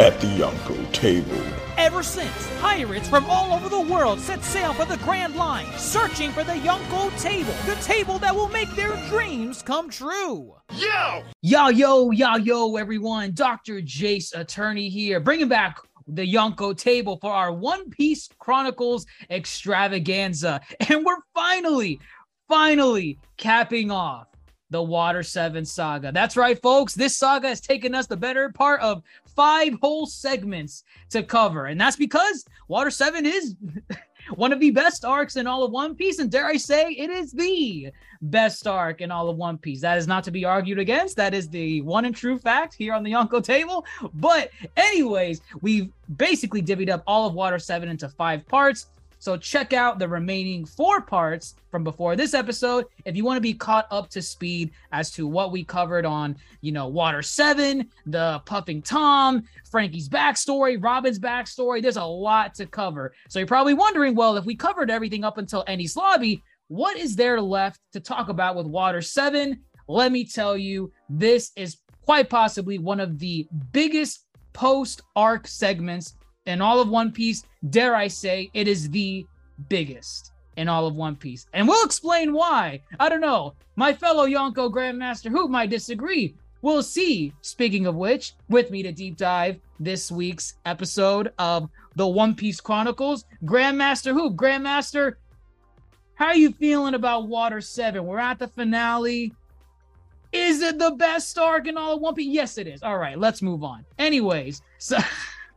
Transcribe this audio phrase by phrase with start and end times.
[0.00, 1.38] at the Yonko table.
[1.76, 6.30] Ever since, pirates from all over the world set sail for the Grand Line, searching
[6.30, 10.54] for the Yonko table, the table that will make their dreams come true.
[10.74, 11.22] Yo!
[11.42, 13.34] Yo, yo, yo, yo, everyone.
[13.34, 13.82] Dr.
[13.82, 20.62] Jace Attorney here, bringing back the Yonko table for our One Piece Chronicles extravaganza.
[20.88, 22.00] And we're finally,
[22.48, 24.28] finally capping off
[24.70, 26.12] the Water 7 saga.
[26.12, 26.94] That's right, folks.
[26.94, 29.02] This saga has taken us the better part of
[29.40, 31.64] five whole segments to cover.
[31.64, 33.56] And that's because Water 7 is
[34.34, 36.18] one of the best arcs in all of One Piece.
[36.18, 37.88] And dare I say, it is the
[38.20, 39.80] best arc in all of One Piece.
[39.80, 41.16] That is not to be argued against.
[41.16, 43.86] That is the one and true fact here on the Yonko table.
[44.12, 48.88] But, anyways, we've basically divvied up all of Water 7 into five parts.
[49.20, 53.42] So check out the remaining four parts from before this episode if you want to
[53.42, 57.86] be caught up to speed as to what we covered on, you know, Water 7,
[58.06, 61.82] the Puffing Tom, Franky's backstory, Robin's backstory.
[61.82, 63.12] There's a lot to cover.
[63.28, 67.14] So you're probably wondering, well, if we covered everything up until Enies Lobby, what is
[67.14, 69.60] there left to talk about with Water 7?
[69.86, 71.76] Let me tell you, this is
[72.06, 76.14] quite possibly one of the biggest post arc segments
[76.50, 77.44] in all of One Piece.
[77.70, 79.26] Dare I say, it is the
[79.68, 81.46] biggest in all of One Piece.
[81.52, 82.82] And we'll explain why.
[82.98, 83.54] I don't know.
[83.76, 86.34] My fellow Yonko Grandmaster who might disagree.
[86.62, 87.32] We'll see.
[87.40, 92.60] Speaking of which, with me to deep dive this week's episode of the One Piece
[92.60, 94.34] Chronicles, Grandmaster Hoop?
[94.34, 95.14] Grandmaster,
[96.14, 98.04] how are you feeling about Water 7?
[98.04, 99.32] We're at the finale.
[100.32, 102.28] Is it the best arc in all of One Piece?
[102.28, 102.82] Yes, it is.
[102.82, 103.86] All right, let's move on.
[103.98, 104.98] Anyways, so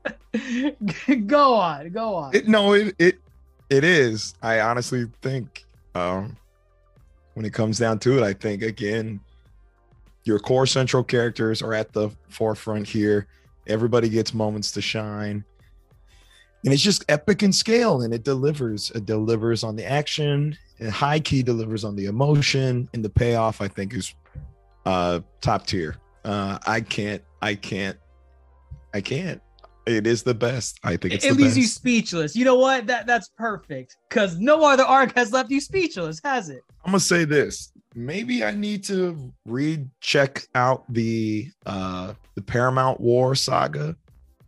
[1.27, 2.35] go on, go on.
[2.35, 3.19] It, no, it it
[3.69, 4.35] it is.
[4.41, 5.65] I honestly think
[5.95, 6.37] um
[7.33, 9.19] when it comes down to it, I think again,
[10.23, 13.27] your core central characters are at the forefront here.
[13.67, 15.43] Everybody gets moments to shine.
[16.63, 18.91] And it's just epic in scale and it delivers.
[18.91, 20.57] It delivers on the action.
[20.79, 22.89] And high key delivers on the emotion.
[22.93, 24.13] And the payoff, I think, is
[24.85, 25.97] uh top tier.
[26.23, 27.97] Uh I can't, I can't,
[28.93, 29.41] I can't.
[29.85, 30.79] It is the best.
[30.83, 31.57] I think it's it leaves best.
[31.57, 32.35] you speechless.
[32.35, 32.87] You know what?
[32.87, 33.97] That that's perfect.
[34.09, 36.61] Cause no other arc has left you speechless, has it?
[36.85, 37.71] I'm gonna say this.
[37.95, 43.95] Maybe I need to read check out the uh the Paramount War saga.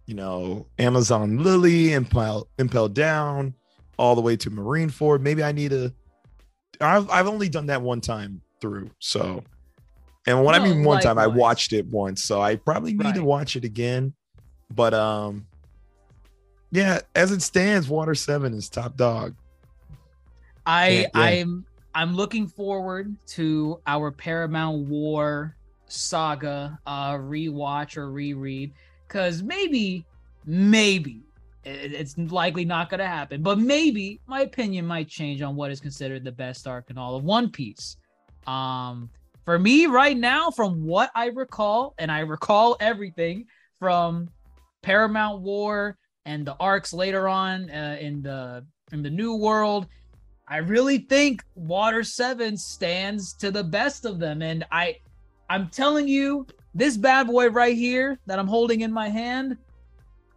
[0.06, 3.56] You know, Amazon Lily, Impel Impel Down,
[3.98, 5.22] all the way to Marineford.
[5.22, 5.94] Maybe I need to.
[6.80, 8.90] I've I've only done that one time through.
[9.00, 9.44] So,
[10.28, 12.24] and when I mean one time, I watched it once.
[12.24, 14.14] So I probably need to watch it again.
[14.72, 15.46] But um,
[16.72, 19.36] yeah, as it stands, Water Seven is top dog.
[20.66, 21.10] I Yeah, yeah.
[21.14, 25.56] I'm I'm looking forward to our Paramount War
[25.88, 28.74] saga uh rewatch or reread
[29.08, 30.06] because maybe
[30.46, 31.22] maybe
[31.64, 35.80] it's likely not going to happen but maybe my opinion might change on what is
[35.80, 37.98] considered the best arc in all of one piece
[38.48, 39.10] um
[39.44, 43.46] for me right now from what i recall and i recall everything
[43.80, 44.30] from
[44.86, 49.88] paramount war and the arcs later on uh, in the in the new world
[50.48, 54.42] I really think Water 7 stands to the best of them.
[54.42, 54.98] And I
[55.50, 59.58] I'm telling you, this bad boy right here that I'm holding in my hand,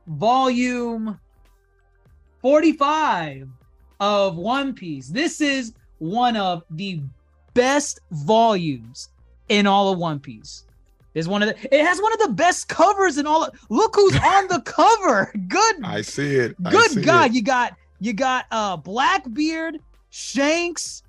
[0.06, 1.19] volume
[2.43, 3.49] 45
[4.01, 5.09] of One Piece.
[5.09, 7.03] This is one of the
[7.55, 9.11] best volumes
[9.49, 10.65] in all of One Piece.
[11.14, 13.96] Is one of the it has one of the best covers in all of, look
[13.96, 15.32] who's on the cover.
[15.49, 16.55] Good I see it.
[16.64, 17.34] I Good see God, it.
[17.34, 19.78] you got you got uh Blackbeard,
[20.10, 21.02] Shanks,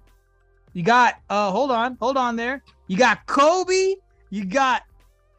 [0.74, 2.64] you got uh hold on, hold on there.
[2.88, 3.96] You got Koby,
[4.30, 4.84] you got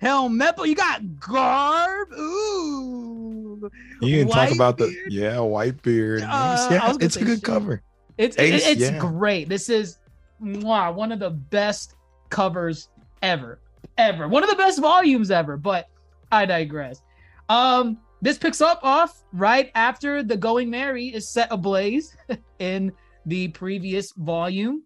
[0.00, 2.12] Helmeppo, you got Garp.
[2.18, 3.70] Ooh.
[4.00, 6.22] You can talk about the yeah, Whitebeard.
[6.22, 7.44] Uh, yeah, I was gonna it's a good shit.
[7.44, 7.82] cover.
[8.16, 8.98] It's Ace, it's yeah.
[8.98, 9.48] great.
[9.48, 9.98] This is
[10.42, 11.94] mwah, one of the best
[12.30, 12.88] covers
[13.22, 13.58] ever,
[14.00, 14.28] ever.
[14.28, 15.56] One of the best volumes ever.
[15.56, 15.88] But
[16.32, 17.02] I digress.
[17.48, 22.16] Um, this picks up off right after the Going Merry is set ablaze
[22.58, 22.92] in
[23.26, 24.82] the previous volume,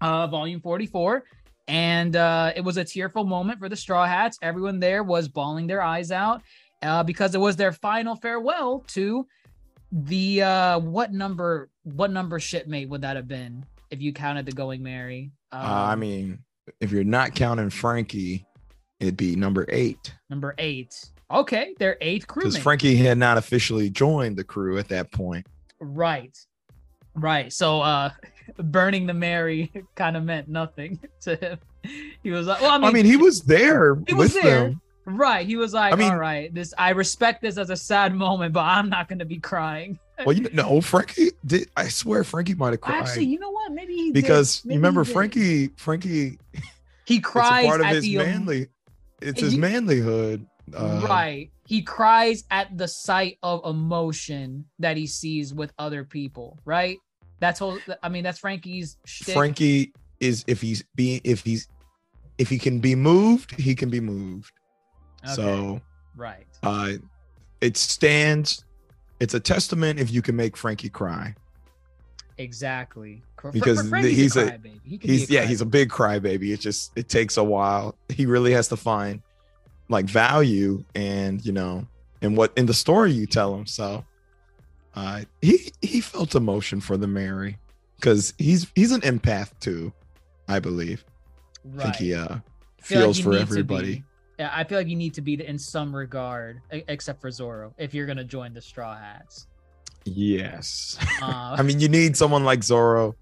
[0.00, 1.24] uh, volume 44.
[1.66, 4.38] And uh, it was a tearful moment for the Straw Hats.
[4.40, 6.42] Everyone there was bawling their eyes out
[6.82, 9.26] uh, because it was their final farewell to
[9.90, 14.52] the uh, what number what number shipmate would that have been if you counted the
[14.52, 15.30] Going Merry?
[15.52, 16.38] Um, uh, I mean,
[16.80, 18.46] if you're not counting Franky,
[19.00, 20.14] it'd be number eight.
[20.30, 21.04] number eight.
[21.30, 22.56] Okay, they're eighth Because.
[22.56, 25.46] Franky had not officially joined the crew at that point.
[25.80, 26.36] Right.
[27.14, 27.52] Right.
[27.52, 28.10] So uh
[28.58, 31.58] burning the Merry kind of meant nothing to him.
[32.22, 34.60] He was like, well, I mean, I mean, he was there he was with there.
[34.70, 34.80] them.
[35.04, 35.46] right.
[35.46, 38.52] He was like, I mean- all right, this I respect this as a sad moment,
[38.54, 39.98] but I'm not gonna be crying.
[40.24, 41.68] Well, you know, Franky did.
[41.76, 43.70] I swear, Franky might have cried Actually, you know what?
[43.70, 44.14] Maybe he did.
[44.14, 45.04] because Maybe you remember.
[45.04, 45.68] Franky.
[45.76, 46.38] Franky,
[47.04, 48.66] he cries part of at his the manly.
[49.20, 50.46] It's his He- manlyhood.
[50.74, 51.50] Uh, right.
[51.66, 56.98] He cries at the sight of emotion that he sees with other people, right?
[57.40, 59.34] That's whole I mean, that's Franky's shtick.
[59.34, 61.68] Franky is if he's being if he's
[62.36, 64.52] if he can be moved, he can be moved.
[65.24, 65.80] Okay, So
[66.16, 66.46] right.
[66.62, 66.92] uh
[67.60, 68.64] it stands
[69.20, 71.34] it's a testament if you can make Franky cry.
[72.38, 73.22] Exactly.
[73.40, 74.80] For- Because for he's a- crybaby.
[74.84, 76.52] He He's yeah, he's a big crybaby.
[76.52, 77.94] It just it takes a while.
[78.08, 79.22] He really has to find
[79.88, 81.86] like value and you know
[82.22, 83.66] and what in the story you tell him.
[83.66, 84.04] So
[84.94, 87.58] uh he he felt emotion for the Merry
[87.96, 89.92] because he's he's an empath too,
[90.46, 91.04] I believe.
[91.64, 91.82] I right.
[91.84, 94.04] think he uh I feel like feels for everybody.
[94.38, 97.92] Yeah, I feel like you need to be in some regard, except for Zoro, if
[97.92, 99.48] you're gonna join the Straw Hats.
[100.04, 100.98] Yes.
[101.22, 101.24] Uh,
[101.58, 103.16] I mean, you need someone like Zoro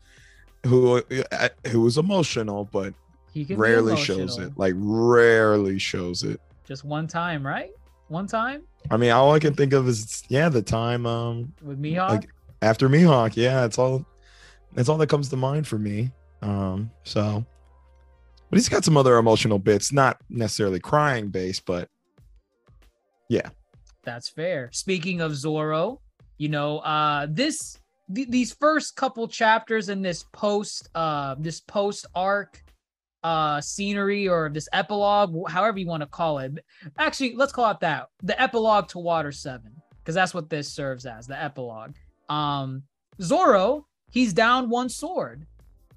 [0.65, 1.03] who
[1.33, 2.95] uh, who is emotional, but
[3.33, 4.53] he can rarely shows it.
[4.57, 6.41] Like rarely shows it.
[6.65, 7.71] Just one time, right?
[8.09, 11.81] One time I mean, all I can think of is yeah, the time um with
[11.81, 12.09] Mihawk.
[12.09, 12.31] like
[12.63, 13.37] after Mihawk.
[13.37, 14.05] Yeah, it's all
[14.73, 16.11] that's all that comes to mind for me.
[16.43, 17.45] Um, so
[18.51, 21.89] but he's got some other emotional bits, not necessarily crying based, but
[23.29, 23.49] yeah,
[24.05, 24.69] That's fair.
[24.73, 26.01] Speaking of Zoro,
[26.39, 27.79] you know, uh this
[28.15, 32.63] th- these first couple chapters in this post uh this post arc
[33.25, 36.53] uh scenery or this epilogue, however you want to call it.
[36.99, 38.07] Actually, let's call it that.
[38.23, 41.95] The epilogue to Water 7 because that's what this serves as, the epilogue.
[42.29, 42.83] Um
[43.21, 45.47] Zoro, he's down one sword.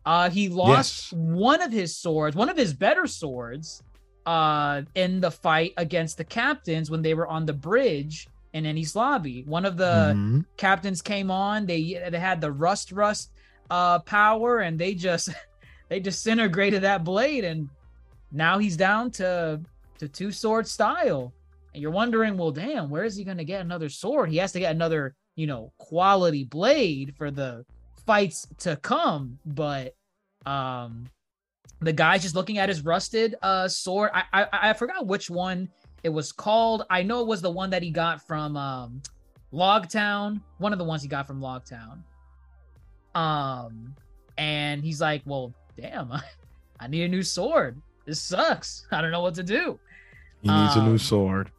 [0.05, 1.19] Uh he lost Yes.
[1.19, 3.83] one of his swords, one of his better swords
[4.25, 8.95] uh in the fight against the captains when they were on the bridge in Enies
[8.95, 9.43] Lobby.
[9.45, 10.45] One of the Mhm.
[10.57, 13.31] captains came on, they they had the rust rust
[13.69, 15.29] uh power and they just
[15.89, 17.69] they disintegrated that blade and
[18.31, 19.61] now he's down to
[19.99, 21.33] to two sword style.
[21.73, 24.29] And you're wondering, well damn, where is he going to get another sword?
[24.31, 27.63] He has to get another, you know, quality blade for the
[28.05, 29.93] fights to come, but
[30.45, 31.05] um
[31.81, 34.09] the guy's just looking at his rusted uh sword.
[34.13, 35.69] I I, I forgot which one
[36.03, 36.83] it was called.
[36.89, 39.01] I know it was the one that he got from um
[39.53, 42.03] Logtown, one of the ones he got from Logtown.
[43.15, 43.95] Um,
[44.37, 46.11] and he's like, "Well, damn,
[46.79, 47.81] I need a new sword.
[48.05, 48.87] This sucks.
[48.91, 49.79] I don't know what to do."
[50.41, 51.51] he needs a Um, new sword.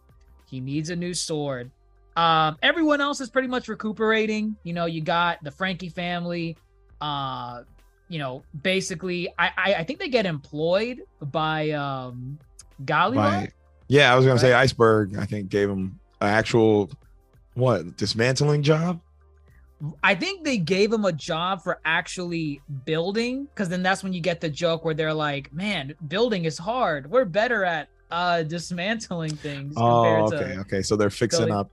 [0.48, 1.70] He needs a new sword.
[2.16, 4.56] Um, everyone else is pretty much recuperating.
[4.64, 6.56] You know, you got the Franky family.
[7.00, 7.62] Uh,
[8.08, 12.38] you know, basically, I I, I think they get employed by um
[12.84, 13.14] Gallivan.
[13.14, 13.52] By,
[13.90, 15.16] yeah, I was gonna say Iceberg.
[15.18, 16.90] I think gave him an actual
[17.54, 19.00] what dismantling job.
[20.04, 24.20] I think they gave him a job for actually building, because then that's when you
[24.20, 27.10] get the joke where they're like, "Man, building is hard.
[27.10, 30.82] We're better at uh dismantling things." Oh, compared okay, to okay.
[30.82, 31.70] So they're fixing going- up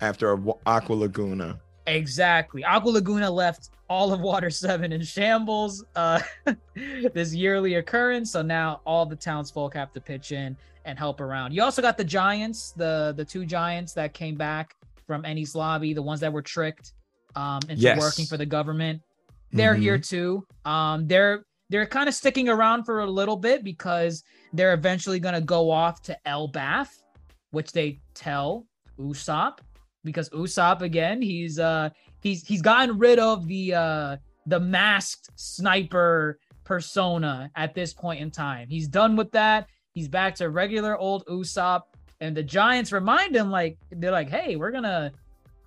[0.00, 1.58] after Aqua Laguna.
[1.88, 2.62] exactly.
[2.62, 5.84] Aqua Laguna left all of Water Seven in shambles.
[5.96, 6.20] Uh,
[7.12, 11.52] this yearly occurrence, so now all the townsfolk have to pitch in and help around.
[11.52, 14.74] You also got the giants, the the two giants that came back
[15.06, 16.92] from Enies Lobby, the ones that were tricked
[17.36, 17.98] um into Yes.
[17.98, 19.00] working for the government.
[19.52, 19.80] they're Mhm.
[19.80, 20.46] here too.
[20.64, 24.22] Um, they're they're kind of sticking around for a little bit because
[24.52, 26.86] they're eventually gonna go off to Elbaf,
[27.50, 28.64] which they tell
[28.98, 29.58] Usopp
[30.04, 36.38] because Usopp again he's uh he's he's gotten rid of the uh the masked sniper
[36.64, 38.68] persona at this point in time.
[38.68, 39.66] He's done with that.
[39.94, 41.82] He's back to regular old Usopp,
[42.20, 45.12] and the Giants remind him like they're like, hey, we're gonna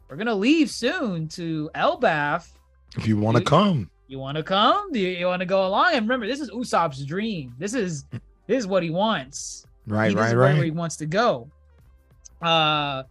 [0.10, 2.50] we're gonna leave soon to Elbaf
[2.96, 4.92] If you want to come, you want to come?
[4.92, 5.94] Do you, you want to go along?
[5.94, 7.54] And remember, this is Usopp's dream.
[7.58, 8.06] This is
[8.48, 9.66] this is what he wants.
[9.88, 11.50] Right, he, this right, where he wants to go.
[12.42, 13.04] Uh,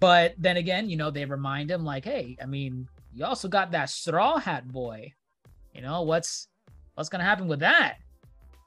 [0.00, 3.72] but then again, you know, they remind him like, hey, I mean, you also got
[3.72, 5.12] that straw hat boy.
[5.74, 6.48] You know what's
[6.94, 7.98] what's gonna happen with that?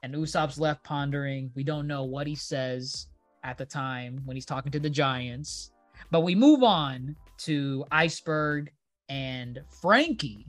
[0.04, 1.50] And Usopp's left pondering.
[1.54, 3.06] We don't know what he says
[3.42, 5.70] at the time when he's talking to the Giants.
[6.10, 8.70] But we move on to Iceberg
[9.08, 10.46] and Franky.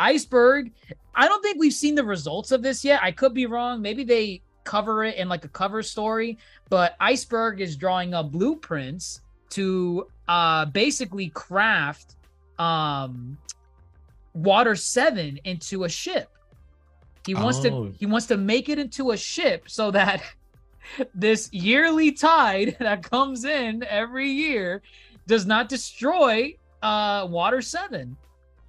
[0.00, 0.72] Iceberg,
[1.14, 3.00] I don't think we've seen the results of this yet.
[3.00, 3.80] I could be wrong.
[3.80, 6.36] Maybe they cover it in like a cover story,
[6.68, 12.16] but Iceberg is drawing up blueprints to uh basically craft
[12.58, 13.38] um
[14.34, 16.30] Water 7 into a ship.
[17.26, 17.86] He wants Oh.
[17.88, 20.22] to he wants to make it into a ship so that
[21.14, 24.82] this yearly tide that comes in every year
[25.26, 28.16] does not destroy uh Water 7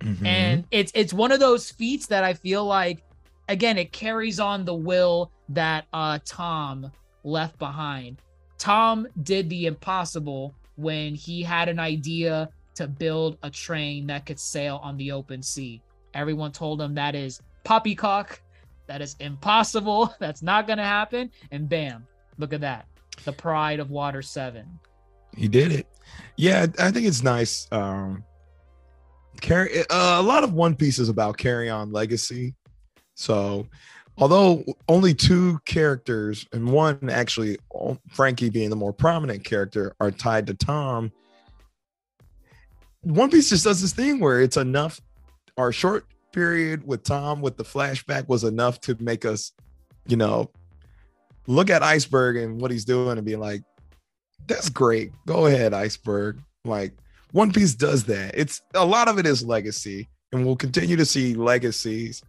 [0.02, 0.26] Mhm.
[0.26, 3.04] and it's it's one of those feats that I feel like
[3.50, 6.92] again it carries on the will that uh Tom
[7.24, 8.22] left behind.
[8.58, 14.40] Tom did the impossible when he had an idea to build a train that could
[14.40, 15.82] sail on the open sea.
[16.14, 18.42] Everyone told him that is poppycock,
[18.88, 22.06] that is impossible, that's not going to happen and bam,
[22.38, 22.86] look at that.
[23.26, 24.66] The pride of Water 7.
[25.36, 25.88] he did it.
[26.38, 27.68] Yeah, I think it's nice.
[27.72, 28.24] Um,
[29.42, 32.56] carry uh, a lot of One Piece is about carry on legacy.
[33.16, 33.68] So,
[34.18, 40.12] although only two characters and one actually, oh, Franky being the more prominent character, are
[40.12, 41.12] tied to Tom.
[43.02, 45.02] One Piece just does this thing where it's enough.
[45.58, 49.52] Our short period with Tom with the flashback was enough to make us,
[50.08, 50.50] you know,
[51.48, 53.64] look at Iceberg and what he's doing and be like,
[54.48, 55.12] that's great.
[55.26, 56.40] Go ahead, Iceberg.
[56.66, 56.94] Like
[57.32, 58.34] One Piece does that.
[58.36, 62.22] It's a lot of it is legacy, and we'll continue to see legacies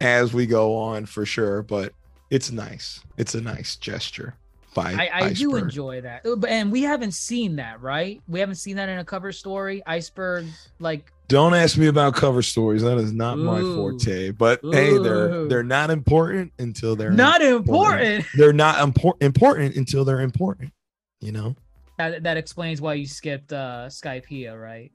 [0.00, 1.62] as we go on for sure.
[1.62, 1.92] But
[2.30, 3.00] it's nice.
[3.16, 4.34] It's a nice gesture
[4.74, 6.26] by I, I do enjoy that.
[6.48, 8.20] And we haven't seen that, right?
[8.28, 9.82] We haven't seen that in a cover story.
[9.86, 10.46] Iceberg,
[10.78, 12.82] like, Don't ask me about cover stories.
[12.82, 14.30] That is not my forte.
[14.30, 18.24] But hey, they're they're not important until they're not important.
[18.36, 20.72] They're not impor- important until they're important.
[21.20, 21.56] You know.
[21.98, 24.92] That, that explains why you skipped uh Skypiea, right?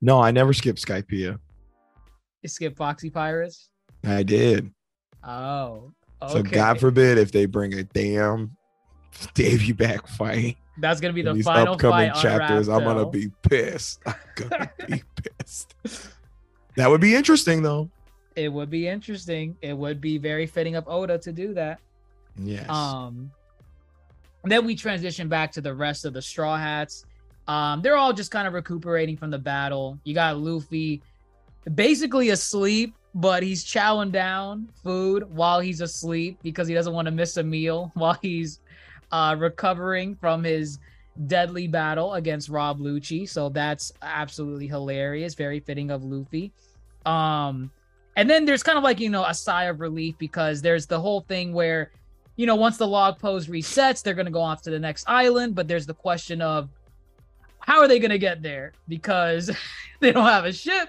[0.00, 1.38] No, I never skipped Skypiea.
[2.42, 3.68] You skipped Foxy Pirates.
[4.04, 4.70] I did.
[5.24, 5.92] Oh,
[6.22, 6.32] okay.
[6.32, 8.56] So God forbid if they bring a damn
[9.34, 12.68] Davy back fight That's gonna be the these final upcoming fight chapters.
[12.68, 14.00] I'm gonna be pissed.
[14.06, 15.74] I'm gonna be pissed.
[16.76, 17.90] That would be interesting though.
[18.36, 19.56] It would be interesting.
[19.62, 21.80] It would be very fitting of Oda to do that.
[22.36, 22.68] Yes.
[22.70, 23.32] Um,
[24.44, 27.04] then we transition back to the rest of the Straw Hats.
[27.48, 29.98] Um, they're all just kind of recuperating from the battle.
[30.04, 31.02] You got Luffy
[31.74, 37.12] basically asleep, but he's chowing down food while he's asleep because he doesn't want to
[37.12, 38.60] miss a meal while he's
[39.12, 40.78] uh, recovering from his
[41.26, 43.28] deadly battle against Rob Lucci.
[43.28, 46.52] So that's absolutely hilarious, very fitting of Luffy.
[47.06, 47.70] Um,
[48.16, 51.00] and then there's kind of like, you know, a sigh of relief because there's the
[51.00, 51.90] whole thing where
[52.38, 55.04] you know, once the log pose resets, they're going to go off to the next
[55.08, 55.56] island.
[55.56, 56.70] But there's the question of
[57.58, 58.72] how are they going to get there?
[58.86, 59.50] Because
[60.00, 60.88] they don't have a ship.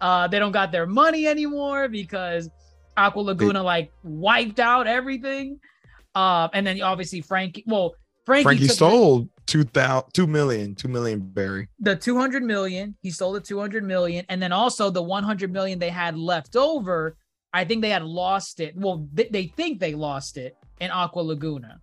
[0.00, 2.48] Uh, they don't got their money anymore because
[2.96, 5.58] Aqua Laguna like wiped out everything.
[6.16, 7.94] Uh, and then obviously Franky, well,
[8.24, 11.68] Franky, Franky the- stole two thousand two million, two million Berry.
[11.78, 12.96] the 200 million.
[13.02, 14.24] He stole the 200 million.
[14.28, 17.16] And then also the 100 million they had left over.
[17.52, 18.74] I think they had lost it.
[18.76, 21.80] Well, they, they think they lost it in Aqua Laguna.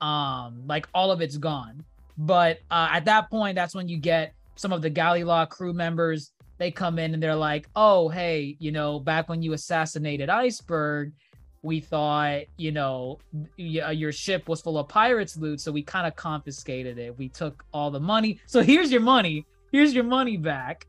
[0.00, 1.82] Um, like all of it's gone.
[2.16, 6.32] But uh, at that point, that's when you get some of the Galley-La crew members.
[6.58, 11.12] They come in and they're like, "Oh, hey, you know, back when you assassinated Iceberg,
[11.62, 16.06] we thought, you know, uh, your ship was full of pirates loot, so we kind
[16.06, 17.16] of confiscated it.
[17.18, 18.40] We took all the money.
[18.46, 19.46] So here's your money.
[19.72, 20.86] Here's your money back."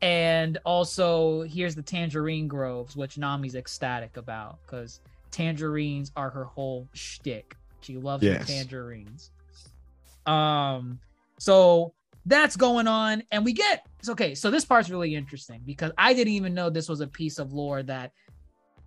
[0.00, 5.00] And also, here's the tangerine groves, which Nami's ecstatic about because
[5.30, 7.56] tangerines are her whole shtick.
[7.80, 8.46] She loves Yes.
[8.46, 9.30] tangerines.
[10.26, 11.00] Um,
[11.38, 11.94] so
[12.26, 14.34] that's going on, and we get it's okay.
[14.34, 17.52] So this part's really interesting because I didn't even know this was a piece of
[17.52, 18.12] lore that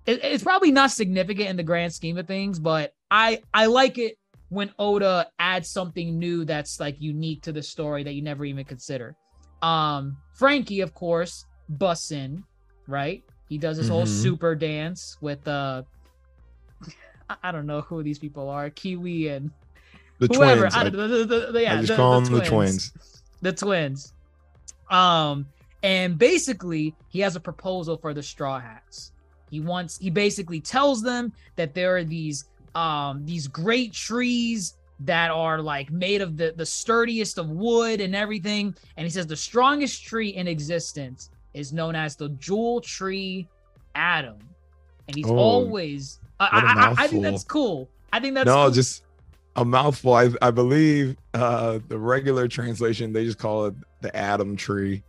[0.05, 3.97] it- it's probably not significant in the grand scheme of things, but I I like
[3.97, 4.17] it
[4.49, 8.63] when Oda adds something new that's like unique to the story that you never even
[8.65, 9.15] consider.
[9.61, 12.43] Um, Franky, of course, busts in,
[12.87, 13.23] right?
[13.49, 14.21] He does his whole Mhm.
[14.21, 15.83] super dance with uh
[17.41, 19.49] I- don't know who these people are, Kiwi and
[20.19, 20.61] The whoever.
[20.69, 20.75] twins.
[20.75, 22.93] I, I, the, the- the- yeah, I just call the them the twins.
[23.41, 24.13] the twins.
[24.91, 25.47] Um,
[25.81, 29.11] And basically, he has a proposal for the Straw Hats.
[29.49, 35.29] He wants he basically tells them that there are these um these great trees that
[35.31, 39.35] are like made of the the sturdiest of wood and everything and he says the
[39.35, 43.47] strongest tree in existence is known as the jewel tree
[43.93, 44.37] Adam
[45.07, 48.63] and he's Oh, always a I, I, I think that's cool I think that's no,
[48.65, 48.71] cool.
[48.71, 49.03] just
[49.57, 50.13] a mouthful.
[50.13, 55.03] I, I believe uh, the regular translation they just call it the Adam tree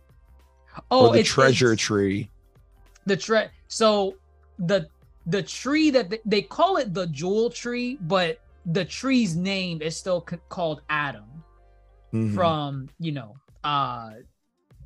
[0.91, 2.29] oh or the it's- treasure tree.
[3.05, 4.15] the tre so
[4.59, 4.87] the
[5.25, 9.95] the tree that they, they call it the jewel tree but the tree's name is
[9.95, 11.23] still c- called Adam
[12.13, 12.33] Mhm.
[12.33, 13.35] from you know
[13.65, 14.11] uh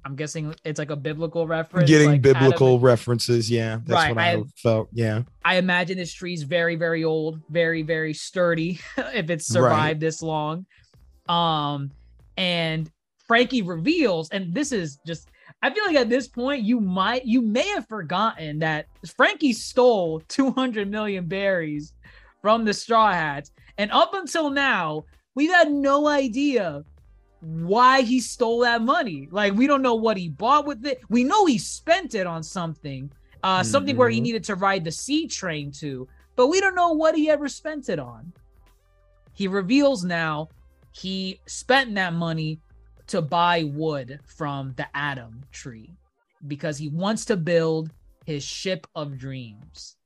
[0.03, 3.51] i'm guessing it's like a biblical reference Getting like biblical Adam- references.
[3.51, 4.89] Yeah, that's Right, what I, I- felt.
[4.91, 5.21] Yeah.
[5.45, 10.65] i imagine this tree's very very old very very sturdy if it's survived this long
[11.29, 11.91] um
[12.37, 12.89] and
[13.27, 15.29] franky reveals and this is just
[15.61, 20.21] i feel like at this point you might you may have forgotten that franky stole
[20.27, 21.93] 200 million berries
[22.41, 25.03] from the straw hats and up until now
[25.35, 26.83] we've had no idea
[27.41, 29.27] why he stole that money.
[29.31, 31.01] Like we don't know what he bought with it.
[31.09, 34.23] We know he spent it on something, uh, something where he Mhm.
[34.23, 37.89] needed to ride the sea train to, but we don't know what he ever spent
[37.89, 38.31] it on.
[39.33, 40.49] He reveals now
[40.91, 42.59] he spent that money
[43.11, 45.97] to buy wood from the Adam tree
[46.47, 47.91] because he wants to build
[48.25, 49.97] his ship of dreams.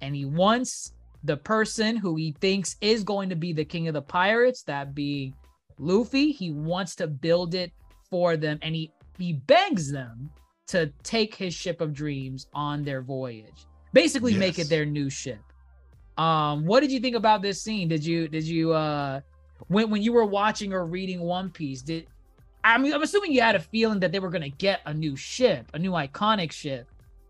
[0.00, 0.94] And he wants
[1.24, 4.94] the person who he thinks is going to be the king of the pirates, that
[4.94, 5.34] being
[5.78, 7.70] Luffy, he wants to build it
[8.08, 10.30] for them and he he begs them
[10.68, 13.66] to take his ship of dreams on their voyage.
[13.92, 15.40] Basically make it their new ship.
[16.16, 17.88] Um what did you think about this scene?
[17.88, 19.20] Did you did you uh
[19.68, 22.06] when when you were watching or reading One Piece, did
[22.64, 24.94] I mean I'm assuming you had a feeling that they were going to get a
[24.94, 26.88] new ship, a new iconic ship.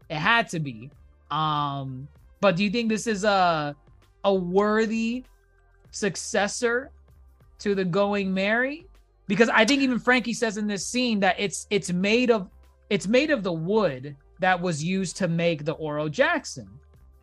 [0.08, 0.90] It had to be.
[1.30, 2.08] Um
[2.40, 3.74] but do you think this is a
[4.24, 5.24] a worthy
[5.90, 6.90] successor
[7.60, 8.86] to the Going Merry?
[9.26, 12.48] Because I think even Franky says in this scene that it's it's made of
[12.90, 16.68] it's made of the wood that was used to make the Oro Jackson,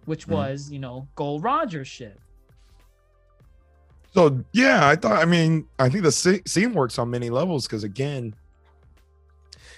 [0.05, 0.31] which Mm.
[0.31, 2.19] was, you know, Gold Roger's ship.
[4.13, 5.21] So yeah, I thought.
[5.21, 8.35] I mean, I think the sce- scene works on many levels because again,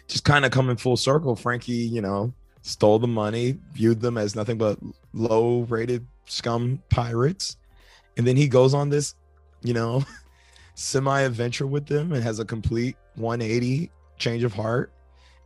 [0.08, 1.36] just kind of coming full circle.
[1.36, 4.80] Franky, you know, stole the money, viewed them as nothing but
[5.13, 7.58] low-rated scum pirates,
[8.17, 9.15] and then he goes on this,
[9.62, 10.04] you know,
[10.76, 14.91] semi-adventure with them and has a complete 180 change of heart,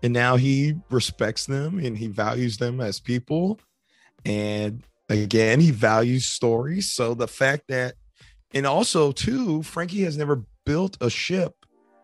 [0.01, 3.59] and now he respects them and he values them as people,
[4.23, 6.91] and again, he values stories.
[6.91, 7.95] So the fact that
[8.53, 11.53] and also, too, Franky has never built a ship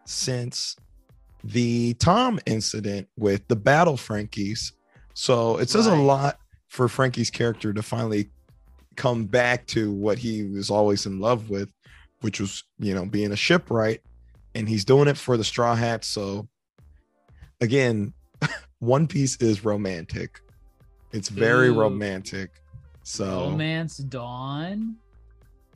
[0.06, 0.76] since
[1.44, 4.72] the Tom incident with the Battle Frankys.
[5.14, 5.98] So it says Right.
[5.98, 8.30] a lot for Franky's character to finally
[8.96, 11.70] come back to what he was always in love with,
[12.22, 14.02] which was, you know, being a shipwright.
[14.56, 16.08] And he's doing it for the Straw Hats.
[16.08, 16.48] So
[17.62, 18.14] again,
[18.80, 20.40] One Piece is romantic.
[21.12, 21.80] It's very Ooh.
[21.80, 22.52] romantic.
[23.04, 24.96] So Romance Dawn.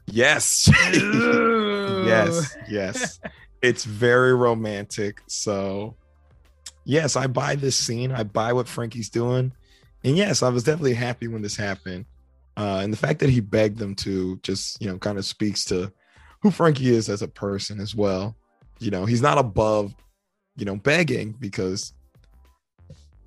[0.07, 0.69] Yes.
[0.93, 2.57] yes.
[2.69, 3.19] Yes.
[3.59, 5.19] It's very romantic.
[5.25, 5.95] So,
[6.85, 8.11] yes, I buy this scene.
[8.11, 9.51] I buy what Frankie's doing.
[10.03, 12.05] And yes, I was definitely happy when this happened.
[12.55, 15.65] Uh, and the fact that he begged them to just, you know, kind of speaks
[15.65, 15.91] to
[16.43, 18.35] who Frankie is as a person as well.
[18.77, 19.95] You know, he's not above,
[20.55, 21.93] you know, begging because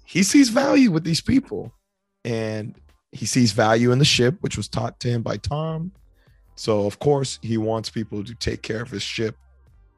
[0.04, 1.72] he sees value with these people.
[2.24, 2.76] And
[3.10, 5.90] he sees value in the ship, which was taught to him by Tom.
[6.60, 9.34] So of course he wants people to take care of his ship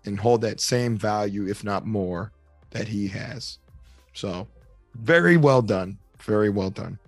[0.05, 2.31] and hold that same value, if not more,
[2.70, 3.59] that he has.
[4.12, 4.46] So
[4.94, 5.98] very well done.
[6.20, 7.01] Very well done.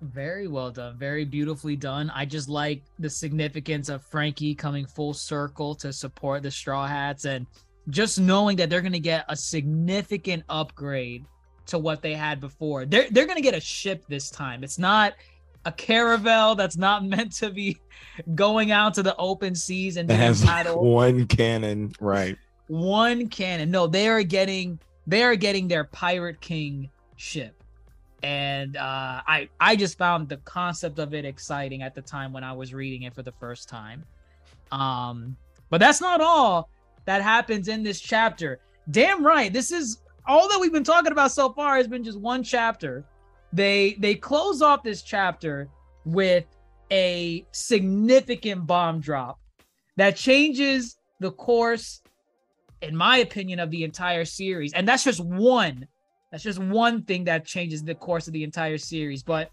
[0.00, 0.96] Very well done.
[0.96, 2.12] Very beautifully done.
[2.14, 7.24] I just like the significance of Franky coming full circle to support the Straw Hats
[7.24, 7.48] and
[7.88, 11.24] just knowing that they're going to get a significant upgrade
[11.66, 12.86] to what they had before.
[12.86, 14.62] They're they're going to get a ship this time.
[14.62, 15.14] It's not
[15.64, 17.78] a caravel that's not meant to be
[18.34, 20.84] going out to the open seas and being has paddled.
[20.84, 22.36] one cannon, right?
[22.68, 23.70] one cannon.
[23.70, 27.62] No, they are getting they are getting their Pirate King ship.
[28.22, 32.44] And uh I I just found the concept of it exciting at the time when
[32.44, 34.04] I was reading it for the first time.
[34.70, 35.36] Um
[35.68, 36.68] but that's not all
[37.06, 38.60] that happens in this chapter.
[38.90, 39.52] Damn right.
[39.52, 43.04] This is all that we've been talking about so far has been just one chapter.
[43.52, 45.68] They they close off this chapter
[46.04, 46.44] with
[46.90, 49.38] a significant bomb drop
[49.96, 52.00] that changes the course
[52.82, 54.72] in my opinion, of the entire series.
[54.72, 55.86] And that's just one
[56.30, 59.50] That's just one thing that changes the course of the entire series, but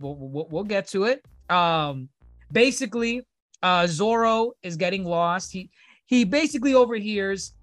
[0.00, 1.24] we'll, we'll, we'll get to it.
[1.48, 2.08] Um,
[2.50, 3.22] basically,
[3.62, 5.52] uh, Zoro is getting lost.
[5.52, 5.70] He
[6.06, 7.54] he basically overhears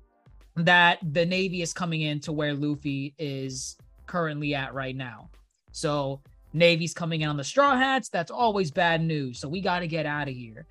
[0.56, 5.30] that the Navy is coming in to where Luffy is currently at right now.
[5.74, 6.22] So
[6.54, 8.08] Navy's coming in on the Straw Hats.
[8.08, 9.40] That's always bad news.
[9.40, 10.66] So we got to get out of here.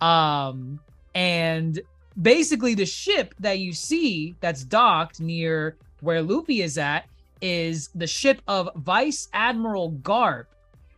[0.00, 0.78] Um,
[1.14, 1.80] and
[2.20, 7.06] basically, the ship that you see that's docked near where Luffy is at
[7.40, 10.46] is the ship of Vice Admiral Garp.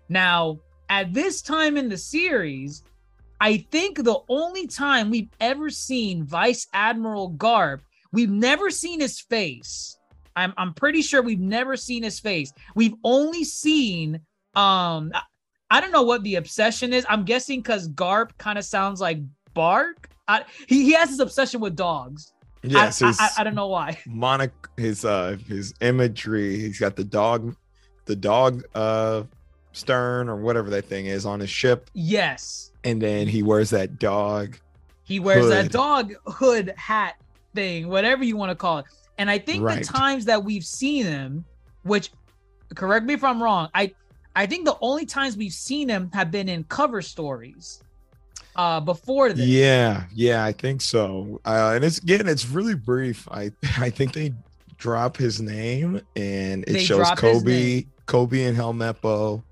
[0.09, 0.59] Now,
[0.91, 2.83] at this time in the series,
[3.41, 7.81] I think the only time we've ever seen Vice Admiral Garp,
[8.13, 9.99] we've never seen his face.
[10.37, 12.53] I'm I'm pretty sure we've never seen his face.
[12.75, 14.21] We've only seen
[14.55, 15.13] um
[15.71, 17.07] I don't know what the obsession is.
[17.09, 19.19] I'm guessing because Garp kind of sounds like
[19.55, 20.11] Bark.
[20.29, 22.33] I, he, he has his obsession with dogs.
[22.63, 23.99] Yes, I, I, I, don't know why.
[24.07, 26.59] Monic his uh his imagery.
[26.59, 27.57] He's got the dog,
[28.07, 29.25] the dog uh
[29.73, 33.99] stern or whatever that thing is on his ship, Yes, and then he wears that
[33.99, 34.59] dog.
[35.03, 37.17] he wears that dog hood hat
[37.55, 38.87] thing, whatever you want to call it.
[39.19, 39.79] And I think Right.
[39.79, 41.45] the times that we've seen him,
[41.83, 42.11] which
[42.75, 43.93] correct me if I'm wrong, I
[44.37, 47.81] I think the only times we've seen him have been in cover stories.
[48.57, 49.47] Uh, before this.
[49.49, 51.41] Yeah, yeah, I think so.
[51.45, 53.27] Uh, and it's again, it's really brief.
[53.31, 54.33] I I think they
[54.77, 57.87] drop his name and it They shows Koby.
[58.07, 59.43] Koby and Helmeppo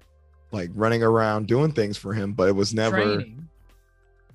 [0.53, 2.97] like running around doing things for him, but it was never.
[3.17, 3.49] training.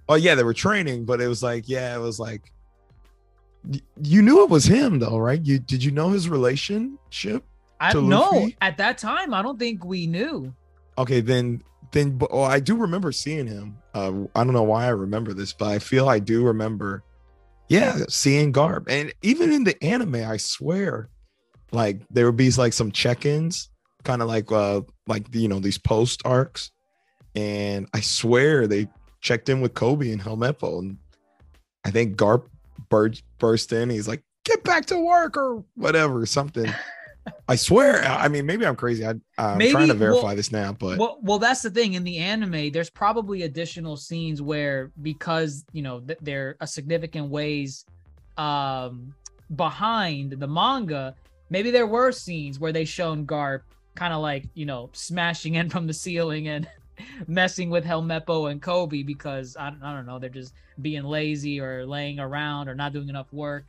[0.10, 2.52] Oh yeah, they were training, but it was like, yeah, it was like.
[4.02, 5.44] You knew it was him though, right?
[5.44, 7.44] You did you know his relationship?
[7.80, 8.50] I don't know.
[8.62, 10.54] At that time, I don't think we knew.
[10.98, 13.78] Okay, then then but oh, I do remember seeing him.
[13.94, 17.04] Uh, I don't know why I remember this, but I feel I do remember.
[17.70, 21.10] Yeah, seeing Garp, and even in the anime, I swear,
[21.72, 23.70] like there would be like some check-ins,
[24.04, 26.72] kind of like uh like you know these post arcs,
[27.36, 28.88] and I swear they
[29.22, 30.98] checked in with Koby and Helmeppo, and
[31.84, 32.48] I think Garp
[32.90, 33.90] burst burst in.
[33.90, 36.72] He's like, "Get back to work" or whatever, something.
[37.50, 38.04] I swear.
[38.06, 39.06] I mean, maybe I'm crazy.
[39.06, 41.94] I, I'm Maybe- trying to verify well- this now, but well, well, that's the thing.
[41.94, 47.30] In the anime, there's probably additional scenes where, because you know th- they're a significant
[47.30, 47.86] ways
[48.38, 49.14] um,
[49.56, 51.16] behind the manga,
[51.50, 53.62] maybe there were scenes where they shown Garp
[53.96, 56.68] kind of like you know smashing in from the ceiling and
[57.28, 61.86] messing with Helmeppo and Koby because I, I don't know they're just being lazy or
[61.86, 63.66] laying around or not doing enough work.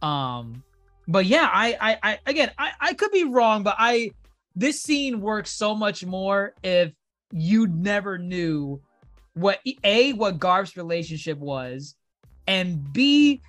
[0.00, 0.62] Um,
[1.08, 4.12] but yeah, I, I, I again, I, I could be wrong, but I
[4.54, 6.92] this scene works so much more if
[7.32, 8.80] you never knew
[9.34, 11.94] what a what Garp's relationship was,
[12.46, 13.40] and b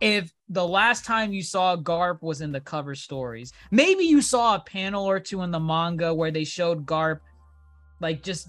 [0.00, 3.52] if the last time you saw Garp was in the cover stories.
[3.70, 7.20] Maybe you saw a panel or two in the manga where they showed Garp
[8.00, 8.48] like just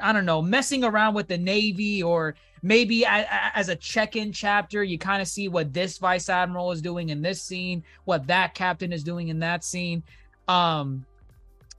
[0.00, 4.98] I don't know, messing around with the Navy or maybe as a check-in chapter you
[4.98, 8.92] kind of see what this vice admiral is doing in this scene, what that captain
[8.92, 10.02] is doing in that scene.
[10.48, 11.04] Um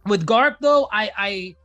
[0.06, 1.56] with Garp though, I I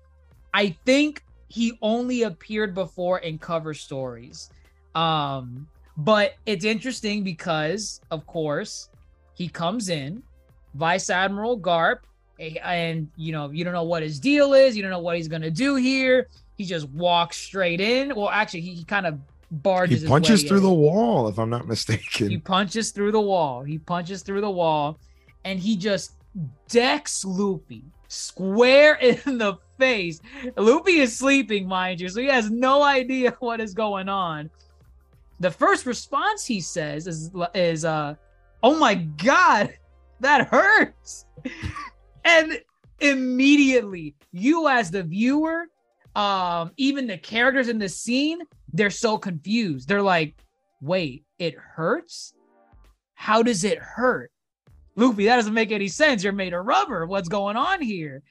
[0.52, 4.50] I think he only appeared before in cover stories.
[4.94, 8.90] Um but it's interesting because of course
[9.34, 10.22] he comes in
[10.74, 12.00] Vice Admiral Garp
[12.38, 15.28] and you know you don't know what his deal is, you don't know what he's
[15.28, 16.28] going to do here.
[16.56, 18.14] He just walks straight in.
[18.14, 19.18] Well, actually he, he kind of
[19.50, 20.62] barges he his punches through in.
[20.64, 22.30] the wall, if I'm not mistaken.
[22.30, 23.62] He punches through the wall.
[23.62, 24.98] He punches through the wall
[25.44, 26.12] and he just
[26.68, 28.94] decks Luffy square
[29.26, 30.20] in the face.
[30.56, 34.50] Luffy is sleeping, mind you, so he has no idea what is going on.
[35.40, 38.14] The first response he says is is uh
[38.62, 39.74] oh my god,
[40.20, 41.26] that hurts.
[42.26, 42.60] And
[43.00, 45.66] immediately you as the viewer
[46.14, 48.38] um even the characters in the scene
[48.72, 49.88] they're so confused.
[49.88, 50.34] They're like
[50.80, 52.34] wait it hurts?
[53.14, 54.30] How does it hurt?
[54.96, 56.24] Luffy that doesn't make any sense.
[56.24, 57.06] You're made of rubber.
[57.06, 58.22] What's going on here?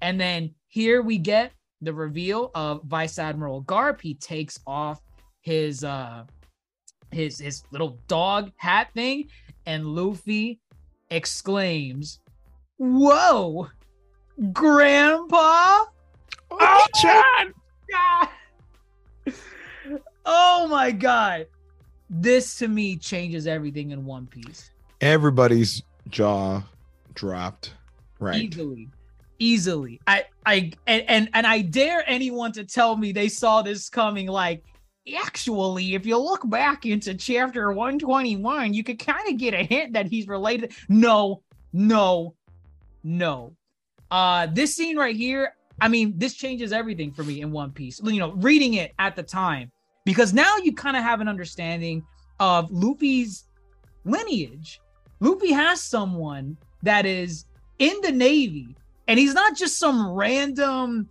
[0.00, 4.00] And then here we get the reveal of vice admiral garp.
[4.00, 5.00] He takes off
[5.40, 6.24] his uh
[7.10, 9.28] his his little dog hat thing
[9.66, 10.60] and luffy
[11.10, 12.20] exclaims
[12.82, 13.68] whoa
[14.52, 15.88] grandpa oh,
[16.50, 17.52] oh Chad!
[17.90, 18.28] God.
[20.24, 21.46] Oh my god.
[22.10, 24.70] This to me changes everything in One Piece.
[25.00, 26.62] Everybody's jaw
[27.14, 27.74] dropped.
[28.18, 28.42] Right.
[28.42, 28.88] Easily.
[29.38, 30.00] Easily.
[30.06, 34.26] I I and, and and I dare anyone to tell me they saw this coming
[34.26, 34.64] like
[35.24, 39.94] actually if you look back into chapter 121 you could kind of get a hint
[39.94, 41.42] that he's related no
[41.72, 42.34] no
[43.04, 43.54] No.
[44.10, 48.00] Uh this scene right here, I mean, this changes everything for me in One Piece.
[48.02, 49.70] You know, reading it at the time,
[50.04, 52.02] because now you kind of have an understanding
[52.40, 53.44] of Luffy's
[54.04, 54.80] lineage.
[55.20, 57.46] Luffy has someone that is
[57.78, 58.74] in the Navy,
[59.08, 61.08] and he's not just some random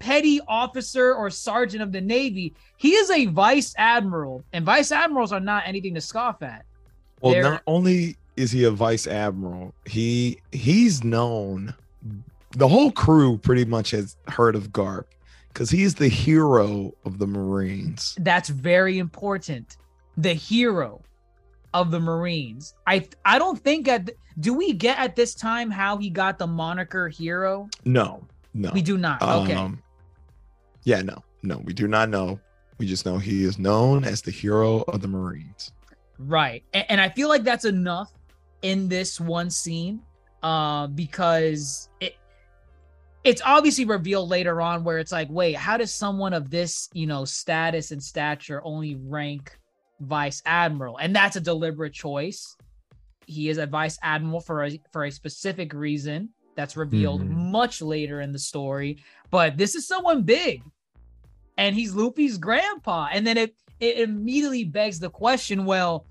[0.00, 2.52] petty officer or sergeant of the Navy.
[2.76, 6.64] He is a vice admiral, and vice admirals are not anything to scoff at.
[7.20, 11.74] Well, They're- not only is he a vice admiral, he he's known.
[12.52, 15.04] The whole crew pretty much has heard of Garp
[15.48, 18.16] because he's the hero of the Marines.
[18.20, 19.76] That's very important.
[20.16, 21.02] The hero
[21.74, 22.74] of the Marines.
[22.86, 26.46] I I don't think at do we get at this time how he got the
[26.46, 27.68] moniker hero?
[27.84, 28.22] No,
[28.54, 29.22] no, We do not.
[29.22, 29.54] Okay.
[29.54, 29.82] Um,
[30.84, 32.38] yeah, no, no, we do not know.
[32.78, 35.72] We just know he is known as the hero of the Marines.
[36.18, 36.62] Right.
[36.72, 38.12] And, and I feel like that's enough
[38.62, 40.00] in this one scene
[40.42, 42.14] uh, because it
[43.24, 47.08] it's obviously revealed later on where it's like, wait, how does someone of this, you
[47.08, 49.58] know, status and stature only rank
[49.98, 50.96] vice admiral?
[50.98, 52.56] And that's a deliberate choice.
[53.26, 57.50] He is a vice admiral for a for a specific reason that's revealed Mhm.
[57.50, 59.02] much later in the story.
[59.30, 60.62] But this is someone big.
[61.58, 63.08] And he's Luffy's grandpa.
[63.12, 66.06] And then it it immediately begs the question well,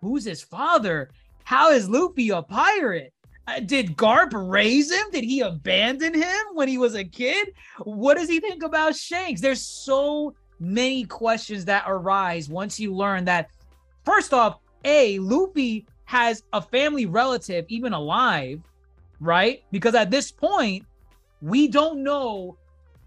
[0.00, 1.10] who's his father?
[1.46, 3.12] How is Luffy a pirate?
[3.46, 5.12] Uh, did Garp raise him?
[5.12, 7.52] Did he abandon him when he was a kid?
[7.84, 9.40] What does he think about Shanks?
[9.40, 13.50] There's so many questions that arise once you learn that,
[14.04, 18.60] first off, A, Luffy has a family relative, even alive,
[19.20, 19.62] right?
[19.70, 20.84] Because at this point,
[21.40, 22.56] we don't know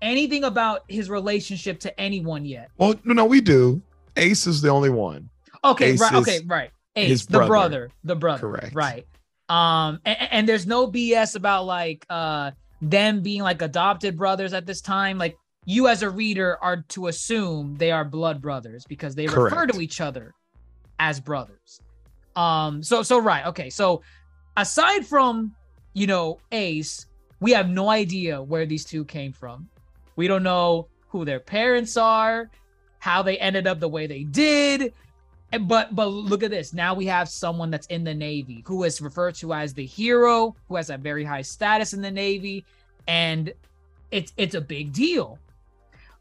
[0.01, 2.71] anything about his relationship to anyone yet.
[2.77, 3.81] Well, no, no, we do.
[4.15, 5.29] Ace is the only one.
[5.65, 6.13] Okay, Ace right.
[6.13, 6.71] is Okay, right.
[6.95, 7.47] Ace, his the brother.
[7.47, 8.39] brother, the brother.
[8.39, 8.75] Correct.
[8.75, 9.07] Right.
[9.47, 14.65] Um, and, and there's no BS about like uh them being like adopted brothers at
[14.65, 15.17] this time.
[15.17, 19.65] Like you as a reader are to assume they are blood brothers because they refer
[19.67, 20.33] to each other
[20.99, 21.81] as brothers.
[22.35, 23.69] Um, so so right, okay.
[23.69, 24.01] So
[24.57, 25.53] aside from
[25.93, 27.07] you know Ace,
[27.39, 29.67] we have no idea where these two came from.
[30.15, 32.49] We don't know who their parents are,
[32.99, 34.93] how they ended up the way they did.
[35.57, 36.73] But but look at this.
[36.73, 40.55] Now we have someone that's in the Navy who is referred to as the hero,
[40.67, 42.65] who has a very high status in the Navy,
[43.07, 43.51] and
[44.11, 45.39] it's it's a big deal.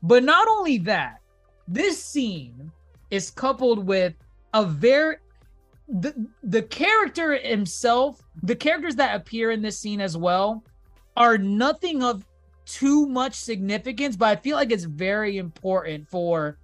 [0.02, 1.20] But not only that,
[1.66, 2.72] this scene
[3.10, 4.14] is coupled with
[4.54, 5.16] a very
[5.88, 10.64] the the character himself, the characters that appear in this scene as well,
[11.16, 12.24] are nothing of
[12.64, 16.58] too much significance, but I feel like it's very important for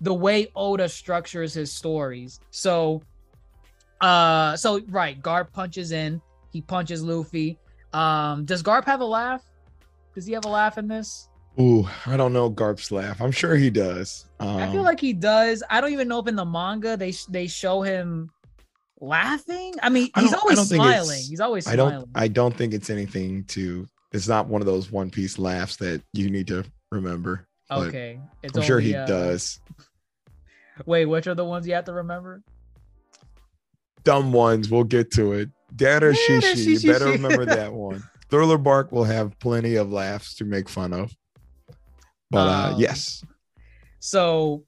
[0.00, 2.40] the way Oda structures his stories.
[2.50, 3.02] So
[4.00, 6.20] uh so right, Garp punches in,
[6.52, 7.58] he punches Luffy.
[7.92, 9.42] Um does Garp have a laugh?
[10.14, 11.28] Does he have a laugh in this?
[11.60, 13.20] Ooh, I don't know Garp's laugh.
[13.20, 14.26] I'm sure he does.
[14.38, 15.62] Um, I feel like he does.
[15.68, 18.30] I don't even know if in the manga they they show him
[19.00, 19.74] laughing.
[19.82, 21.22] I mean, he's I always smiling.
[21.28, 21.80] He's always smiling.
[21.80, 22.08] I don't.
[22.14, 23.86] I don't think it's anything to.
[24.12, 27.46] It's not one of those One Piece laughs that you need to remember.
[27.70, 28.20] okay.
[28.42, 29.60] It's I'm sure he uh, does.
[30.86, 32.42] Wait, which are the ones you have to remember?
[34.04, 34.70] Dumb ones.
[34.70, 35.50] We'll get to it.
[35.76, 36.82] Dad or Dad Shishi.
[36.82, 38.02] You better remember that one.
[38.30, 41.14] Thriller Bark will have plenty of laughs to make fun of.
[42.30, 43.24] But uh, Um, yes,
[43.98, 44.64] So,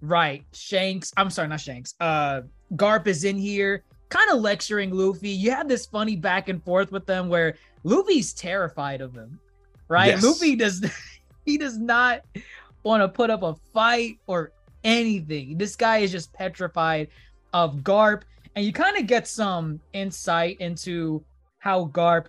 [0.00, 1.12] right, Shanks.
[1.16, 1.94] I'm sorry, not Shanks.
[2.00, 2.42] Uh,
[2.74, 5.30] Garp is in here, kind of lecturing Luffy.
[5.30, 9.38] You have this funny back and forth with them where Luffy's terrified of him,
[9.88, 10.08] right?
[10.08, 10.22] Yes.
[10.24, 10.84] Luffy does
[11.46, 12.22] he does not
[12.82, 14.50] want to put up a fight or
[14.84, 15.58] anything.
[15.58, 17.08] This guy is just petrified
[17.52, 18.22] of Garp,
[18.54, 21.24] and you kind of get some insight into
[21.58, 22.26] how Garp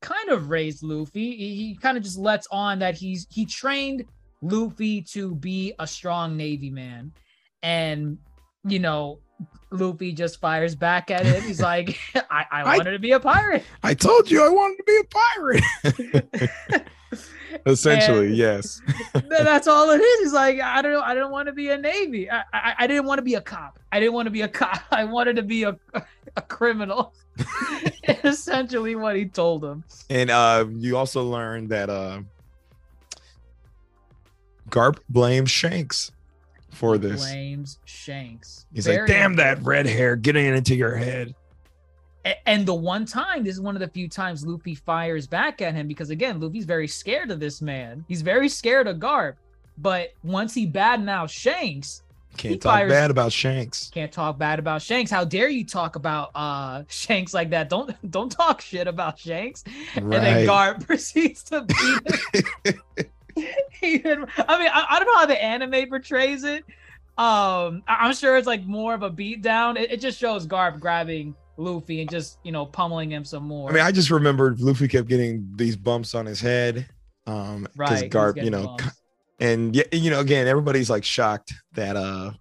[0.00, 1.36] kind of raised Luffy.
[1.36, 4.04] He, he kind of just lets on that he's he trained
[4.42, 7.12] Luffy to be a strong Navy man.
[7.62, 8.16] And,
[8.64, 9.18] you know,
[9.70, 11.42] Luffy just fires back at him.
[11.42, 13.64] He's like, I, I I- wanted to be a pirate.
[13.82, 15.04] I told you I wanted to be a
[16.40, 16.84] pirate.
[17.66, 18.80] Essentially, And- yes.
[19.28, 20.20] That's all it is.
[20.20, 21.00] He's like, I don't know.
[21.02, 22.30] I don't want to be a Navy.
[22.30, 23.78] I, I, I didn't want to be a cop.
[23.92, 24.80] I didn't want to be a cop.
[24.90, 25.76] I wanted to be a,
[26.36, 27.14] a criminal.
[28.24, 29.84] Essentially what he told him.
[30.10, 32.20] And uh, you also learned that uh,
[34.68, 36.12] Garp blames Shanks
[36.70, 37.20] for this.
[37.24, 38.66] Blames Shanks.
[38.72, 41.34] He's Very like, "Damn that red hair getting into your head."
[42.46, 45.74] And the one time, this is one of the few times Luffy fires back at
[45.74, 48.04] him because again, Luffy's very scared of this man.
[48.08, 49.34] He's very scared of Garp.
[49.78, 52.02] But once he bad now Shanks,
[52.36, 53.90] Can't talk fires- bad about Shanks.
[53.94, 55.10] Can't talk bad about Shanks.
[55.10, 57.70] How dare you talk about uh Shanks like that?
[57.70, 59.64] Don't don't talk shit about Shanks.
[59.96, 60.76] And then Right.
[60.76, 62.82] Garp proceeds to beat him.
[63.82, 66.64] Even- I mean, I, I don't know how the anime portrays it.
[67.16, 69.78] Um, I- I'm sure it's like more of a beatdown.
[69.78, 73.70] It, it just shows Garp grabbing Luffy and just you know pummeling him some more.
[73.70, 76.88] I mean, I just remembered Luffy kept getting these bumps on his head.
[77.26, 79.00] Um, because right, Garp, you know, bumps.
[79.38, 82.32] and yeah, you know, again, everybody's like shocked that uh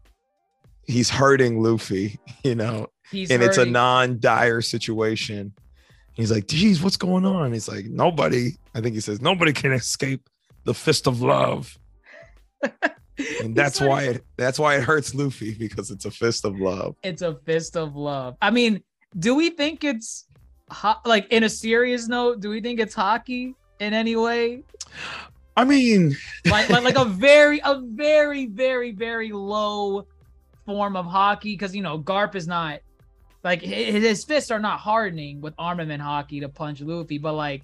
[0.86, 5.54] he's hurting Luffy, you know, he's and it's a non-dire situation.
[6.14, 7.54] He's like, geez, what's going on?
[7.54, 10.28] He's like, nobody, I think he says, nobody can escape
[10.66, 11.78] the fist of love.
[13.44, 16.58] And that's hurting- why it that's why it hurts Luffy because it's a fist of
[16.58, 16.96] love.
[17.04, 18.38] it's a fist of love.
[18.42, 18.82] I mean,
[19.18, 20.26] do we think it's
[20.70, 22.40] ho- like in a serious note?
[22.42, 24.64] Do we think it's haki in any way?
[25.58, 30.08] I mean, Like, like, like a very, a very, very, very low
[30.66, 32.80] form of haki because you know Garp is not
[33.44, 37.64] like hi- his fists are not hardening with armament haki to punch Luffy, but like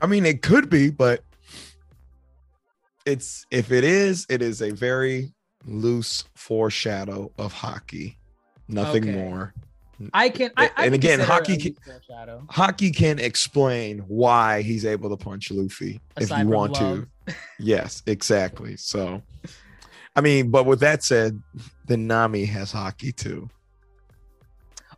[0.00, 1.22] I mean, it could be, but
[3.06, 5.32] it's if it is, it is a very
[5.66, 8.16] loose foreshadow of haki.
[8.68, 9.12] Nothing Okay.
[9.12, 9.52] more.
[10.12, 10.50] I can.
[10.56, 11.76] I, I And again, haki can-
[12.50, 17.06] Haki can explain why he's able to punch Luffy if you want love.
[17.26, 17.34] to.
[17.58, 18.76] Yes, exactly.
[18.76, 19.22] So,
[20.14, 21.40] I mean, but with that said,
[21.86, 23.48] then Nami has haki too,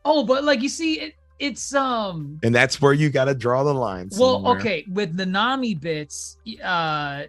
[0.04, 2.38] Oh, but like you see, it, it's um.
[2.42, 4.08] and that's where you got to draw the line.
[4.18, 4.58] Well, somewhere.
[4.58, 7.24] okay, with the Nami bits, uh,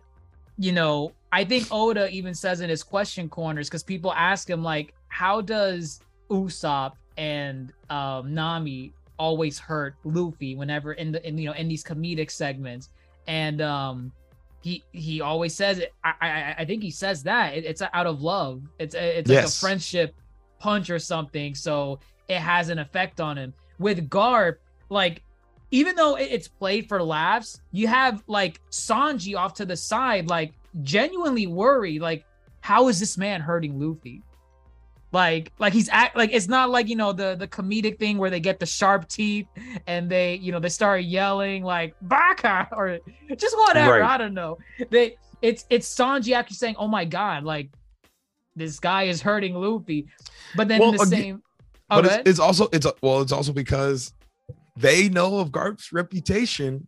[0.57, 4.63] you know, I think Oda even says in his question corners because people ask him
[4.63, 11.47] like, how does Usopp and um, Nami always hurt Luffy whenever in the in you
[11.47, 12.89] know in these comedic segments,
[13.27, 14.11] and um,
[14.61, 15.93] he he always says it.
[16.03, 18.61] I I, I think he says that it, it's out of love.
[18.79, 20.15] It's it's like a friendship
[20.59, 21.55] punch or something.
[21.55, 23.53] So it has an effect on him.
[23.79, 24.57] With Garp,
[24.89, 25.23] like
[25.71, 30.53] even though it's played for laughs, you have like Sanji off to the side, like
[30.81, 32.25] genuinely worried, like
[32.61, 34.21] how is this man hurting Luffy?
[35.13, 38.29] Like, like he's act like it's not like you know the the comedic thing where
[38.29, 39.47] they get the sharp teeth
[39.87, 42.99] and they you know they start yelling like Baka or
[43.37, 43.99] just whatever.
[43.99, 44.01] Right.
[44.01, 44.57] I don't know.
[44.89, 47.69] They it's it's Sanji actually saying, "Oh my god, like
[48.55, 50.07] this guy is hurting Luffy,"
[50.55, 51.43] but then Well, the again- same.
[51.89, 54.13] Oh, but it's, it's also it's well, it's also because
[54.75, 56.85] they know of Garp's reputation,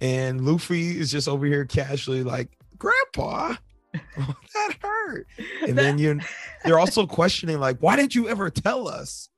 [0.00, 3.54] and Luffy is just over here casually like, "Grandpa,
[4.16, 5.26] that hurt."
[5.66, 6.20] And then you,
[6.64, 9.28] they're also questioning like, "Why didn't you ever tell us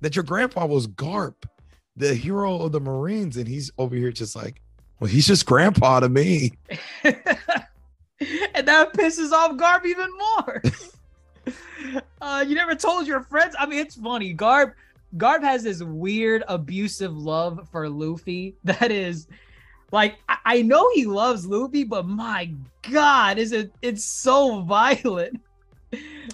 [0.00, 1.44] that your grandpa was Garp,
[1.96, 4.60] the hero of the Marines?" And he's over here just like,
[4.98, 6.52] "Well, he's just grandpa to me."
[7.02, 7.16] and
[8.66, 10.62] that pisses off Garp even more.
[12.20, 13.54] uh, you never told your friends.
[13.58, 14.34] I mean, it's funny.
[14.34, 14.74] Garp,
[15.16, 19.26] Garp has this weird abusive love for Luffy that is
[19.92, 22.52] like I, I know he loves Luffy, but my
[22.90, 23.72] God, is it?
[23.82, 25.40] It's so violent.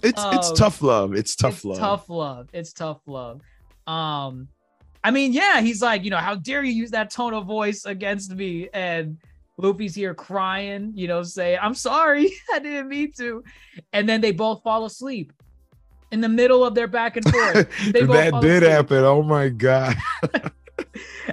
[0.03, 1.15] It's it's Um, tough love.
[1.15, 1.79] It's tough it's love.
[1.79, 2.49] Tough love.
[2.53, 3.41] It's tough love.
[3.87, 4.49] Um,
[5.03, 7.87] I mean, yeah, he's like, you know, how dare you use that tone of voice
[7.87, 8.69] against me?
[8.75, 9.17] And
[9.57, 13.43] Luffy's here crying, you know, saying, I'm sorry, I didn't mean to.
[13.95, 15.33] And then they both fall asleep
[16.13, 17.67] in the middle of their back and forth.
[17.93, 18.71] That did asleep.
[18.71, 19.05] happen.
[19.05, 19.97] Oh my god.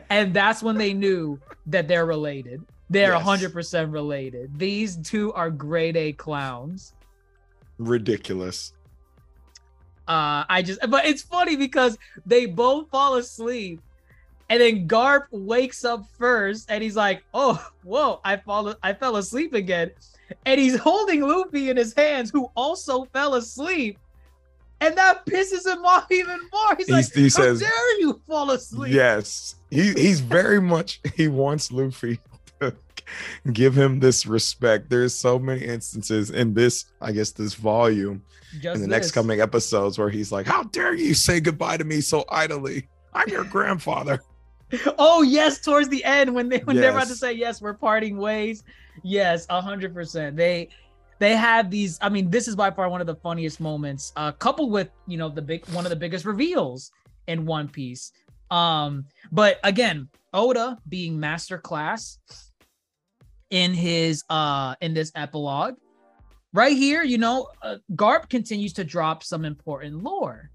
[0.09, 2.63] And that's when they knew that they're related.
[2.89, 3.23] They're Yes.
[3.25, 4.57] 100% related.
[4.59, 6.93] These two are grade A clowns.
[7.77, 8.73] Ridiculous.
[10.07, 13.79] Uh, I just, but it's funny because they both fall asleep,
[14.49, 19.15] and then Garp wakes up first, and he's like, "Oh, whoa, I fall, I fell
[19.15, 19.91] asleep again,"
[20.45, 23.97] and he's holding Luffy in his hands, who also fell asleep,
[24.85, 26.75] and that pisses him off even more.
[26.77, 30.99] He's, He's- like, he "How says- dare you fall asleep?" Yes, he he's very much
[31.15, 32.19] he wants Luffy
[32.59, 32.73] to
[33.51, 34.89] give him this respect.
[34.89, 38.23] There's so many instances in this, I guess, this volume
[38.61, 41.83] Just in the next coming episodes where he's like, "How dare you say goodbye to
[41.83, 42.87] me so idly?
[43.13, 44.21] I'm your grandfather."
[44.97, 48.17] Oh yes, towards the end when they when they're about to say yes, we're parting
[48.17, 48.63] ways.
[49.03, 50.35] Yes, a hundred percent.
[50.35, 50.69] They
[51.19, 51.97] they have these.
[52.01, 55.17] I mean, this is by far one of the funniest moments, uh, coupled with you
[55.17, 56.91] know the big one of the biggest reveals
[57.27, 58.11] in One Piece.
[58.51, 62.19] Um, but again, Oda being master class
[63.49, 65.75] in his uh in this epilogue.
[66.53, 70.51] Right here, you know, uh, Garp continues to drop some important lore.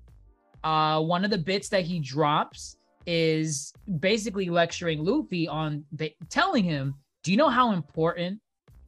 [0.63, 6.63] Uh, one of the bits that he drops is basically lecturing Luffy on ba- telling
[6.63, 8.41] him, "Do you know how important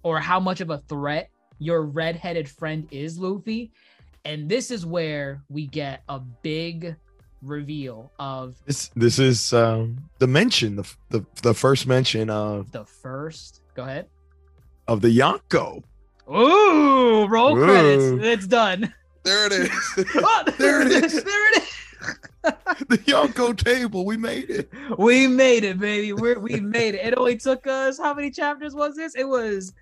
[0.02, 1.30] or how much of a threat
[1.60, 3.70] your red-headed friend is, Luffy?"
[4.24, 6.96] And this is where we get a big
[7.42, 12.84] reveal of This this is um the mention, the the, the first mention of the
[12.84, 13.62] first.
[13.74, 14.06] Go ahead.
[14.88, 15.82] of the Yonko.
[16.30, 17.64] Ooh, roll Ooh.
[17.64, 18.24] credits.
[18.26, 18.92] It's done.
[19.24, 19.70] There it is.
[20.16, 21.12] Oh, There it is.
[21.24, 21.68] there it is.
[22.88, 24.04] the Yonko table.
[24.06, 24.70] We made it.
[24.98, 26.12] We made it, baby.
[26.12, 27.06] We're, we made it.
[27.06, 29.14] It only took us how many chapters was this?
[29.14, 29.72] It was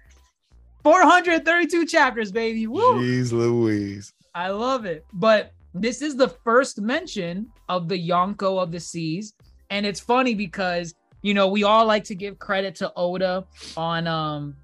[0.83, 2.67] 432 chapters, baby.
[2.67, 2.95] Woo!
[2.95, 4.13] Jeez Louise.
[4.35, 5.05] I love it.
[5.13, 9.35] But this is the first mention of the Yonko of the Seas.
[9.71, 13.45] And it's funny because, you know, we all like to give credit to Oda
[13.77, 14.57] on um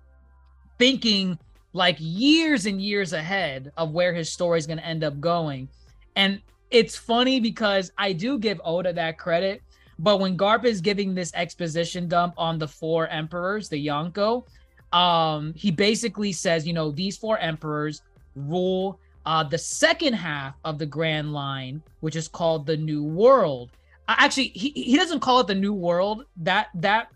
[0.78, 1.38] thinking
[1.72, 5.68] like years and years ahead of where his story is going to end up going.
[6.16, 6.40] And
[6.70, 9.62] it's funny because I do give Oda that credit,
[9.98, 14.46] but when Garp is giving this exposition dump on the four emperors, the Yonko,
[14.94, 18.02] um, he basically says, you know, these four emperors
[18.36, 23.70] rule uh, the second half of the Grand Line, which is called the New World.
[24.06, 26.26] Uh, Actually, he, he doesn't call it the New World.
[26.36, 27.08] That that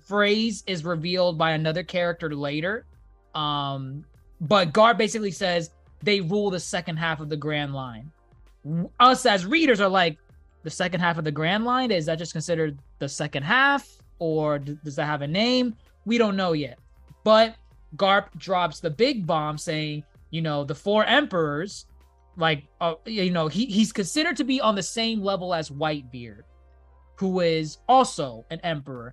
[0.00, 2.86] phrase is revealed by another character later.
[3.34, 4.04] Um,
[4.40, 5.70] but Gar basically says
[6.02, 8.10] they rule the second half of the Grand Line.
[8.98, 10.18] Us as readers are like,
[10.62, 14.58] the second half of the Grand Line is that just considered the second half, or
[14.58, 15.76] does that have a name?
[16.06, 16.78] We don't know yet.
[17.26, 17.56] But
[17.96, 21.86] Garp drops the big bomb saying, you know, the four emperors,
[22.36, 26.42] like, uh, you know, he, he's considered to be on the same level as Whitebeard,
[27.18, 29.12] who is also an emperor.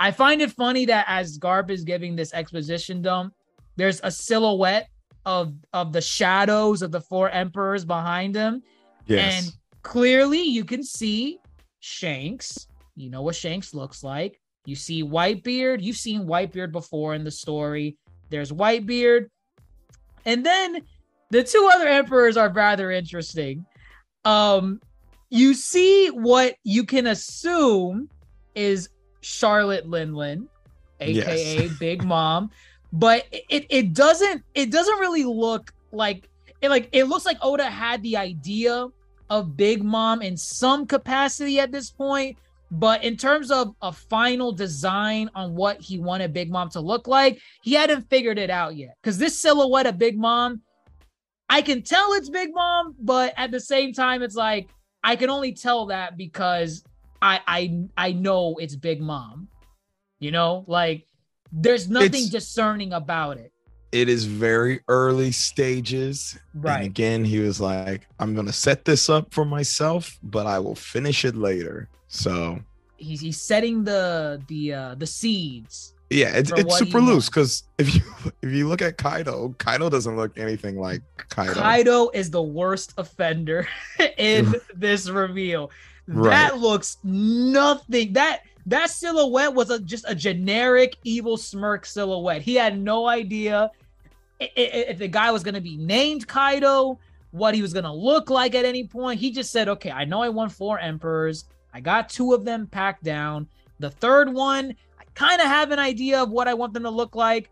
[0.00, 3.34] I find it funny that as Garp is giving this exposition dump,
[3.76, 4.88] there's a silhouette
[5.26, 8.62] of of the shadows of the four emperors behind him,
[9.06, 9.44] Yes.
[9.44, 11.40] and clearly you can see
[11.80, 12.68] Shanks.
[12.94, 14.40] You know what Shanks looks like.
[14.66, 15.82] You see Whitebeard.
[15.82, 17.96] You've seen Whitebeard before in the story.
[18.28, 19.28] There's Whitebeard.
[20.24, 20.82] And then
[21.30, 23.64] the two other emperors are rather interesting.
[24.24, 24.80] Um,
[25.30, 28.08] you see what you can assume
[28.54, 28.88] is
[29.20, 30.46] Charlotte Linlin,
[31.00, 31.78] aka Yes.
[31.78, 32.50] Big Mom,
[32.92, 36.28] but it it doesn't it doesn't really look like
[36.60, 38.88] it like it looks like Oda had the idea
[39.30, 42.36] of Big Mom in some capacity at this point,
[42.70, 47.06] but in terms of a final design on what he wanted Big Mom to look
[47.06, 48.96] like, he hadn't figured it out yet.
[49.02, 50.62] Because this silhouette of Big Mom,
[51.48, 54.68] I can tell it's Big Mom, but at the same time, it's like
[55.04, 56.82] I can only tell that because
[57.22, 59.48] I I I know it's Big Mom.
[60.18, 61.06] You know, like
[61.52, 63.52] there's nothing It's- discerning about it.
[63.92, 66.38] It is very early stages.
[66.54, 70.74] And again, he was like, I'm gonna set this up for myself, but I will
[70.74, 71.88] finish it later.
[72.08, 72.60] So
[72.98, 75.92] He's he's setting the the uh the seeds.
[76.08, 78.00] yeah, it's, it's super loose because if you
[78.42, 81.54] if you look at Kaido, Kaido doesn't look anything like Kaido.
[81.54, 83.68] Kaido is the worst offender
[84.18, 85.70] in this reveal.
[86.08, 86.30] Right.
[86.30, 88.12] That looks nothing.
[88.14, 92.42] That that silhouette was a, just a generic evil smirk silhouette.
[92.42, 93.70] He had no idea
[94.40, 96.98] if the guy was going to be named Kaido,
[97.30, 99.20] what he was going to look like at any point.
[99.20, 101.46] He just said, "Okay, I know I won four emperors.
[101.72, 103.46] I got two of them packed down.
[103.78, 106.90] The third one, I kind of have an idea of what I want them to
[106.90, 107.50] look like."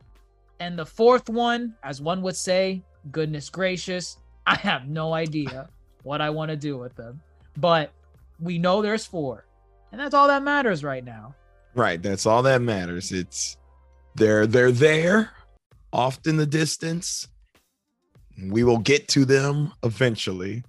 [0.60, 5.68] And the fourth one, as one would say, goodness gracious, I have no idea
[6.02, 7.20] what I want to do with them.
[7.56, 7.92] But
[8.40, 9.46] we know there's four.
[9.94, 11.36] And that's all that matters right now.
[11.76, 13.12] Right, that's all that matters.
[13.12, 13.56] It's
[14.16, 15.30] they're they're there,
[15.92, 17.28] off in the distance.
[18.50, 20.64] We will get to them eventually,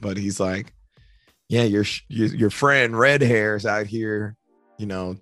[0.00, 0.72] but he's like,
[1.48, 4.34] "Yeah, your your, your friend Red Hair's out here,
[4.76, 5.14] you know,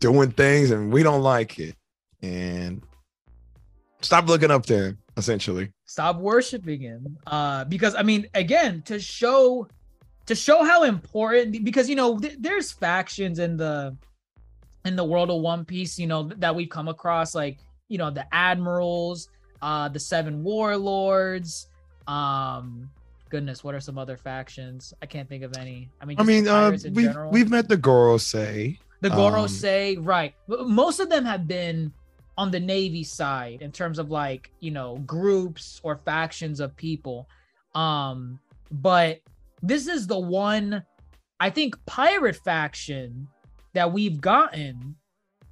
[0.00, 1.76] doing things, and we don't like it."
[2.20, 2.82] And
[4.02, 4.98] stop looking up to him.
[5.16, 7.16] Essentially, Stop worshiping him.
[7.26, 9.68] Uh, because I mean, again, to show
[10.30, 13.96] to show how important because you know, th- there's factions in the
[14.84, 17.58] in the world of One Piece, you know, that we've come across, like,
[17.88, 19.28] you know, the admirals,
[19.60, 21.66] uh, the seven warlords,
[22.06, 22.88] um,
[23.28, 24.94] goodness, what are some other factions?
[25.02, 25.88] I can't think of any.
[26.00, 27.32] I mean, I mean, uh, in we've general.
[27.32, 28.78] we've met the Gorosei.
[29.00, 30.32] The Um, Gorosei, right.
[30.46, 31.92] Most of them have been
[32.38, 37.28] on the Navy side in terms of like, you know, groups or factions of people.
[37.74, 38.38] Um,
[38.70, 39.20] but
[39.62, 40.82] this is the one
[41.38, 43.28] I think pirate faction
[43.74, 44.96] that we've gotten,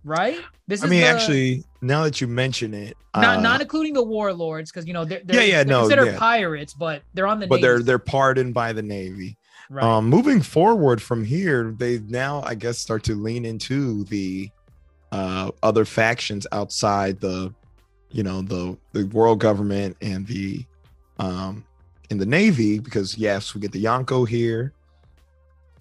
[0.04, 0.40] right?
[0.66, 3.94] This I is mean, the- actually, now that you mention it, not uh, not including
[3.94, 6.18] the warlords, because you know they're, they're Yeah, yeah, they're no, considered yeah.
[6.18, 9.36] pirates, but they're on the but they're they're pardoned by the Navy.
[9.70, 9.82] right.
[9.84, 14.50] Um, moving forward from here, they now I guess start to lean into the
[15.10, 17.52] uh, other factions outside the,
[18.10, 20.64] you know, the the world government and the
[21.18, 21.64] um,
[22.10, 24.72] in the Navy because yes, we get the Yonko here.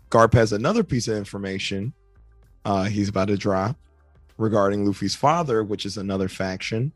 [0.09, 1.93] Garp has another piece of information
[2.65, 3.78] uh, he's about to drop
[4.38, 6.91] regarding Luffy's father, which is another faction.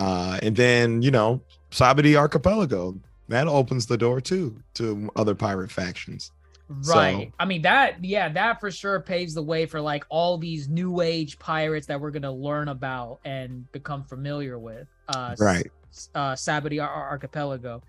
[0.00, 2.98] Uh, and then you know Sabaody Archipelago
[3.28, 6.32] that opens the door too to other pirate factions.
[6.68, 7.28] Right.
[7.28, 10.68] So- I mean that yeah, that for sure paves the way for like all these
[10.68, 14.88] new age pirates that we're going to learn about and become familiar with.
[15.08, 15.70] Uh Right.
[16.14, 17.82] Uh Ar- Archipelago.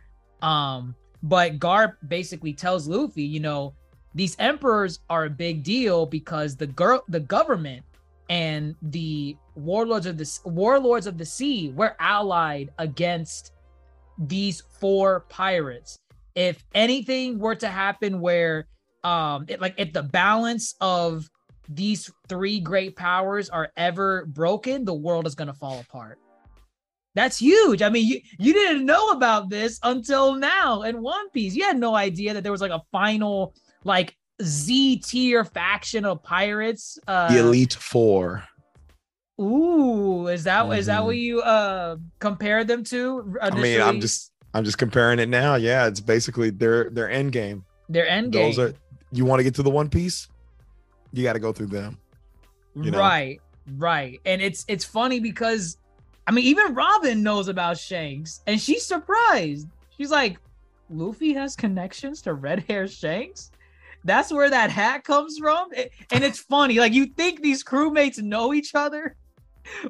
[0.45, 3.73] Um but Garp basically tells Luffy, you know,
[4.13, 7.83] these emperors are a big deal because the girl the government
[8.29, 13.51] and the warlords of the warlords of the sea were allied against
[14.17, 15.97] these four pirates.
[16.35, 18.67] If anything were to happen where
[19.03, 21.29] um it, like if the balance of
[21.69, 26.19] these three great powers are ever broken the world is going to fall apart
[27.15, 31.55] that's huge i mean you, you didn't know about this until now in one piece
[31.55, 33.53] you had no idea that there was like a final
[33.83, 38.43] like z tier faction of pirates uh the Elite Four.
[39.39, 41.05] ooh is that is that Mhm.
[41.05, 45.55] what you uh compared them to I mean, I'm just I'm just comparing it now.
[45.55, 47.65] Yeah, it's basically their their end game.
[47.89, 48.73] their end game Those are
[49.11, 50.27] you want to get to the One Piece,
[51.11, 51.97] you got to go through them.
[52.75, 52.99] you know?
[52.99, 53.39] Right,
[53.77, 54.19] right.
[54.25, 55.77] And it's it's funny because
[56.27, 59.67] I mean, even Robin knows about Shanks, and she's surprised.
[59.95, 60.37] She's like,
[60.89, 63.51] Luffy has connections to red hair Shanks.
[64.03, 65.69] That's where that hat comes from.
[66.11, 69.15] And it's funny, like you think these crewmates know each other,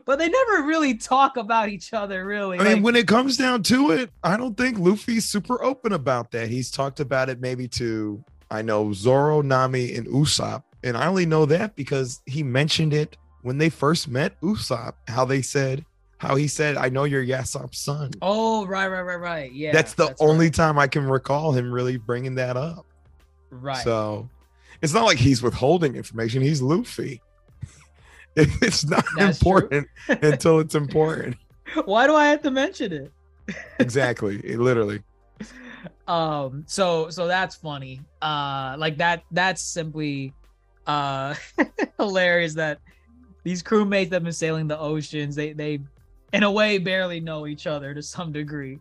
[0.05, 2.57] but they never really talk about each other, really.
[2.59, 5.91] I mean, Like, when it comes down to it, I don't think Luffy's super open
[5.93, 6.47] about that.
[6.47, 11.25] He's talked about it maybe to I know Zoro, Nami, and Usopp, and I only
[11.25, 14.93] know that because he mentioned it when they first met Usopp.
[15.09, 15.83] How they said,
[16.25, 19.51] how he said, "I know you're Yasopp's son." oh, right, right, right, right.
[19.51, 20.53] Yeah, that's the only right.
[20.53, 22.85] time I can recall him really bringing that up.
[23.49, 23.83] right.
[23.83, 24.29] So
[24.81, 26.41] it's not like he's withholding information.
[26.41, 27.21] He's Luffy.
[28.35, 31.37] It's not That's important until it's important.
[31.85, 33.11] Why do I have to mention it?
[33.79, 34.39] Exactly.
[34.43, 35.01] It literally.
[36.07, 40.33] um so so that's funny uh like that that's simply
[40.85, 41.33] uh
[41.97, 42.79] hilarious that
[43.43, 45.79] these crewmates that have been sailing the oceans they they
[46.35, 48.79] in a way barely know each other to some degree.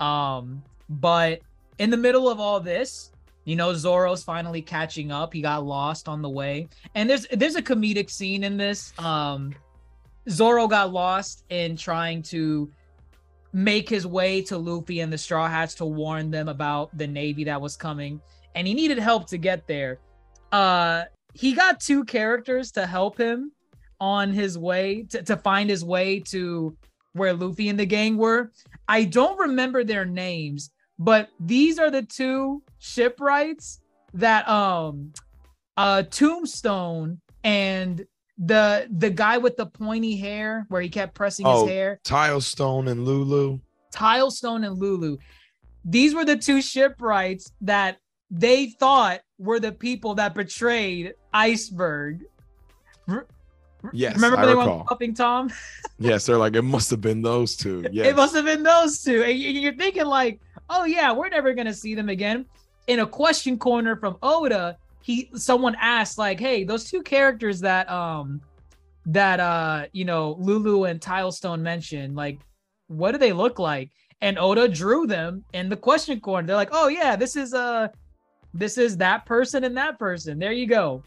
[0.00, 1.40] Um but
[1.78, 3.10] in the middle of all this
[3.44, 5.32] you know zoro's finally catching up.
[5.32, 6.68] He got lost on the way.
[6.94, 8.92] And there's there's a comedic scene in this.
[8.98, 9.54] Um
[10.28, 12.70] zoro got lost in trying to
[13.52, 17.44] make his way to Luffy and the Straw Hats to warn them about the Navy
[17.44, 18.20] that was coming,
[18.54, 19.98] and he needed help to get there.
[20.52, 23.52] Uh, he got two characters to help him
[24.00, 26.76] on his way to, to find his way to
[27.12, 28.52] where Luffy and the gang were.
[28.88, 33.80] I don't remember their names, but these are the two shipwrights
[34.14, 35.12] that um
[35.76, 38.04] uh Tombstone and
[38.38, 41.62] the the guy with the pointy hair where he kept pressing Oh.
[41.64, 43.58] his hair Tilestone and Lulu.
[43.94, 45.16] Tilestone and Lulu.
[45.84, 47.98] These were the two shipwrights that
[48.30, 52.24] they thought were the people that betrayed Iceberg.
[53.08, 53.26] R-
[53.92, 54.86] Yes, remember I they recall.
[54.98, 55.50] went Tom?
[55.98, 57.84] Yes, they're like it must have been those two.
[57.90, 58.08] Yes.
[58.08, 59.22] It must have been those two.
[59.22, 62.44] And you- you're thinking like, oh yeah, we're never gonna see them again.
[62.86, 67.90] In a question corner from Oda, he someone asked like, hey, those two characters that
[67.90, 68.40] um
[69.06, 72.40] that uh you know Lulu and Tilestone mentioned, like,
[72.88, 73.90] what do they look like?
[74.20, 76.46] And Oda drew them in the question corner.
[76.46, 77.88] They're like, oh yeah, this is uh
[78.52, 80.38] this is that person and that person.
[80.38, 81.02] There you go.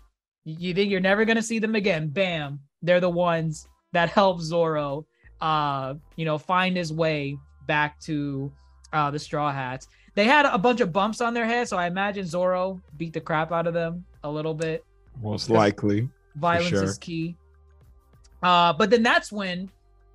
[0.45, 2.07] You you think you're never gonna see them again?
[2.09, 5.05] Bam, they're the ones that help Zoro
[5.41, 8.51] uh you know find his way back to
[8.93, 11.87] uh the straw hats they had a bunch of bumps on their head so i
[11.87, 14.83] imagine zoro beat the crap out of them a little bit
[15.21, 16.09] Most likely.
[16.35, 16.83] violence sure.
[16.83, 17.35] is key
[18.43, 19.69] uh but then that's when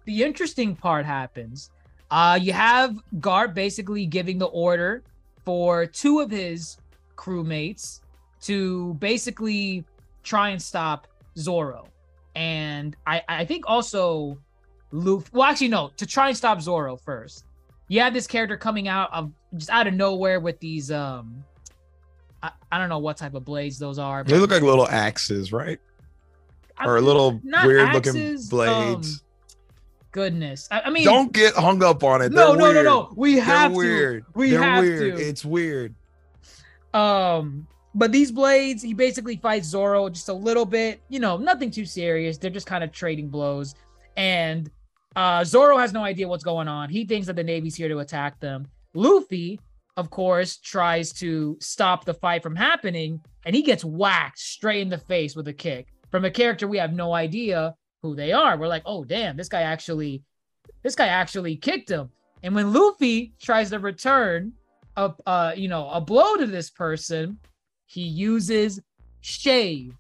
[0.05, 1.71] the interesting part happens
[2.11, 5.03] uh you have Garp basically giving the order
[5.45, 6.77] for two of his
[7.17, 8.01] crewmates
[8.43, 9.85] to basically
[10.23, 11.07] try and stop
[11.37, 11.87] Zoro.
[12.35, 14.39] And I, I think also
[14.91, 17.45] Luffy, well, actually, no, to try and stop Zoro first.
[17.89, 21.45] You have this character coming out of just out of nowhere with these, um,
[22.43, 24.25] I, I don't know what type of blades those are.
[24.25, 25.79] They look like little axes, right?
[26.77, 29.09] I- Or little weird looking blades.
[29.13, 29.21] um,
[30.11, 30.67] goodness.
[30.73, 32.33] I, I mean, Don't get hung up on it.
[32.33, 33.13] no, They're no, no, no.
[33.17, 33.89] We have They're to.
[33.89, 34.25] weird.
[34.35, 35.17] We They're have weird.
[35.17, 35.23] to.
[35.29, 35.95] It's weird.
[36.93, 41.71] Um, but these blades, he basically fights Zoro just a little bit, you know, nothing
[41.71, 42.39] too serious.
[42.39, 43.75] They're just kind of trading blows.
[44.17, 44.71] And
[45.17, 46.91] uh Zoro has no idea what's going on.
[46.91, 48.67] He thinks that the Navy's here to attack them.
[48.95, 49.61] Luffy,
[49.97, 54.89] of course, tries to stop the fight from happening, and he gets whacked straight in
[54.89, 58.57] the face with a kick from a character we have no idea who they are.
[58.57, 60.23] We're like, oh damn, this guy actually,
[60.85, 62.09] this guy actually kicked him.
[62.45, 64.53] And when Luffy tries to return
[64.97, 67.39] a, uh, you know, a blow to this person,
[67.95, 68.81] he uses
[69.21, 69.95] shave.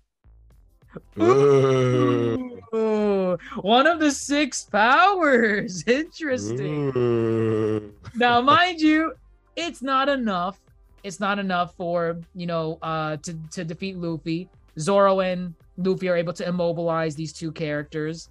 [1.20, 2.60] Ooh.
[2.74, 5.84] Ooh, one of the six powers.
[5.86, 6.92] Interesting.
[6.96, 7.94] Ooh.
[8.16, 9.14] now, mind you,
[9.54, 10.58] it's not enough.
[11.04, 14.48] It's not enough for you know uh to to defeat Luffy.
[14.78, 18.28] Zoro and Luffy are able to immobilize these two characters,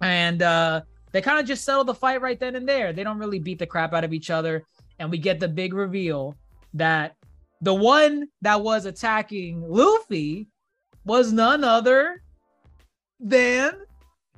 [0.00, 0.80] and uh
[1.12, 2.92] they kind of just settle the fight right then and there.
[2.94, 4.64] They don't really beat the crap out of each other,
[4.98, 6.34] and we get the big reveal
[6.72, 7.16] that
[7.60, 10.48] the one that was attacking Luffy
[11.04, 12.22] was none other
[13.18, 13.72] than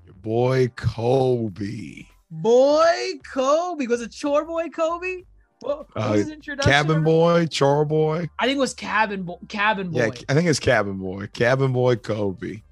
[0.04, 2.06] Your boy Koby.
[2.30, 3.88] Boy Koby.
[3.88, 5.24] Was it Chore Boy Koby?
[5.60, 6.72] What, what Uh, his introduction?
[6.72, 8.28] Cabin boy, chore boy.
[8.38, 9.36] I think it was Cabin Boy.
[9.48, 9.98] Cabin Boy.
[9.98, 11.28] Yeah, I think it's cabin boy.
[11.28, 12.62] Cabin boy Koby.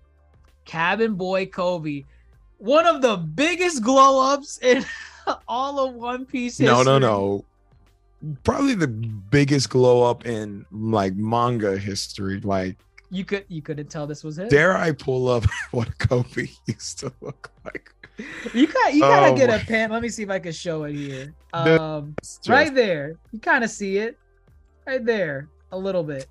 [0.64, 2.04] Cabin Boy Koby.
[2.58, 4.84] One of the biggest glow ups in
[5.48, 6.66] all of One Piece history.
[6.66, 7.44] No, no, no.
[8.44, 12.40] Probably the biggest glow up in like manga history.
[12.40, 12.76] Like,
[13.10, 14.48] You could you couldn't tell this was him.
[14.48, 17.92] dare I pull up what Koby used to look like?
[18.52, 19.90] You got you gotta Oh get a pen.
[19.90, 21.34] Let me see if I can show it here.
[21.52, 23.16] Um, just- right there.
[23.32, 24.16] You kind of see it.
[24.86, 25.48] Right there.
[25.72, 26.26] A little bit.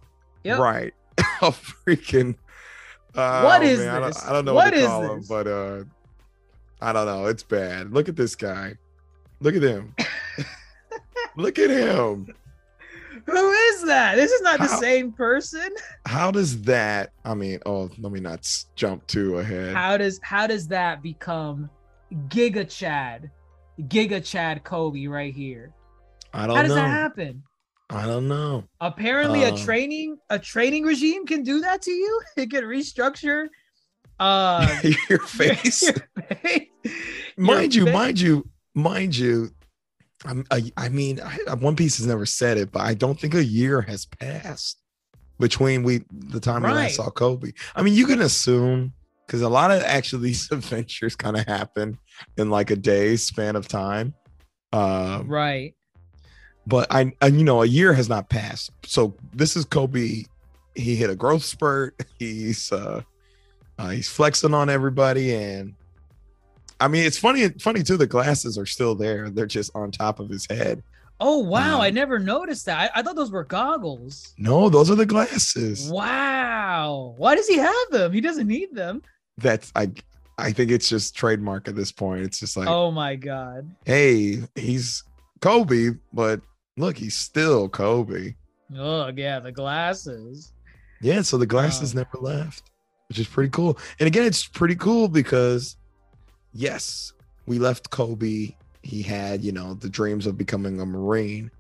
[0.45, 0.59] Yep.
[0.59, 0.93] Right.
[1.41, 2.35] A freaking.
[3.15, 4.25] Uh, What is I don't, this?
[4.25, 5.27] I don't know What what, to is call him, this?
[5.27, 5.83] but uh,
[6.81, 7.25] I don't know.
[7.25, 7.91] It's bad.
[7.91, 8.75] Look at this guy.
[9.41, 9.93] Look at him.
[11.39, 12.27] Look at him.
[13.25, 14.15] Who is that?
[14.15, 15.69] This is not the same person.
[16.05, 17.11] How does that?
[17.23, 19.73] I mean, oh, let me not jump too ahead.
[19.73, 21.69] How does how does that become
[22.27, 23.31] Giga Chad?
[23.83, 25.73] Giga Chad Koby right here.
[26.33, 26.75] I don't know How does know.
[26.75, 27.43] that happen?
[27.89, 28.65] I don't know.
[28.81, 32.21] Apparently, a Uh, training a training regime can do that to you.
[32.37, 33.47] It can restructure.
[34.19, 34.67] Uh,
[35.09, 35.81] Your face.
[36.19, 36.67] your face.
[37.37, 39.51] mind your you, fa- mind you, mind you.
[40.25, 43.33] I'm, I, I mean, I, One Piece has never said it, but I don't think
[43.35, 44.81] a year has passed
[45.39, 46.75] between we the time we Right.
[46.75, 47.53] last saw Koby.
[47.75, 48.93] I mean, you can assume
[49.25, 51.97] because a lot of actually these adventures kind of happen
[52.37, 54.13] in like a day span of time.
[54.73, 55.75] Um, Right.
[56.67, 58.71] but I, and you know, a year has not passed.
[58.85, 60.25] So this is Koby.
[60.75, 61.95] He hit a growth spurt.
[62.19, 63.01] He's uh,
[63.77, 65.73] uh he's flexing on everybody, and
[66.79, 67.49] I mean, it's funny.
[67.59, 67.97] Funny too.
[67.97, 69.29] The glasses are still there.
[69.29, 70.83] They're just on top of his head.
[71.19, 71.75] Oh wow!
[71.75, 72.91] Um, I never noticed that.
[72.95, 74.33] I, I thought those were goggles.
[74.37, 75.89] No, those are the glasses.
[75.91, 77.13] Wow.
[77.17, 78.13] Why does he have them?
[78.13, 79.01] He doesn't need them.
[79.37, 79.91] That's I.
[80.37, 82.21] I think it's just trademark at this point.
[82.23, 83.69] It's just like, oh my god.
[83.85, 85.03] hey, he's
[85.41, 86.39] Koby, but
[86.77, 88.35] look, he's still Koby.
[88.77, 90.53] Oh yeah, the glasses.
[91.01, 92.03] Yeah, so the glasses Wow.
[92.13, 92.71] never left,
[93.09, 93.77] which is pretty cool.
[93.99, 95.75] And again, it's pretty cool because
[96.53, 97.13] yes,
[97.45, 98.55] we left Koby.
[98.81, 101.51] He had, you know, the dreams of becoming a Marine.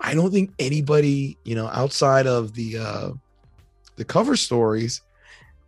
[0.00, 3.10] I don't think anybody, you know, outside of the uh
[3.96, 5.02] the cover stories,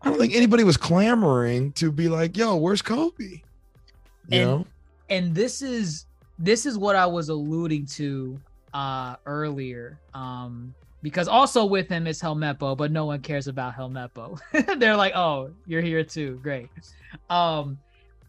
[0.03, 3.43] I don't think anybody was clamoring to be like, yo, where's Koby?
[4.29, 4.67] You And- know?
[5.09, 6.07] and this is
[6.39, 8.39] this is what I was alluding to
[8.75, 9.99] uh earlier.
[10.15, 14.39] Um because also with him is Helmeppo, but no one cares about Helmeppo.
[14.81, 16.41] They're like, "Oh, you're here too.
[16.43, 16.69] Great."
[17.31, 17.79] Um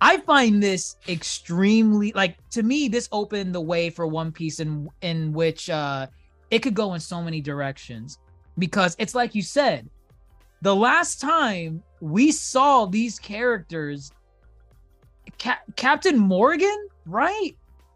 [0.02, 4.90] I find this extremely like to me this opened the way for One Piece in
[5.02, 6.08] in which uh
[6.52, 8.20] it could go in so many directions
[8.58, 9.90] because it's like you said
[10.62, 14.12] the last time we saw these characters
[15.40, 17.52] Ca- Captain Morgan, right?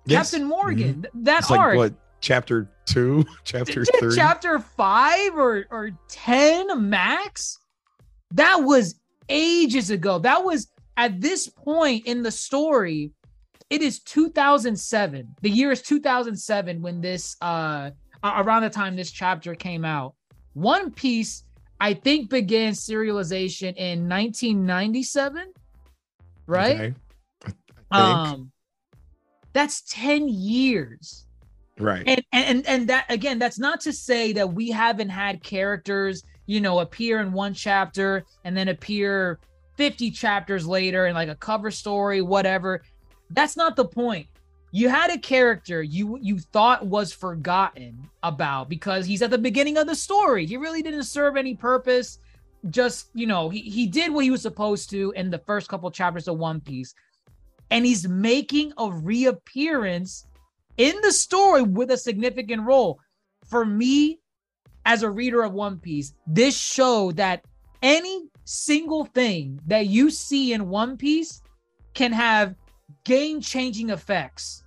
[0.06, 0.32] Yes.
[0.32, 1.06] Captain Morgan.
[1.14, 1.78] That It's like arc.
[1.78, 4.16] what chapter two, chapter three.
[4.16, 7.58] Chapter five or or ten max.
[8.32, 8.96] That was
[9.30, 10.20] ages ago.
[10.20, 10.68] That was
[10.98, 13.12] at this point in the story.
[13.70, 15.36] It is 2007.
[15.42, 17.92] The year is 2007 when this uh
[18.24, 20.14] around the time this chapter came out.
[20.54, 21.44] One Piece,
[21.80, 25.54] I think, began serialization in 1997.
[26.48, 26.76] Right?
[26.76, 26.94] Okay.
[27.46, 27.52] I-
[27.94, 28.34] I think.
[28.40, 28.52] Um,
[29.54, 31.26] that's 10 years.
[31.78, 32.04] right.
[32.08, 36.62] And, and and that again, that's not to say that we haven't had characters, you
[36.62, 39.40] know, appear in one chapter and then appear
[39.82, 42.84] 50 chapters later and like a cover story, whatever.
[43.32, 44.28] That's not the point.
[44.70, 49.80] You had a character you you thought was forgotten about because he's at the beginning
[49.80, 50.46] of the story.
[50.46, 52.20] He really didn't serve any purpose.
[52.70, 55.90] Just, you know, he, he did what he was supposed to in the first couple
[55.90, 56.94] chapters of One Piece.
[57.72, 60.28] And he's making a reappearance
[60.78, 63.00] in the story with a significant role.
[63.50, 64.20] For me,
[64.86, 67.44] as a reader of One Piece, this showed that
[67.82, 71.42] any single thing that you see in One Piece
[71.94, 72.56] can have
[73.04, 74.64] game changing effects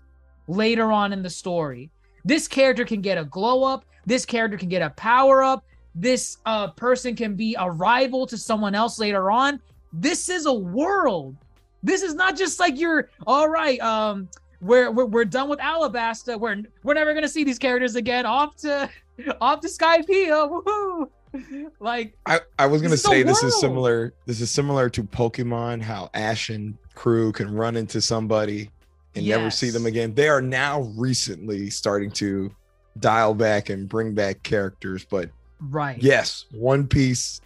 [0.48, 1.90] later on in the story.
[2.24, 5.64] This character can get a glow up, this character can get a power up,
[5.94, 9.60] this uh, person can be a rival to someone else later on.
[9.92, 11.36] This is a world.
[11.82, 13.80] This is not just like you're all right.
[13.80, 14.28] Um,
[14.60, 16.40] we're, we're we're done with Alabasta.
[16.40, 18.26] We're we're never gonna see these characters again.
[18.26, 18.88] Off to
[19.40, 20.50] off to Skypiea.
[20.50, 21.08] Woohoo!
[21.80, 24.14] Like I, I was gonna say this is similar.
[24.26, 28.70] This is similar to Pokemon, how Ash and crew can run into somebody
[29.14, 30.14] and never see them again.
[30.14, 32.54] They are now recently starting to
[33.00, 35.30] dial back and bring back characters, but
[35.60, 36.00] right.
[36.02, 37.40] yes, One Piece.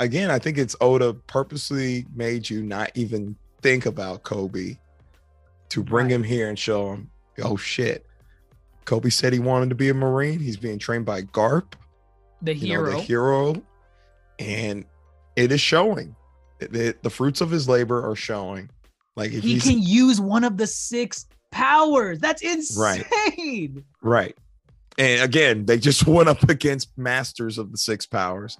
[0.00, 4.78] Again, I think it's Oda purposely made you not even think about Koby
[5.70, 6.12] to bring Right.
[6.14, 7.10] him here and show him,
[7.42, 8.06] oh shit.
[8.86, 10.38] Koby said he wanted to be a Marine.
[10.38, 11.74] He's being trained by Garp
[12.42, 12.90] The you know, hero.
[12.92, 13.62] the hero,
[14.38, 14.84] and
[15.36, 16.14] it is showing.
[16.60, 18.70] It- it- the fruits of his labor are showing.
[19.16, 22.18] Like he can use one of the six powers.
[22.20, 22.42] That's
[22.76, 23.04] Right.
[23.10, 23.84] insane.
[24.02, 24.36] right,
[24.96, 28.56] and again, they just went up against masters of the six powers.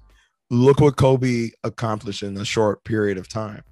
[0.51, 3.63] Look what Koby accomplished in a short period of time.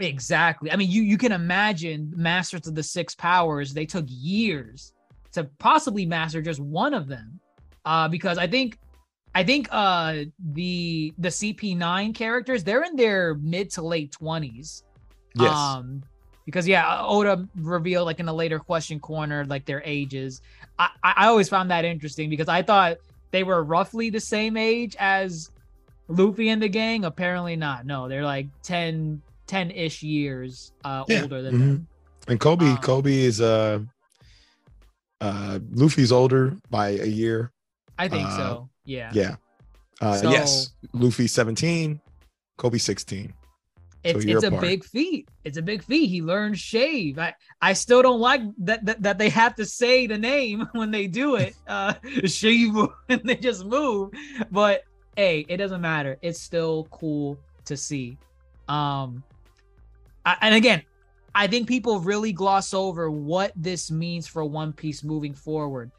[0.00, 0.70] Exactly.
[0.70, 3.74] I mean, you you can imagine Masters of the Six Powers.
[3.74, 4.92] They took years
[5.32, 7.40] to possibly master just one of them,
[7.84, 8.78] uh, because I think,
[9.38, 14.82] I think uh the the CP9 characters they're in their mid to late twenties.
[15.36, 16.02] Yes, Um,
[16.44, 20.42] because yeah, Oda revealed like in the later question corner like their ages.
[20.78, 22.96] I I I always found that interesting because I thought
[23.30, 25.50] they were roughly the same age as
[26.08, 27.04] Luffy and the gang.
[27.04, 27.86] Apparently not.
[27.86, 31.58] No, they're like 10 10 ish years uh Yeah, older than mhm.
[31.60, 31.88] them.
[32.26, 33.78] and Koby, um, Koby is uh,
[35.20, 37.52] uh, Luffy's older by a year.
[37.98, 38.70] I think Uh, so.
[38.88, 39.10] Yeah.
[39.12, 39.36] Yeah,
[40.00, 42.00] uh, So- yes, Luffy seventeen,
[42.58, 43.34] Koby sixteen.
[44.04, 45.28] It's you're it's a big feat.
[45.44, 46.06] It's a big feat.
[46.06, 47.18] He learned shave.
[47.18, 50.90] I I still don't like that that, that they have to say the name when
[50.90, 51.54] they do it.
[51.68, 52.74] Uh shave
[53.10, 54.12] and they just move.
[54.50, 54.84] But
[55.16, 56.16] hey, it doesn't matter.
[56.22, 58.16] It's still cool to see.
[58.68, 59.22] Um
[60.24, 60.82] I, and again,
[61.34, 65.90] I think people really gloss over what this means for One Piece moving forward.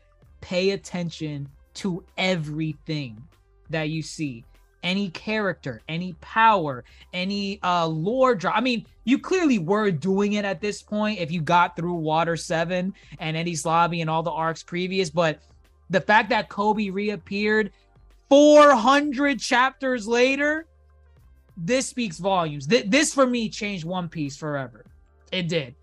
[0.42, 3.22] Pay attention to everything
[3.70, 4.44] that you see.
[4.82, 8.56] Any character, any power, any uh lore drop.
[8.56, 12.38] I mean, you clearly were doing it at this point if you got through Water
[12.38, 15.42] 7 and Enies Lobby and all the arcs previous, but
[15.90, 17.72] the fact that Koby reappeared
[18.30, 20.66] 400 chapters later,
[21.58, 22.68] this speaks volumes.
[22.68, 24.86] Th- this for me changed One Piece forever.
[25.32, 25.76] It did.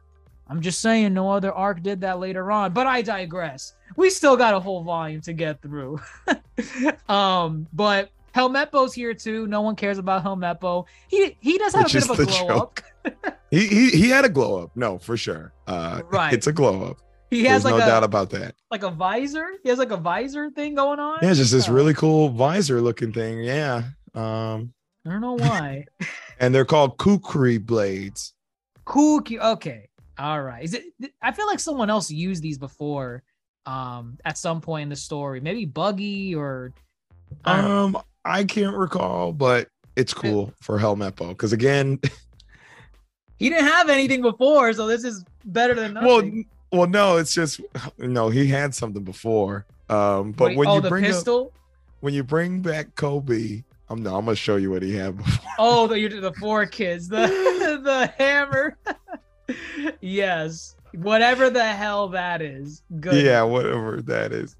[0.49, 3.75] I'm just saying no other arc did that later on, but I digress.
[3.97, 6.01] We still got a whole volume to get through.
[7.09, 9.47] um, but Helmeppo's here too.
[9.47, 10.85] No one cares about Helmeppo.
[11.09, 12.83] He he does have Which a bit of a glow joke.
[13.05, 13.39] up.
[13.53, 15.53] He, he he had a glow up, no, for sure.
[15.69, 16.33] Uh, Right.
[16.35, 16.97] it's a glow up.
[17.31, 18.57] He There's has like no a doubt about that.
[18.73, 19.47] like a visor.
[19.63, 21.19] He has like a visor thing going on.
[21.23, 23.39] Yeah, just this really cool visor looking thing.
[23.45, 23.85] Yeah.
[24.15, 24.73] Um,
[25.07, 25.85] I don't know why.
[26.41, 28.35] and they're called kukri blades.
[28.85, 29.89] cu- Okay.
[30.19, 30.65] All right.
[30.65, 30.85] Is it?
[31.23, 33.23] I feel like someone else used these before.
[33.67, 36.73] Um, at some point in the story, maybe Buggy or.
[37.45, 37.85] I know.
[37.85, 41.99] Um, I can't recall, but it's cool for Helmeppo because again,
[43.39, 46.47] he didn't have anything before, so this is better than nothing.
[46.73, 47.61] well, well, no, it's just
[47.99, 48.29] no.
[48.29, 49.67] He had something before.
[49.89, 51.53] Um, but Wait, when oh, you bring up, pistol.
[52.01, 55.51] when you bring back Koby, I'm no, I'm gonna show you what he had before.
[55.59, 57.27] Oh, the the four kids, the
[57.83, 58.77] the hammer.
[60.01, 62.83] yes, whatever the hell that is.
[63.01, 63.25] Good.
[63.25, 64.57] Yeah, whatever that is.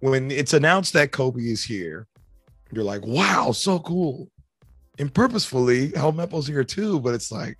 [0.00, 2.06] When it's announced that Koby is here,
[2.72, 4.28] you're like, wow, so cool.
[4.98, 7.58] And purposefully, Helmeppo's here too, but it's like,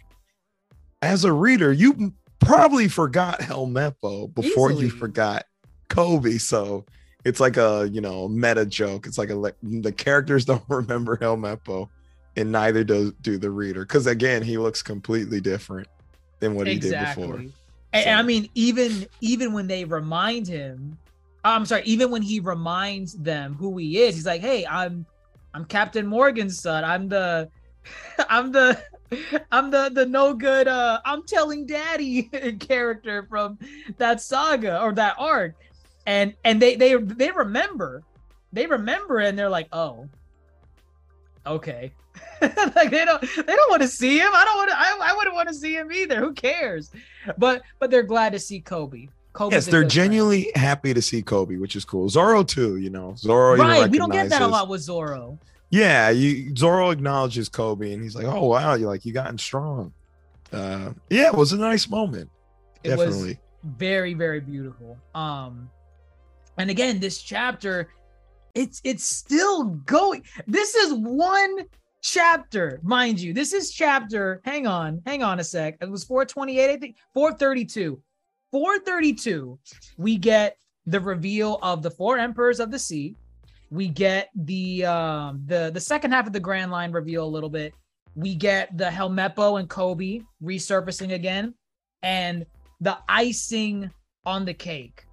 [1.03, 5.45] as a reader, you probably forgot Helmeppo before you forgot
[5.89, 6.41] Koby.
[6.41, 6.85] So
[7.25, 9.07] it's like a you know meta joke.
[9.07, 11.89] It's like a like the characters don't remember Helmeppo,
[12.37, 13.81] and neither does do the reader.
[13.85, 15.89] Because again, he looks completely different
[16.41, 17.37] than what he did before.
[17.37, 17.53] And,
[17.93, 20.99] and So- I mean, even even when they remind him,
[21.45, 25.07] I'm sorry, even when he reminds them who he is, he's like, "Hey, I'm
[25.53, 26.85] I'm Captain Morgan's son.
[26.85, 27.49] I'm the
[28.29, 28.83] I'm the
[29.53, 32.23] I'm the the no good uh I'm telling daddy
[32.61, 33.59] character from
[33.99, 35.55] that saga or that arc."
[36.07, 38.03] And and they they they remember.
[38.53, 40.09] They remember and they're like, "Oh.
[41.47, 41.93] Okay.
[42.41, 44.31] like they don't they don't want to see him.
[44.33, 46.21] I don't want to I, I wouldn't want to see him either.
[46.21, 46.91] Who cares?
[47.39, 49.09] But but they're glad to see Koby.
[49.33, 50.11] Koby's yes, they're good friend.
[50.13, 52.09] genuinely happy to see Koby, which is cool.
[52.09, 53.15] Zoro too, you know.
[53.17, 53.91] Zoro, even right.
[53.91, 55.39] We don't get that a lot with Zoro.
[55.71, 59.93] Yeah, you Zoro acknowledges Koby, and he's like, "Oh wow, you're like you gotten strong."
[60.53, 62.31] Uh, yeah, it was a nice moment.
[62.85, 63.39] It was Definitely.
[63.79, 65.71] very very beautiful um
[66.59, 67.89] and again this chapter
[68.55, 70.25] it's it's still going.
[70.47, 71.65] This is one
[72.03, 73.33] chapter mind you.
[73.33, 75.79] This is chapter hang on hang on a sec.
[75.81, 78.01] It was 428 i think 432
[78.53, 79.59] 432
[79.97, 83.17] we get the reveal of the four emperors of the sea.
[83.71, 87.49] We get the um the the second half of the grand line reveal a little
[87.49, 87.75] bit.
[88.15, 91.55] We get the helmeppo and koby resurfacing again
[92.03, 92.47] and
[92.81, 93.91] the icing
[94.27, 95.07] on the cake.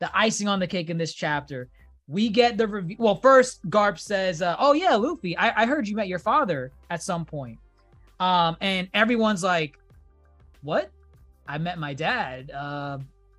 [0.00, 1.70] The icing on the cake in this chapter.
[2.08, 2.96] We get the review.
[2.98, 6.70] Well, first Garp says, uh, "Oh yeah, Luffy, I-, I heard you met your father
[6.90, 7.58] at some point."
[8.20, 9.76] Um, and everyone's like,
[10.62, 10.90] "What?
[11.48, 12.50] I met my dad.
[12.52, 12.98] Uh,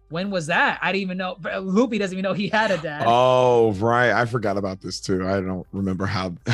[0.10, 0.80] when was that?
[0.82, 3.04] I didn't even know." Luffy doesn't even know he had a dad.
[3.08, 5.26] Oh right, I forgot about this too.
[5.28, 6.34] I don't remember how.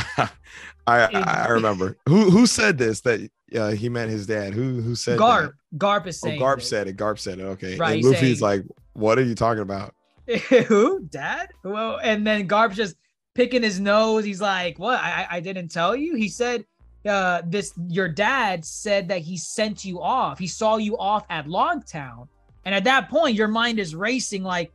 [0.86, 4.54] I I remember who who said this that uh, he met his dad.
[4.54, 5.54] Who who said Garp.
[5.72, 5.80] that?
[5.80, 6.28] Garp is Oh.
[6.28, 6.70] Garp this.
[6.70, 6.98] said it.
[6.98, 7.44] Garp said it.
[7.44, 7.76] Okay.
[7.78, 9.96] Right, And Luffy's saying- like, "What are you talking about?"
[10.68, 11.02] Who?
[11.02, 11.50] Dad?
[11.64, 12.96] Well, and then Garp's just
[13.34, 14.24] picking his nose.
[14.24, 15.00] He's like, "What?
[15.00, 16.66] I I didn't tell you." He said,
[17.06, 20.40] "Uh, this your dad said that he sent you off.
[20.40, 22.28] He saw you off at Logtown,
[22.66, 24.44] and at that point, your mind is racing.
[24.44, 24.72] Like,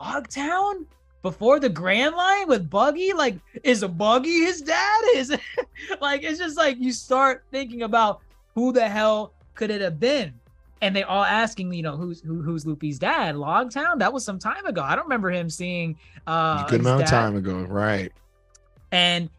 [0.00, 0.86] Logtown
[1.22, 3.12] before the Grand Line with Buggy?
[3.12, 5.00] Like, is a Buggy his dad?
[5.14, 5.36] Is
[6.00, 8.20] like it's just like you start thinking about
[8.54, 10.34] who the hell could it have been?"
[10.82, 13.36] And they all asking, you know, who's who, who's Luffy's dad?
[13.36, 13.98] Logtown?
[13.98, 14.82] That was some time ago.
[14.82, 18.12] I don't remember him seeing uh a good amount of time ago, right?
[18.90, 19.30] And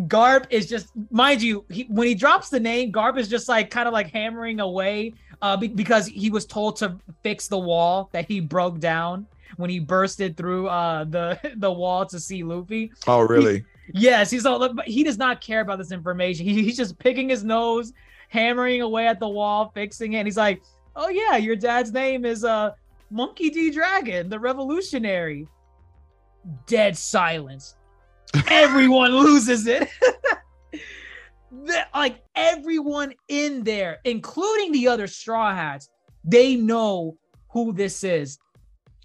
[0.00, 3.70] Garp is just, mind you, he, when he drops the name, Garp is just like
[3.70, 8.08] kind of like hammering away uh, be- because he was told to fix the wall
[8.12, 9.26] that he broke down
[9.56, 12.92] when he bursted through uh, the the wall to see Luffy.
[13.06, 13.64] Oh, really?
[13.92, 16.46] Yes, he's all, but he does not care about this information.
[16.46, 17.92] He, he's just picking his nose,
[18.28, 20.18] hammering away at the wall, fixing it.
[20.18, 20.62] And he's like,
[20.96, 22.70] "Oh yeah, your dad's name is uh
[23.10, 23.70] Monkey D.
[23.70, 25.46] Dragon, the Revolutionary."
[26.66, 27.76] Dead silence.
[28.48, 29.88] Everyone loses it.
[31.94, 35.88] Like everyone in there, including the other Straw Hats,
[36.24, 37.16] they know
[37.50, 38.38] who this is.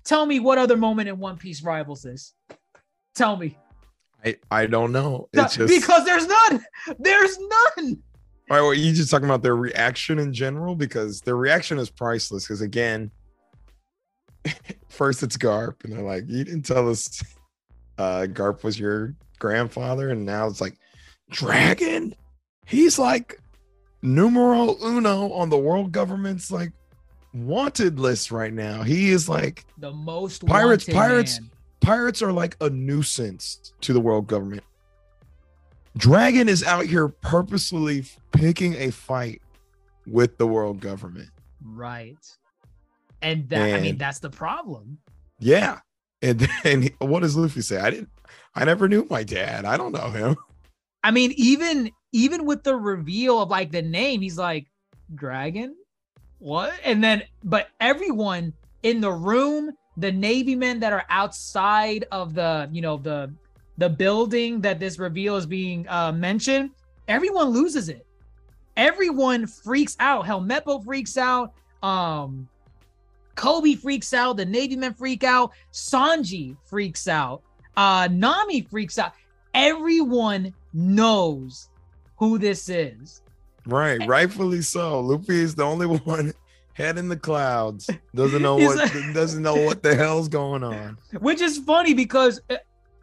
[0.03, 2.33] Tell me what other moment in One Piece rivals this?
[3.13, 3.57] Tell me.
[4.23, 5.27] I I don't know.
[5.33, 6.65] It's just because there's none.
[6.99, 8.01] There's none.
[8.49, 11.89] All right, well, you just talking about their reaction in general because their reaction is
[11.89, 12.45] priceless.
[12.45, 13.11] Because again,
[14.89, 17.21] first it's Garp, and they're like, "You didn't tell us
[17.97, 20.77] uh, Garp was your grandfather," and now it's like,
[21.29, 22.15] "Dragon."
[22.65, 23.39] He's like
[24.01, 26.71] numero uno on the world government's like
[27.33, 28.83] wanted list right now.
[28.83, 31.49] He is like The most Pirates- pirates- man.
[31.81, 34.63] pirates are like a nuisance to the world government.
[35.97, 39.41] Dragon is out here purposefully picking a fight
[40.05, 41.29] with the world government.
[41.63, 42.17] Right.
[43.21, 44.99] And that I mean that's the problem.
[45.39, 45.79] Yeah.
[46.21, 47.79] And then what does Luffy say?
[47.79, 48.09] I didn't
[48.55, 49.65] I never knew my dad.
[49.65, 50.35] I don't know him.
[51.03, 54.67] I mean, even even with the reveal of like the name, he's like,
[55.13, 55.75] Dragon?
[56.39, 56.73] What?
[56.83, 62.69] And then but everyone in the room, the Navy men that are outside of the,
[62.71, 63.33] you know, the
[63.77, 66.71] the building that this reveal is being uh mentioned,
[67.07, 68.05] everyone loses it.
[68.75, 70.25] Everyone freaks out.
[70.25, 71.53] Helmeppo freaks out.
[71.83, 72.47] Um
[73.35, 74.37] Koby freaks out.
[74.37, 75.51] The Navy men freak out.
[75.71, 77.41] Sanji freaks out.
[77.75, 79.13] Uh Nami freaks out.
[79.53, 81.69] Everyone knows
[82.17, 83.21] who this is.
[83.65, 85.01] Right, rightfully so.
[85.01, 86.33] Luffy is the only one
[86.73, 87.89] head in the clouds.
[88.15, 90.97] Doesn't know what like- doesn't know what the hell's going on.
[91.19, 92.55] which is funny because uh,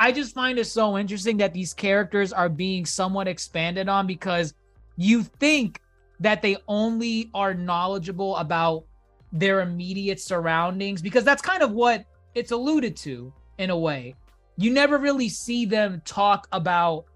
[0.04, 4.52] I just find it so interesting that these characters are being somewhat expanded on because
[4.98, 5.80] you think
[6.20, 8.84] that they only are knowledgeable about
[9.32, 14.14] their immediate surroundings because that's kind of what it's alluded to in a way.
[14.58, 17.06] You never really see them talk about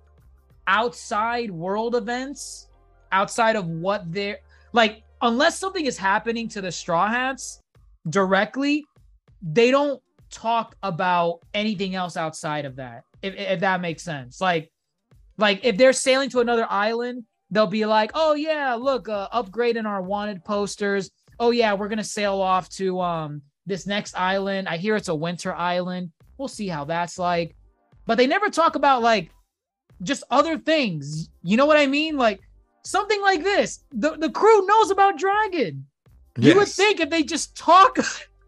[0.66, 2.68] outside world events,
[3.12, 4.38] outside of what they're
[4.72, 7.60] like, unless something is happening to the Straw Hats
[8.08, 8.86] directly,
[9.42, 14.70] they don't talk about anything else outside of that if, if that makes sense like
[15.38, 19.86] like if they're sailing to another island they'll be like oh yeah look uh, upgrading
[19.86, 21.10] our wanted posters
[21.40, 25.14] oh yeah we're gonna sail off to um this next island i hear it's a
[25.14, 27.54] winter island we'll see how that's like
[28.06, 29.30] but they never talk about like
[30.02, 31.28] just other things.
[31.42, 32.16] You know what I mean?
[32.16, 32.40] Like
[32.84, 33.84] something like this.
[33.92, 35.86] The the crew knows about Dragon.
[36.38, 37.98] You would think if they just talk,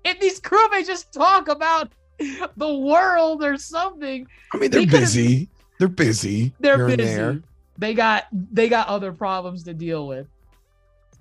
[0.04, 1.92] if these crewmates just talk about
[2.56, 5.48] the world or something, I mean, they're they busy.
[5.78, 6.52] They're busy.
[6.60, 6.96] they're busy.
[6.96, 7.42] there.
[7.78, 10.26] They got they got other problems to deal with.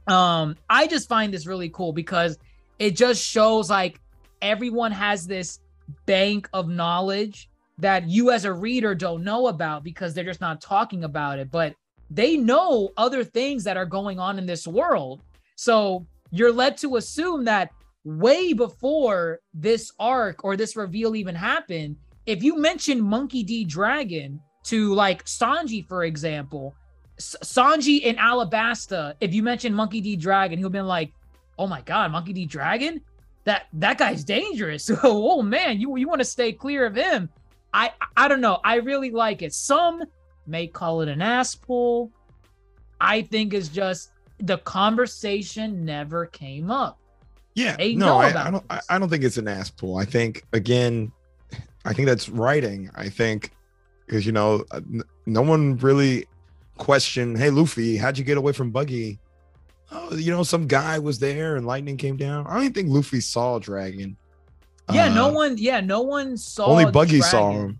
[0.07, 2.37] Um, I just find this really cool because
[2.79, 4.01] it just shows like
[4.41, 5.59] everyone has this
[6.05, 10.59] bank of knowledge that you as a reader don't know about because they're just not
[10.61, 11.75] talking about it, but
[12.09, 15.21] they know other things that are going on in this world.
[15.55, 17.71] So you're led to assume that
[18.17, 24.39] way before this arc or this reveal even happened, if you mentioned Monkey D Dragon
[24.65, 26.75] to like Sanji, for example,
[27.17, 31.11] S- Sanji in Alabasta, if you mentioned Monkey D Dragon, he'll be like,
[31.57, 33.01] "Oh my God, Monkey D Dragon,
[33.45, 34.89] that that guy's dangerous.
[35.03, 37.29] oh man, you you want to stay clear of him."
[37.73, 38.59] I I don't know.
[38.63, 39.53] I really like it.
[39.53, 40.03] Some
[40.47, 42.11] may call it an ass pull.
[42.99, 46.98] I think it's just the conversation never came up.
[47.59, 48.63] Yeah, They no, I, I don't.
[48.69, 48.85] I, this.
[48.89, 49.97] I don't think it's an ass pull.
[49.97, 51.11] I think again,
[51.85, 52.89] I think that's writing.
[52.95, 53.51] I think
[54.05, 54.81] because you know, uh,
[55.25, 56.25] no one really
[56.77, 57.37] questioned.
[57.37, 59.19] Hey, Luffy, how'd you get away from Buggy?
[59.91, 62.45] Oh, you know, some guy was there and lightning came down.
[62.47, 64.15] I don't even think Luffy saw Dragon.
[64.93, 65.57] Yeah, no Uh, one.
[65.57, 66.65] Yeah, no one saw.
[66.67, 67.79] Only Buggy saw him.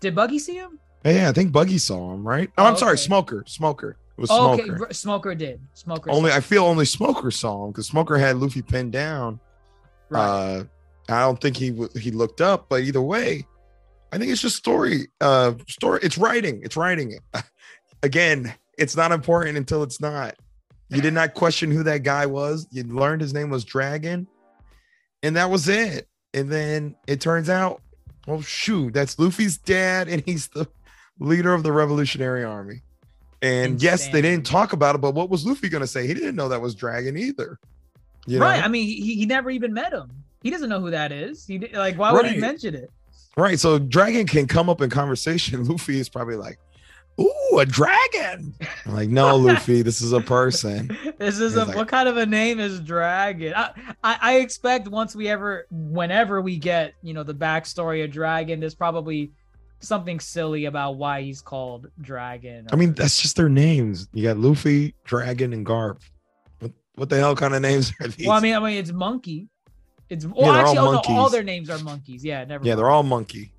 [0.00, 0.78] Did Buggy see him?
[1.04, 2.26] Yeah, I think Buggy saw him.
[2.26, 2.50] Right?
[2.56, 3.02] Oh, I'm sorry, Okay.
[3.02, 3.44] Smoker.
[3.46, 3.96] Smoker.
[4.20, 4.84] Was Oh, okay, Smoker.
[4.86, 5.60] R- Smoker did.
[5.72, 9.40] Smoker Only I feel only Smoker saw him because Smoker had Luffy pinned down.
[10.10, 10.20] Right.
[10.22, 10.64] Uh,
[11.08, 13.46] I don't think he w- he looked up, but either way,
[14.12, 15.08] I think it's just story.
[15.20, 16.00] Uh, story.
[16.02, 16.60] It's writing.
[16.62, 17.18] It's writing.
[18.02, 20.34] Again, it's not important until it's not.
[20.90, 22.66] You did not question who that guy was.
[22.72, 24.26] You learned his name was Dragon,
[25.22, 26.08] and that was it.
[26.34, 27.80] And then it turns out,
[28.28, 30.66] oh shoot, that's Luffy's dad, and he's the
[31.20, 32.82] leader of the Revolutionary Army.
[33.42, 36.06] And yes, they didn't talk about it, but what was Luffy going to say?
[36.06, 37.58] He didn't know that was Dragon either.
[38.26, 38.44] You know?
[38.44, 38.62] right.
[38.62, 40.10] I mean, he, he never even met him.
[40.42, 41.46] He doesn't know who that is.
[41.46, 42.90] He like, why would he mention it?
[43.36, 43.58] Right.
[43.58, 45.64] So dragon can come up in conversation.
[45.68, 46.58] Luffy is probably like,
[47.20, 48.54] "Ooh, a dragon."
[48.86, 50.96] I'm like, no, Luffy, this is a person.
[51.18, 53.52] This is a like- what kind of a name is Dragon?
[53.54, 53.72] I,
[54.02, 58.58] I I expect once we ever, whenever we get, you know, the backstory of Dragon,
[58.58, 59.30] there's probably
[59.80, 62.68] something silly about why he's called Dragon.
[62.72, 64.08] I mean, that's just their names.
[64.12, 66.00] You got Luffy, Dragon, and Garp.
[66.60, 68.26] What what the hell kind of names are these?
[68.26, 69.48] well, I mean, I mean, it's Monkey.
[70.08, 72.24] It's well, all actually, oh, no, all their names are monkeys.
[72.24, 72.64] Yeah, never.
[72.64, 72.78] yeah, mind.
[72.78, 73.52] they're all monkey.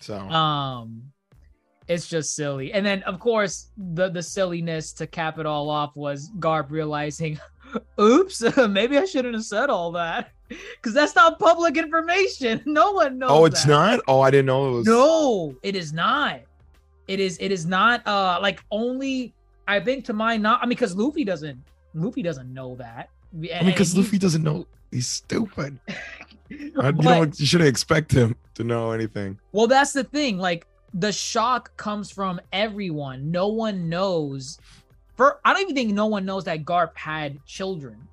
[0.00, 1.10] So um
[1.90, 5.96] it's just silly and then of course the the silliness to cap it all off
[5.96, 7.38] was Garp realizing
[8.00, 10.30] oops maybe i shouldn't have said all that
[10.76, 13.70] because that's not public information no one knows oh, it's that.
[13.70, 14.00] not.
[14.08, 14.86] Oh, I didn't know it was.
[14.86, 16.40] no it is not
[17.08, 19.32] it is it is not uh like only
[19.66, 21.58] i think to my not i mean because luffy doesn't
[21.94, 24.66] luffy doesn't know that I mean, because Luffy doesn't know.
[24.90, 25.78] He's stupid.
[25.88, 25.94] I,
[26.50, 27.40] you But- don't.
[27.40, 29.38] You shouldn't expect him to know anything.
[29.52, 30.38] Well, that's the thing.
[30.38, 33.30] Like the shock comes from everyone.
[33.30, 34.58] No one knows.
[35.16, 38.08] For I don't even think no one knows that Garp had children.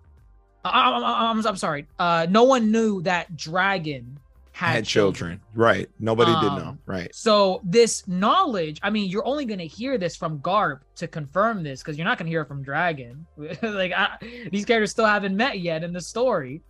[0.67, 1.87] I, I, I, I'm, I'm sorry.
[1.97, 4.19] Uh, no one knew that Dragon
[4.57, 5.39] had, Had, children.
[5.53, 5.87] Right.
[5.99, 6.69] Nobody did know.
[6.69, 7.13] Um, Right.
[7.13, 11.61] So this knowledge, I mean, you're only going to hear this from Garp to confirm
[11.61, 13.27] this because you're not going to hear it from Dragon.
[13.37, 14.17] like I,
[14.51, 16.63] these characters still haven't met yet in the story.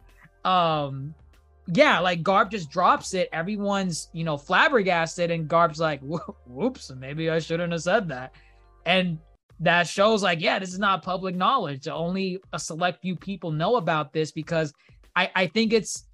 [0.44, 1.14] Um,
[1.68, 3.30] yeah, like Garp just drops it.
[3.32, 8.34] Everyone's you know flabbergasted, and Garp's like, "Whoops, maybe I shouldn't have said that."
[8.86, 9.20] And
[9.60, 11.88] that shows like, yeah, this is not public knowledge.
[11.88, 14.74] Only a select few people know about this because
[15.16, 16.06] I I think it's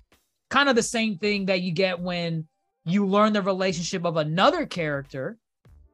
[0.50, 2.48] kind of the same thing that you get when
[2.86, 5.38] you learn the relationship of another character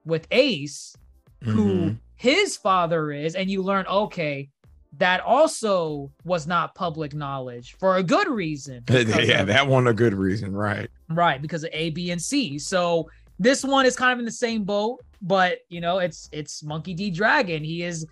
[0.05, 0.95] with Ace,
[1.43, 1.97] who Mhm.
[2.15, 4.49] his father is, and you learn, okay,
[4.97, 8.83] that also was not public knowledge for a good reason.
[8.89, 10.51] yeah, of- that one a good reason.
[10.51, 10.89] Right.
[11.09, 12.57] right, because of A, B, and C.
[12.59, 13.09] So
[13.39, 16.93] this one is kind of in the same boat, but you know, it's it's Monkey
[16.93, 17.63] D Dragon.
[17.63, 18.05] He is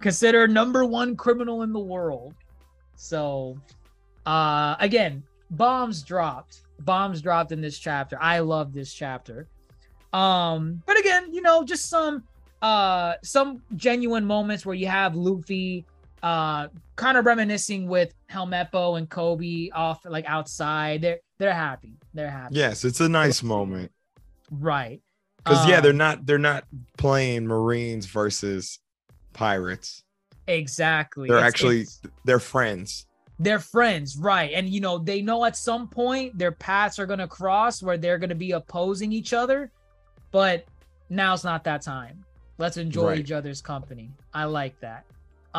[0.00, 2.34] considered number one criminal in the world.
[2.96, 3.58] So
[4.26, 6.62] uh again, bombs dropped.
[6.80, 8.18] Bombs dropped in this chapter.
[8.20, 9.46] I love this chapter.
[10.12, 12.24] Um, but again, you know, just some
[12.62, 15.84] uh some genuine moments where you have Luffy
[16.22, 21.02] uh kind of reminiscing with Helmeppo and Koby off like outside.
[21.02, 21.98] They're they're happy.
[22.14, 22.54] They're happy.
[22.54, 23.92] Yes, it's a nice moment.
[24.52, 25.00] Right.
[25.38, 26.64] Because yeah, they're Um, not they're not
[26.98, 28.78] playing Marines versus
[29.32, 30.04] pirates.
[30.46, 31.28] exactly.
[31.28, 33.06] They're It's- actually it's- they're friends.
[33.38, 34.52] they're friends, right?
[34.54, 38.18] And you know, they know at some point their paths are gonna cross where they're
[38.18, 39.72] gonna be opposing each other,
[40.30, 40.64] but
[41.10, 42.24] now's not that time.
[42.58, 43.18] Let's enjoy Right.
[43.20, 44.10] each other's company.
[44.34, 45.04] I like that.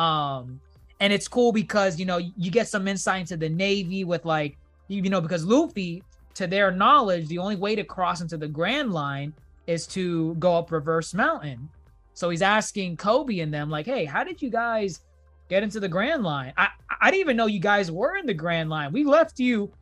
[0.00, 0.60] Um,
[1.00, 4.56] and it's cool because you know you get some insight into the Navy with like
[4.88, 6.02] you know because Luffy,
[6.34, 9.32] to their knowledge, the only way to cross into the Grand Line
[9.66, 11.68] is to go up Reverse Mountain.
[12.12, 15.00] So he's asking Koby and them like, "Hey, how did you guys
[15.48, 16.52] get into the Grand Line?
[16.56, 16.68] I
[17.00, 18.92] I didn't even know you guys were in the Grand Line.
[18.92, 19.72] We left you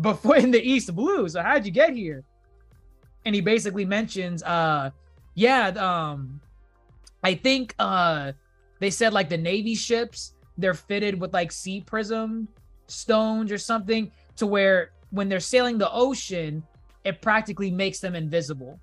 [0.00, 1.28] before in the East Blue.
[1.28, 2.24] So how'd you get here?"
[3.24, 4.90] And he basically mentions, uh,
[5.34, 6.40] yeah, um,
[7.22, 8.32] I think uh
[8.80, 12.48] they said like the Navy ships they're fitted with like sea prism
[12.86, 16.62] stones or something to where when they're sailing the ocean,
[17.04, 18.80] it practically makes them invisible.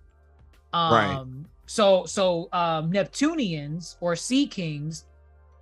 [0.74, 1.26] Um, Right.
[1.66, 5.06] So so um, Neptunians or Sea Kings,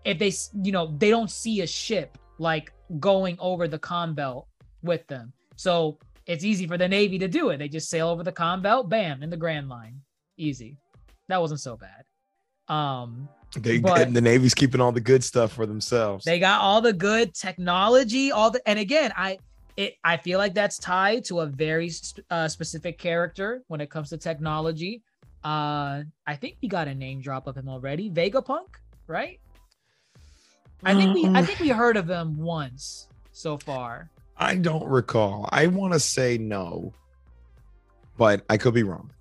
[0.06, 0.32] if they
[0.64, 4.48] you know they don't see a ship like going over the Calm Belt
[4.84, 7.58] with them, so it's easy for the Navy to do it.
[7.58, 10.00] They just sail over the Calm Belt, bam, in the Grand Line,
[10.38, 10.78] easy.
[11.28, 12.04] That wasn't so bad.
[12.74, 16.24] Um, They But- the Navy's keeping all the good stuff for themselves.
[16.24, 19.40] they got all the good technology, all the and again, I
[19.78, 21.92] it I feel like that's tied to a very
[22.30, 25.04] uh, specific character when it comes to technology.
[25.44, 28.68] Uh, I think we got a name drop of him already, Vegapunk,
[29.06, 29.40] right?
[30.84, 34.10] I think we I think we heard of him once so far.
[34.36, 35.48] I don't recall.
[35.52, 36.94] I want to say no,
[38.18, 39.12] but I could be wrong.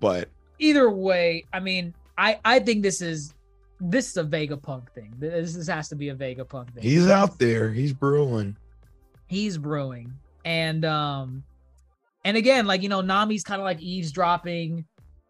[0.00, 0.28] But
[0.58, 3.34] Either way, I mean, I I think this is
[3.80, 5.12] this is a Vegapunk thing.
[5.18, 6.82] This, this has to be a Vegapunk thing.
[6.82, 7.70] he's out there.
[7.70, 8.56] He's brewing.
[9.26, 10.12] He's brewing
[10.44, 11.42] and um
[12.24, 14.84] and again like you know nami's kind of like eavesdropping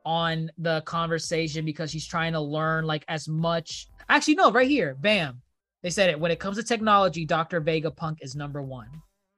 [0.04, 4.94] on the conversation because she's trying to learn like as much actually no right here
[5.00, 5.40] bam
[5.82, 8.88] they said it when it comes to technology dr vegapunk is number one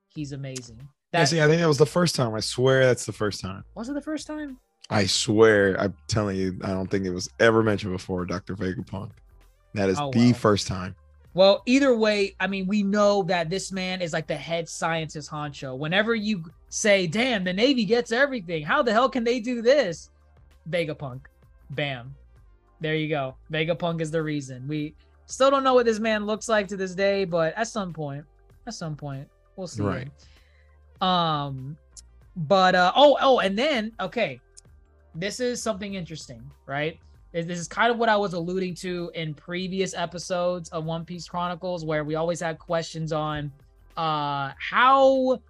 [0.09, 0.79] he's amazing
[1.13, 2.35] Yeah, that see, I think that was the first time.
[2.35, 3.65] I swear that's the first time.
[3.75, 4.59] was it the first time
[4.91, 8.57] I swear, I'm telling you, I don't think it was ever mentioned before, Dr.
[8.57, 9.11] Vegapunk.
[9.75, 10.39] That is Oh, the wow.
[10.39, 10.95] first time.
[11.39, 15.30] Well, either way, I mean, we know that this man is like the head scientist
[15.30, 15.78] honcho.
[15.78, 20.11] Whenever you say, damn, the Navy gets everything, how the hell can they do this?
[20.68, 21.20] Vegapunk.
[21.70, 22.12] Bam.
[22.80, 23.36] There you go.
[23.53, 24.66] Vegapunk is the reason.
[24.66, 27.93] We still don't know what this man looks like to this day, but at some
[27.93, 28.24] point,
[28.66, 29.84] at some point, we'll see.
[29.84, 30.11] Right.
[31.01, 31.76] Um,
[32.34, 34.41] but uh oh, oh, and then okay,
[35.14, 36.99] this is something interesting, right?
[37.33, 41.29] This is kind of what I was alluding to in previous episodes of One Piece
[41.29, 43.53] Chronicles, where we always had questions on
[43.97, 45.41] uh how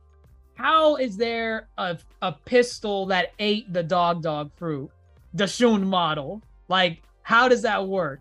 [0.54, 4.90] how is there a, a pistol that ate the dog dog fruit,
[5.34, 6.42] the Shun model?
[6.66, 8.20] Like, how does that work?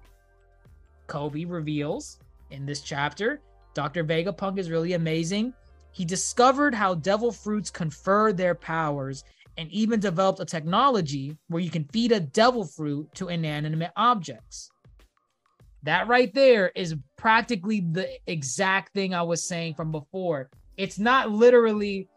[1.08, 2.20] Koby reveals
[2.52, 3.42] in this chapter,
[3.74, 4.04] Dr.
[4.04, 5.54] Vegapunk is really amazing.
[5.92, 9.24] He discovered how devil fruits confer their powers
[9.58, 14.70] and even developed a technology where you can feed a devil fruit to inanimate objects.
[15.84, 20.50] That right there is practically the exact thing I was saying from before.
[20.78, 22.08] It's not literally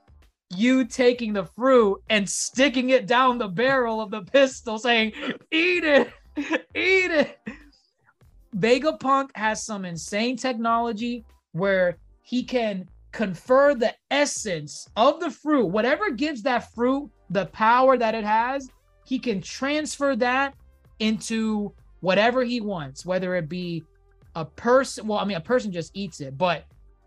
[0.54, 5.12] you taking the fruit and sticking it down the barrel of the pistol saying,
[5.50, 7.38] Eat it, eat it.
[8.56, 16.10] Vegapunk has some insane technology where he can confer the essence of the fruit, whatever
[16.10, 18.68] gives that fruit the power that it has,
[19.04, 20.54] he can transfer that
[20.98, 23.82] into whatever he wants, whether it be
[24.34, 25.06] a person.
[25.06, 26.64] Well, I mean, a person just eats it, but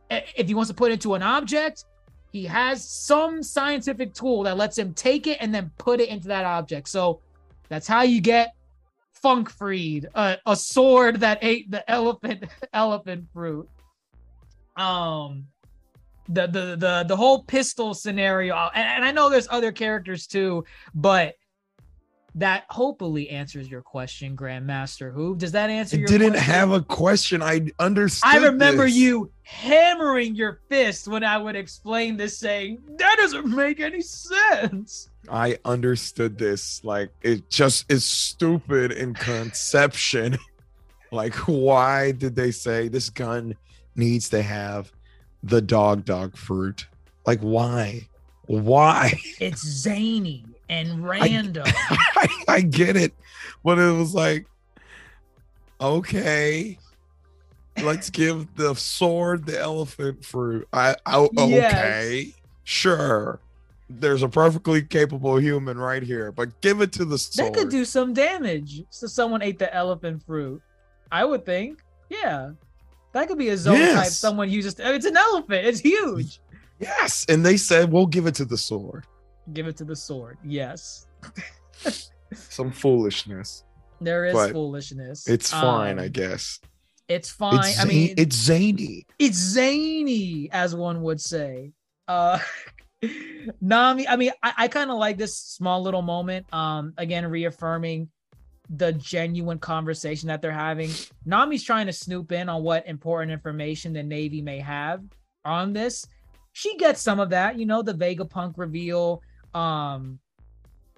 [0.10, 1.86] if he wants to put it into an object,
[2.32, 6.28] he has some scientific tool that lets him take it and then put it into
[6.30, 6.90] that object.
[6.90, 7.22] So
[7.70, 8.54] that's how you get
[9.24, 12.44] Funkfreed, a, a sword that ate the elephant
[12.74, 13.70] elephant fruit.
[14.76, 15.46] Um,
[16.30, 20.28] the the the the whole pistol scenario, uh, and, and I know there's other characters
[20.28, 20.64] too,
[20.96, 21.36] but
[22.36, 25.38] that hopefully answers your question, Grandmaster Hoop.
[25.38, 26.52] Does that answer It your didn't question?
[26.52, 27.44] have a question.
[27.44, 28.28] I understood.
[28.28, 28.96] I remember this.
[28.96, 35.10] you hammering your fist when I would explain this, saying, That doesn't make any sense.
[35.30, 36.84] I understood this.
[36.84, 40.38] Like it just is stupid in conception.
[41.12, 43.56] like, why did they say this gun
[43.96, 44.92] needs to have
[45.44, 46.88] the dog dog fruit?
[47.26, 48.08] Like, why?
[48.48, 49.14] Why?
[49.40, 51.64] It's zany and random.
[51.68, 53.14] I, I get it,
[53.64, 54.46] but it was like,
[55.80, 56.78] okay,
[57.82, 60.68] let's give the sword the elephant fruit.
[60.74, 61.74] I, I Yes.
[61.74, 62.34] okay,
[62.64, 63.40] sure.
[63.90, 67.54] There's a perfectly capable human right here, but give it to the sword.
[67.54, 68.84] that could do some damage.
[68.90, 70.62] So someone ate the elephant fruit.
[71.12, 71.84] I would think.
[72.10, 72.52] Yeah.
[73.14, 74.76] That could be a Zoan type someone uses.
[74.80, 75.66] It's an elephant.
[75.66, 76.42] It's huge.
[76.80, 79.06] yes, and they said we'll give it to the sword.
[79.54, 80.38] Give it to the sword.
[80.44, 81.08] Yes.
[82.50, 83.64] some foolishness.
[84.02, 85.28] There is foolishness.
[85.30, 86.60] It's fine, I Um, guess.
[87.08, 87.60] It's fine.
[87.60, 89.06] It's I mean, it's zany.
[89.20, 91.72] it's zany, as one would say.
[92.08, 92.40] Uh
[93.62, 96.46] Nami, I mean, I, I kind of like this small little moment.
[96.54, 98.10] Um, again, reaffirming
[98.78, 100.90] the genuine conversation that they're having.
[101.26, 105.04] Nami's trying to snoop in on what important information the Navy may have
[105.46, 106.08] on this.
[106.54, 109.22] She gets some of that, you know, the Vegapunk reveal,
[109.54, 110.20] um,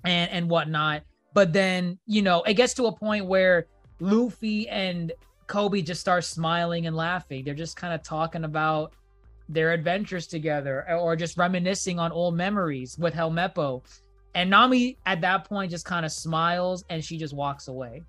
[0.03, 1.03] and and whatnot.
[1.34, 3.68] But then, you know, it gets to a point where
[3.99, 5.11] Luffy and
[5.47, 7.43] Koby just start smiling and laughing.
[7.43, 8.93] They're just kind of talking about
[9.47, 13.84] their adventures together or just reminiscing on old memories with Helmeppo.
[14.36, 18.03] And Nami at that point just kind of smiles and she just walks away.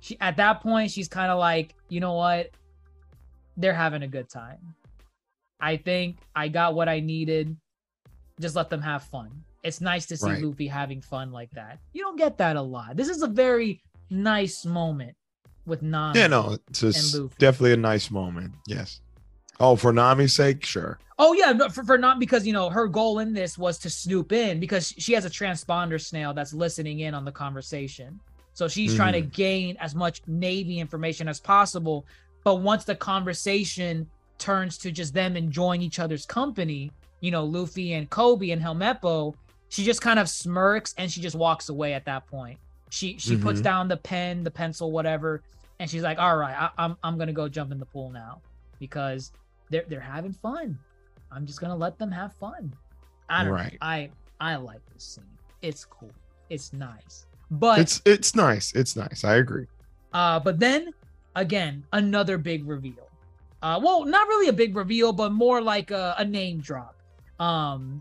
[0.00, 2.50] She at that point she's kind of like, you know what?
[3.56, 4.58] They're having a good time.
[5.60, 7.56] I think I got what I needed.
[8.40, 9.30] Just let them have fun.
[9.62, 10.42] It's nice to see Right.
[10.42, 11.78] Luffy having fun like that.
[11.94, 12.96] You don't get that a lot.
[12.96, 13.80] This is a very
[14.10, 15.16] nice moment
[15.64, 16.18] with Nami.
[16.18, 18.52] Yeah, no, it's just definitely a nice moment.
[18.66, 19.00] Yes.
[19.58, 20.98] Oh, for Nami's sake, sure.
[21.18, 24.32] Oh yeah, for, for not because you know her goal in this was to snoop
[24.32, 28.18] in because she has a transponder snail that's listening in on the conversation.
[28.52, 32.06] So she's trying to gain as much Navy information as possible.
[32.44, 34.08] But once the conversation
[34.38, 39.34] turns to just them enjoying each other's company, you know, Luffy and Koby and Helmeppo,
[39.70, 42.58] she just kind of smirks and she just walks away at that point.
[42.90, 43.64] She she puts Mhm.
[43.64, 45.42] down the pen, the pencil, whatever,
[45.80, 48.40] and she's like, "All right, I, I'm I'm gonna go jump in the pool now
[48.78, 49.32] because
[49.70, 50.78] they're they're having fun.
[51.34, 52.72] I'm just gonna let them have fun.
[53.28, 53.72] I don't Right.
[53.72, 53.78] know.
[53.80, 55.24] I I like this scene.
[55.62, 56.12] It's cool.
[56.50, 57.26] It's nice.
[57.50, 58.72] But It's it's nice.
[58.74, 59.24] It's nice.
[59.24, 59.66] I agree.
[60.12, 60.92] uh but then
[61.36, 63.08] again, another big reveal.
[63.62, 66.94] Uh well, not really a big reveal, but more like a, a name drop.
[67.40, 68.00] Um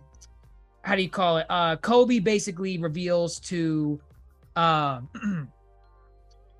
[0.81, 1.45] how do you call it?
[1.49, 3.99] Uh Koby basically reveals to
[4.55, 5.09] um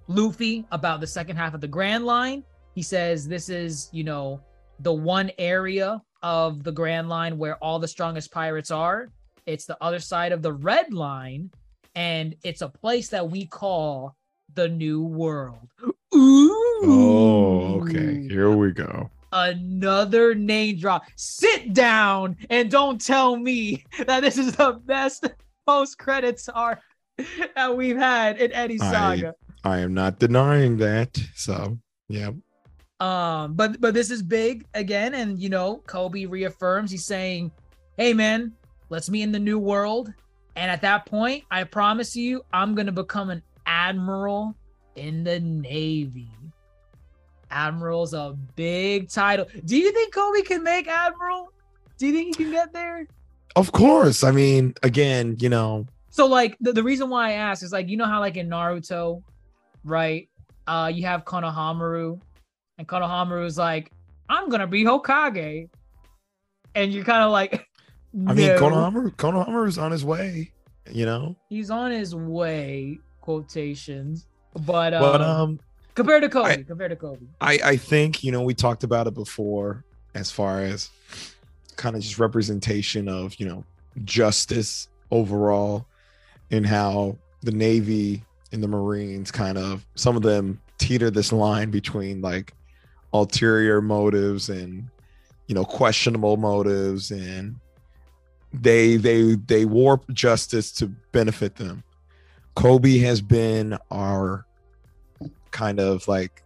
[0.08, 2.44] Luffy about the second half of the Grand Line.
[2.76, 4.41] He says this is, you know,
[4.80, 9.10] the one area of the Grand Line where all the strongest pirates are.
[9.45, 11.52] It's the other side of the Red Line,
[11.95, 14.16] and it's a place that we call
[14.56, 15.68] the New World.
[16.16, 16.50] Ooh.
[16.86, 18.26] Oh, okay.
[18.28, 19.10] Here we go.
[19.32, 21.04] Another name drop.
[21.16, 25.30] Sit down and don't tell me that this is the best
[25.66, 26.80] post credits arc
[27.56, 29.36] that we've had in any I- saga.
[29.66, 31.18] I am not denying that.
[31.36, 31.78] So,
[32.10, 32.32] yeah.
[32.99, 37.52] Um, but but this is big again, and you know, Koby reaffirms he's saying,
[37.98, 38.53] Hey man,
[38.90, 40.14] let's meet in the new world.
[40.56, 44.56] And at that point, I promise you, I'm gonna become an admiral
[44.95, 46.30] in the Navy.
[47.52, 49.45] Admiral's a big title.
[49.65, 51.52] Do you think Koby can make admiral?
[51.98, 53.07] Do you think he can get there?
[53.56, 54.24] Of course.
[54.24, 57.90] I mean, again, you know, So like the, the reason why I ask is like
[57.90, 59.22] you know how like in Naruto,
[59.84, 60.30] right?
[60.68, 62.20] Uh you have Konohamaru
[62.78, 63.91] and Konohamaru is like,
[64.30, 65.70] I'm gonna be Hokage.
[66.76, 67.68] And you're kind of like
[68.28, 68.60] I mean, no.
[68.60, 70.52] Konohamaru, Konohamaru is on his way,
[70.91, 71.36] you know.
[71.50, 74.28] he's on his way, quotations.
[74.54, 75.60] But, But um,
[75.95, 77.28] compared to Koby, I- compared to Koby.
[77.41, 79.84] I I think you know we talked about it before
[80.16, 80.90] as far as
[81.76, 83.64] kind of just representation of you know
[84.06, 85.88] justice overall
[86.52, 91.72] and how the Navy and the Marines kind of some of them teeter this line
[91.72, 92.54] between like
[93.14, 94.90] ulterior motives and
[95.48, 97.56] you know questionable motives and
[98.53, 101.84] they they they warp justice to benefit them.
[102.56, 104.45] Koby has been our
[105.52, 106.44] kind of like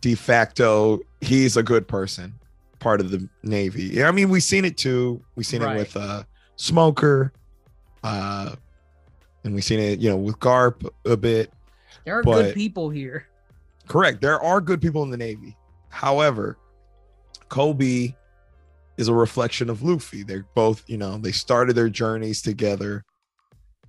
[0.00, 2.32] de facto he's a good person
[2.78, 5.74] part of the navy yeah i mean we've seen it too we've seen Right.
[5.74, 6.22] it with uh
[6.54, 7.32] smoker
[8.04, 8.54] uh
[9.42, 11.52] and we've seen it you know with garp a bit
[12.04, 13.26] There are but- good people here.
[13.88, 15.56] correct there are good people in the navy
[15.98, 16.56] however
[17.48, 18.14] koby
[18.98, 20.22] is a reflection of luffy.
[20.22, 23.04] They're both you know they started their journeys together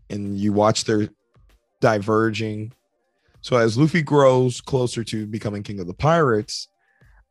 [0.09, 1.09] and you watch their
[1.81, 2.73] diverging.
[3.41, 6.67] So as luffy grows closer to becoming king of the pirates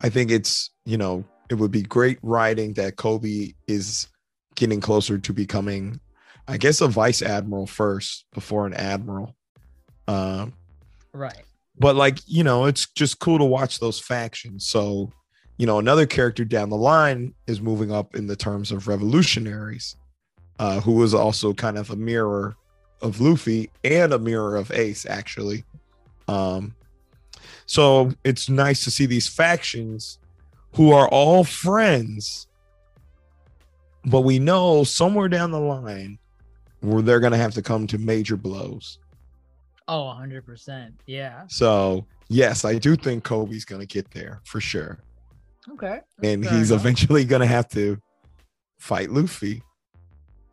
[0.00, 4.08] i think it's you know it would be great writing that koby is
[4.54, 6.00] getting closer to becoming
[6.46, 9.34] i guess a vice admiral first before an admiral.
[10.06, 10.54] Um
[11.12, 11.42] Right.
[11.78, 14.66] But like you know it's just cool to watch those factions.
[14.66, 15.12] So
[15.56, 19.96] you know another character down the line is moving up in the terms of revolutionaries
[20.58, 22.56] uh who is also kind of a mirror
[23.00, 25.64] of luffy and a mirror of ace actually.
[26.26, 26.74] Um
[27.66, 30.18] so it's nice to see these factions
[30.74, 32.46] who are all friends
[34.04, 36.18] but we know somewhere down the line
[36.80, 38.98] where they're going to have to come to major blows
[39.88, 40.92] Oh, 100%.
[41.06, 41.44] Yeah.
[41.48, 44.98] So, yes, I do think Koby's going to get there for sure.
[45.72, 46.00] Okay.
[46.22, 46.82] And he's enough.
[46.82, 47.98] eventually going to have to
[48.78, 49.62] fight Luffy.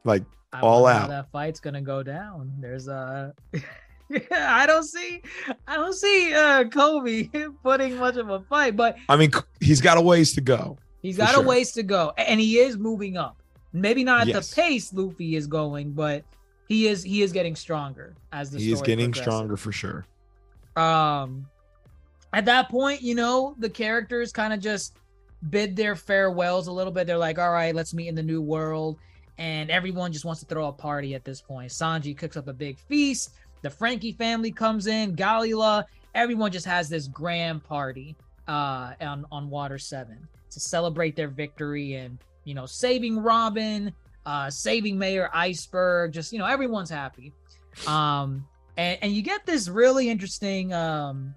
[0.04, 1.10] Like, I all out.
[1.10, 2.54] that fight's gonna go down.
[2.60, 3.34] There's a.
[4.32, 5.22] I don't see,
[5.68, 9.98] I don't see uh Koby putting much of a fight, but I mean, he's got
[9.98, 10.78] a ways to go.
[11.02, 11.44] He's got sure.
[11.44, 13.42] a ways to go, and he is moving up.
[13.74, 14.50] Maybe not at Yes.
[14.50, 16.24] the pace Luffy is going, but
[16.68, 19.22] he is he is getting stronger as the He is getting progresses.
[19.24, 20.06] stronger for sure.
[20.76, 21.48] um
[22.34, 24.98] at that point you know the characters kind of just
[25.50, 27.08] bid their farewells a little bit.
[27.08, 28.98] They're like all right let's meet in the new world.
[29.38, 31.70] And everyone just wants to throw a party at this point.
[31.70, 33.32] Sanji cooks up a big feast.
[33.64, 35.14] The franky family comes in.
[35.14, 35.84] Galley-La
[36.14, 38.16] everyone just has this grand party
[38.48, 40.18] uh on on water 7
[40.52, 43.92] to celebrate their victory and you know saving robin
[44.26, 47.32] uh saving mayor iceberg just you know everyone's happy
[47.88, 48.46] um
[48.78, 51.34] and, and you get this really interesting um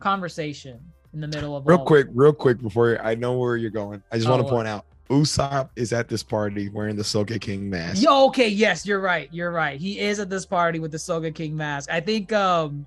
[0.00, 0.80] conversation
[1.14, 4.16] in the middle of Real quick, real quick before I know where you're going, I
[4.16, 8.02] just want Oh, to point out Usopp is at this party wearing the Sogeking mask.
[8.02, 9.28] Yo, okay, yes, you're right.
[9.30, 9.78] You're right.
[9.78, 11.90] He is at this party with the Sogeking mask.
[11.90, 12.86] I think um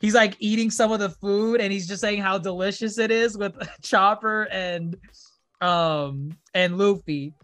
[0.00, 3.36] he's like eating some of the food and he's just saying how delicious it is
[3.36, 4.96] with Chopper and
[5.60, 7.34] um and Luffy.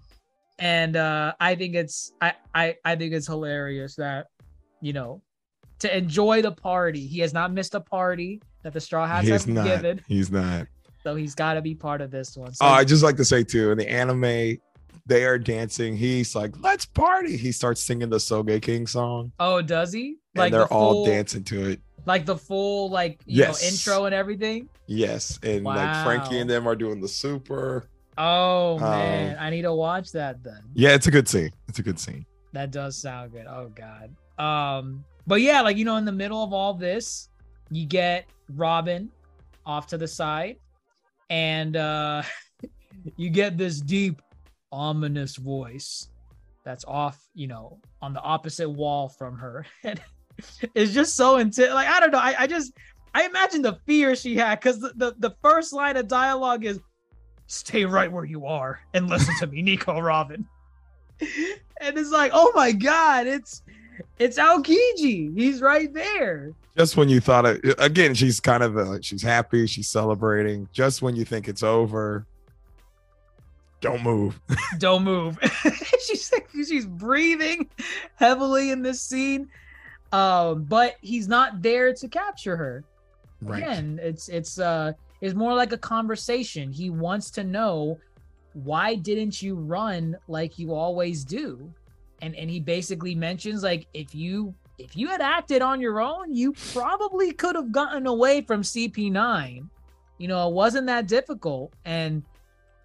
[0.61, 4.27] And uh I think it's I I I think it's hilarious that
[4.81, 5.23] you know
[5.81, 7.07] to enjoy the party.
[7.07, 9.65] He has not missed a party that the Straw Hats He's have not.
[9.67, 10.67] given, He's not.
[11.03, 12.53] so he's got to be part of this one.
[12.53, 14.59] So Oh, I just like to say too, in the anime,
[15.07, 15.97] they are dancing.
[15.97, 20.17] He's like, "Let's party." He starts singing the Sogeking song, oh, does he?
[20.37, 21.81] and they're the all full- dancing to it.
[22.05, 23.63] like the full like you Yes.
[23.63, 24.69] know intro and everything.
[24.87, 27.89] Yes, and like Franky and them are doing the super.
[28.23, 30.61] Oh Um, man, I need to watch that then.
[30.75, 31.51] Yeah, it's a good scene.
[31.69, 32.27] It's a good scene.
[32.53, 33.47] That does sound good.
[33.49, 34.15] Oh god.
[34.39, 37.31] Um, but yeah, like you know, in the middle of all this,
[37.71, 38.27] you get
[38.57, 39.11] Robin
[39.65, 40.57] off to the side,
[41.31, 42.23] and uh
[43.17, 44.21] you get this deep,
[44.71, 46.09] ominous voice
[46.65, 49.65] that's off, you know, on the opposite wall from her.
[49.85, 49.99] And
[50.75, 51.73] it's just so intense.
[51.73, 52.19] Like, I don't know.
[52.19, 52.73] I, I just
[53.15, 56.81] I imagine the fear she had because the, the, the first line of dialogue is
[57.51, 60.47] stay right where you are and listen to me, Nico Robin.
[61.21, 63.63] and it's like, oh my god, it's
[64.19, 65.37] it's Aokiji.
[65.37, 66.53] He's right there.
[66.77, 70.69] Just when you thought it again, she's kind of uh, she's happy, she's celebrating.
[70.73, 72.27] Just when you think it's over,
[73.81, 74.39] don't move.
[74.79, 75.39] Don't move.
[76.05, 77.69] she's she's breathing
[78.17, 79.49] heavily in this scene.
[80.13, 82.85] Um, but he's not there to capture her.
[83.41, 83.63] Right.
[83.63, 86.73] Again, it's it's uh it's more like a conversation.
[86.73, 87.99] He wants to know
[88.55, 91.73] why didn't you run like you always do?
[92.23, 96.35] And and he basically mentions like if you if you had acted on your own,
[96.35, 99.69] you probably could have gotten away from CP9.
[100.19, 101.75] You know, it wasn't that difficult.
[101.85, 102.23] And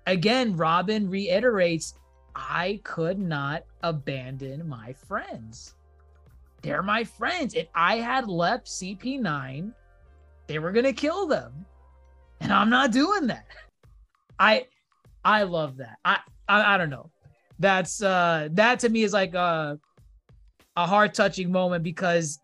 [0.06, 1.96] again, Robin reiterates,
[2.36, 5.76] I could not abandon my friends.
[6.62, 7.54] They're my friends.
[7.54, 9.72] If I had left CP9,
[10.48, 11.66] they were gonna kill them.
[12.42, 13.46] And I'm not doing that.
[14.40, 14.68] I
[15.24, 15.98] I love that.
[16.04, 17.12] I I, I don't know.
[17.60, 19.80] That's uh that to me is like a
[20.76, 22.40] a heart touching moment because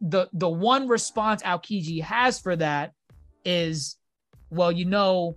[0.00, 2.92] the the one response Aokiji has for that
[3.44, 3.96] is
[4.50, 5.36] well, you know,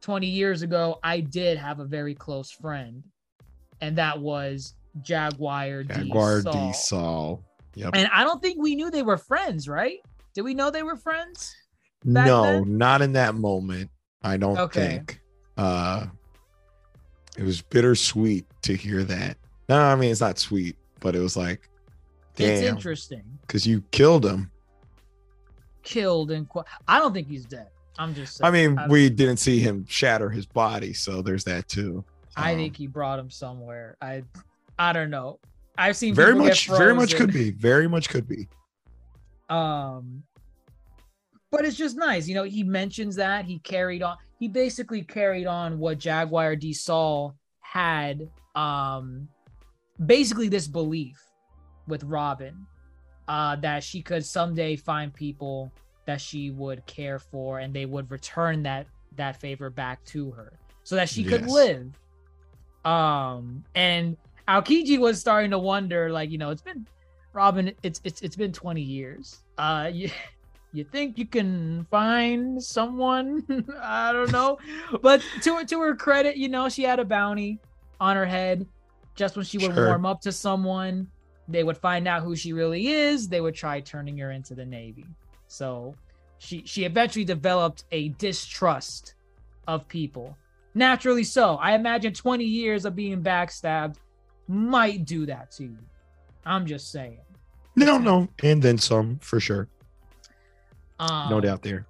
[0.00, 3.02] 20 years ago, I did have a very close friend,
[3.80, 5.94] and that was Jaguar D.
[5.94, 6.72] Jaguar D Saul.
[6.72, 7.44] Saul.
[7.74, 7.90] Yep.
[7.94, 9.98] And I don't think we knew they were friends, right?
[10.34, 11.54] Did we know they were friends?
[12.04, 12.78] No, then?
[12.78, 13.90] not in that moment.
[14.22, 14.88] I don't Okay.
[14.88, 15.20] think.
[15.56, 16.06] Uh
[17.36, 19.36] it was bittersweet to hear that.
[19.68, 21.68] No, I mean it's not sweet, but it was like,
[22.36, 23.22] It's interesting.
[23.42, 24.50] because you killed him.
[25.82, 27.68] Killed and qu- I don't think he's dead.
[27.98, 28.44] I'm just.
[28.44, 32.04] I mean, I, we didn't see him shatter his body, so there's that too.
[32.36, 33.96] I Um, think he brought him somewhere.
[34.02, 34.22] I,
[34.78, 35.38] I don't know.
[35.78, 38.48] I've seen very much, very much could be, very much could be.
[39.48, 40.22] Um,
[41.50, 42.44] but it's just nice, you know.
[42.44, 44.16] He mentions that he carried on.
[44.38, 46.72] He basically carried on what Jaguar D.
[46.72, 48.28] Saul had.
[48.54, 49.28] Um,
[50.04, 51.22] basically this belief
[51.86, 52.66] with Robin,
[53.28, 55.72] uh, that she could someday find people
[56.06, 58.86] that she would care for, and they would return that
[59.16, 60.52] that favor back to her,
[60.84, 61.98] so that she could live.
[62.84, 64.16] Um, and
[64.46, 66.86] Aokiji was starting to wonder, like, you know, it's been
[67.32, 69.38] Robin, it's it's it's been 20 years.
[69.58, 70.10] Uh you,
[70.76, 73.44] you think you can find someone?
[73.82, 74.58] I don't know.
[75.02, 77.58] But to her to her credit, you know, she had a bounty
[78.00, 78.66] on her head
[79.14, 79.86] just when she would Sure.
[79.88, 81.08] warm up to someone.
[81.48, 84.66] they would find out who she really is, they would try turning her into the
[84.66, 85.06] Navy.
[85.46, 85.94] So
[86.38, 89.14] she she eventually developed a distrust
[89.68, 90.36] of people.
[90.74, 91.54] Naturally so.
[91.56, 93.96] I imagine 20 years of being backstabbed
[94.48, 95.78] might do that to you.
[96.44, 97.20] I'm just saying.
[97.76, 99.68] No, no, and then some for sure.
[100.98, 101.86] Um, No doubt there.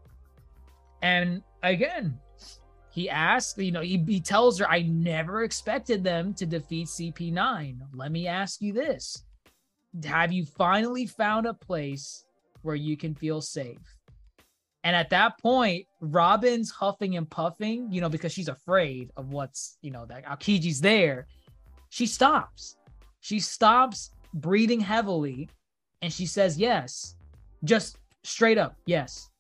[1.03, 2.19] And again,
[2.91, 7.79] he asks, you know, he, he tells her, I never expected them to defeat CP9.
[7.93, 9.23] Let me ask you this
[10.05, 12.25] Have you finally found a place
[12.63, 13.79] where you can feel safe?
[14.83, 19.79] And at that point, Robin's huffing and puffing, you know, because she's afraid of what's,
[19.83, 21.27] you know, that Aokiji's there.
[21.91, 22.77] She stops.
[23.21, 25.51] She stops breathing heavily
[26.03, 27.17] and she says, Yes,
[27.65, 29.31] just straight up, yes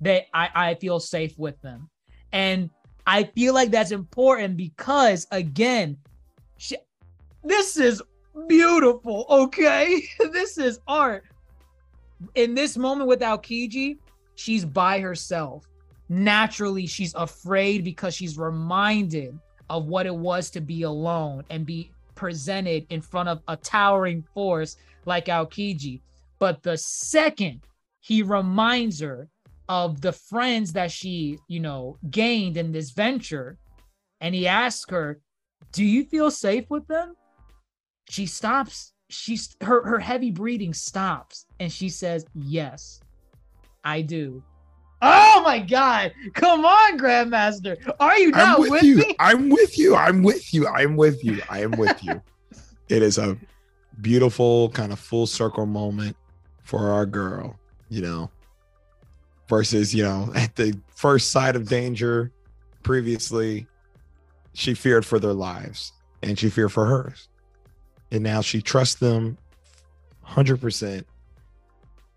[0.00, 1.88] that I, I feel safe with them.
[2.32, 2.70] And
[3.06, 5.96] I feel like that's important because again,
[6.56, 6.76] she,
[7.42, 8.02] this is
[8.46, 10.02] beautiful, okay?
[10.32, 11.24] this is art.
[12.34, 13.98] In this moment with Aokiji,
[14.34, 15.64] she's by herself.
[16.08, 19.38] Naturally, she's afraid because she's reminded
[19.70, 24.24] of what it was to be alone and be presented in front of a towering
[24.34, 26.00] force like Aokiji.
[26.38, 27.60] But the second
[28.00, 29.28] he reminds her
[29.68, 33.58] of the friends that she, you know, gained in this venture.
[34.20, 35.20] And he asks her,
[35.72, 37.14] Do you feel safe with them?
[38.08, 38.92] She stops.
[39.10, 43.00] She's her her heavy breathing stops and she says, Yes,
[43.84, 44.42] I do.
[45.00, 46.12] Oh my god.
[46.34, 47.76] Come on, Grandmaster.
[48.00, 48.96] Are you not I'm with, with, you.
[48.96, 49.16] me?
[49.20, 49.94] I'm with you.
[49.94, 50.66] I'm with you.
[50.66, 51.40] I'm with you.
[51.48, 52.20] I am with you.
[52.88, 53.36] it is a
[54.00, 56.16] beautiful kind of full circle moment
[56.64, 57.57] for our girl,
[57.88, 58.30] you know,
[59.48, 62.30] versus, you know, at the first sight of danger
[62.82, 63.66] previously,
[64.54, 65.92] she feared for their lives
[66.22, 67.28] and she feared for hers.
[68.10, 69.36] And now she trusts them
[70.26, 71.04] 100%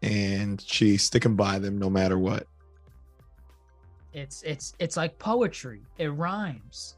[0.02, 2.48] and she's sticking by them no matter what.
[4.14, 5.82] It's it's it's like poetry.
[5.98, 6.96] It rhymes.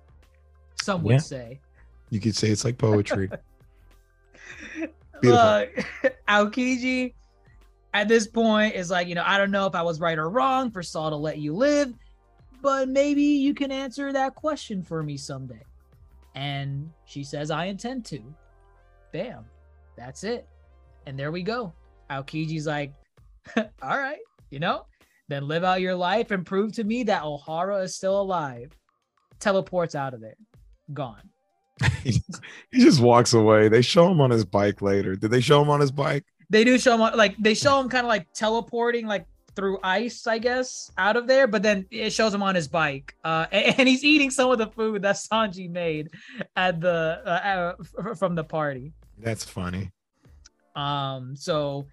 [0.81, 1.17] Some would Yeah.
[1.19, 1.59] say.
[2.09, 3.29] You could say it's like poetry.
[5.21, 5.21] Beautiful.
[5.23, 5.69] Look,
[6.27, 7.13] Aokiji
[7.93, 10.29] at this point is like, you know, I don't know if I was right or
[10.29, 11.93] wrong for Saul to let you live,
[12.61, 15.61] but maybe you can answer that question for me someday.
[16.35, 18.21] And she says, I intend to.
[19.11, 19.45] Bam.
[19.95, 20.47] That's it.
[21.05, 21.73] And there we go.
[22.09, 22.93] Aokiji's like,
[23.57, 24.85] all right, you know,
[25.27, 28.75] then live out your life and prove to me that Ohara is still alive.
[29.39, 30.37] Teleports out of there.
[30.93, 31.29] Gone.
[32.03, 32.21] he
[32.73, 33.67] just walks away.
[33.67, 35.15] They show him on his bike later.
[35.15, 36.25] Did they show him on his bike?
[36.53, 39.25] They do show him like they show him kind of like teleporting like
[39.55, 41.47] through ice, I guess, out of there.
[41.47, 44.59] But then it shows him on his bike, uh, and, and he's eating some of
[44.59, 46.09] the food that Sanji made
[46.55, 48.93] at the uh, uh, from the party.
[49.17, 49.91] That's funny.
[50.75, 51.85] Um, so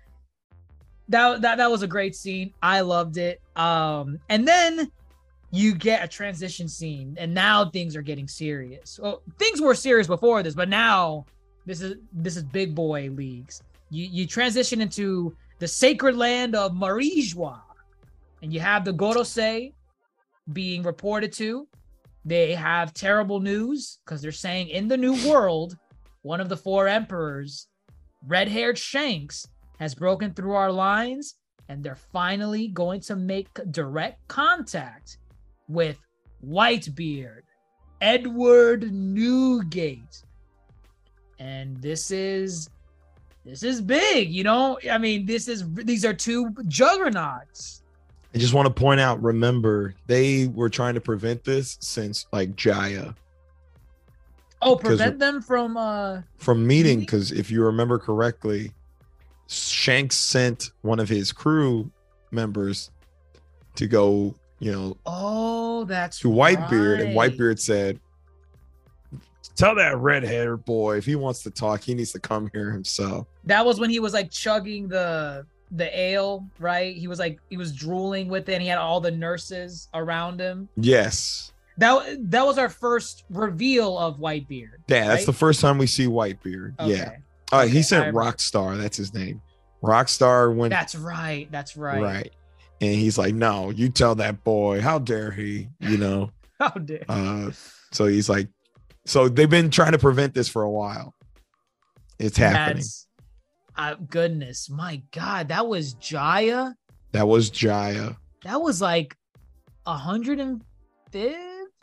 [1.08, 2.52] that that that was a great scene.
[2.62, 3.40] I loved it.
[3.56, 4.90] Um, and then
[5.50, 9.00] you get a transition scene, and now things are getting serious.
[9.02, 11.24] Well, things were serious before this, but now
[11.64, 13.62] this is this is big boy leagues.
[13.90, 17.60] You you transition into the sacred land of Mary Geoise,
[18.42, 19.74] and you have the Gorosei
[20.52, 21.68] being reported to.
[22.24, 25.76] They have terrible news because they're saying in the new world,
[26.22, 27.68] one of the four emperors
[28.26, 29.46] red haired Shanks
[29.78, 31.36] has broken through our lines,
[31.68, 35.18] and they're finally going to make direct contact
[35.68, 35.98] with
[36.46, 37.42] Whitebeard,
[38.00, 40.22] Edward Newgate.
[41.38, 42.68] And this is
[43.44, 44.78] this is big, you know.
[44.90, 47.82] I mean, this is these are two juggernauts.
[48.34, 52.54] I just want to point out, remember, they were trying to prevent this since like
[52.54, 53.14] Jaya
[54.62, 57.00] Oh, prevent them from uh from meeting.
[57.00, 58.72] Because if you remember correctly,
[59.48, 61.90] Shanks sent one of his crew
[62.30, 62.90] members
[63.76, 67.16] to go, you know, oh that's to Whitebeard, and.
[67.16, 68.00] Whitebeard said,
[69.60, 72.70] Tell that red haired boy if he wants to talk, he needs to come here
[72.70, 73.26] himself.
[73.44, 76.96] that was when he was like chugging the the ale, right?
[76.96, 80.40] He was like he was drooling with it and he had all the nurses around
[80.40, 80.68] him.
[80.76, 81.52] Yes.
[81.78, 84.78] That that was our first reveal of Whitebeard.
[84.88, 86.74] Yeah, that's the first time we see Whitebeard.
[86.80, 86.84] Yeah.
[86.84, 87.02] Okay.
[87.04, 87.10] Uh,
[87.52, 88.14] Okay, he sent.
[88.14, 88.78] Rockstar.
[88.78, 89.42] That's his name.
[89.82, 91.48] Rockstar went That's right.
[91.50, 92.00] That's right.
[92.02, 92.32] right.
[92.80, 94.80] And he's like, no, you tell that boy.
[94.80, 95.68] How dare he?
[95.80, 96.30] You know.
[96.60, 97.50] How dare uh,
[97.90, 98.48] so he's like,
[99.10, 101.14] so they've been trying to prevent this for a while.
[102.18, 102.76] It's happening.
[102.76, 103.06] That's
[103.76, 106.74] uh, goodness, my God, that was Jaya.
[107.12, 108.16] that was Jaya.
[108.44, 109.16] That was like
[109.86, 110.62] a hundred and
[111.10, 111.34] fifty.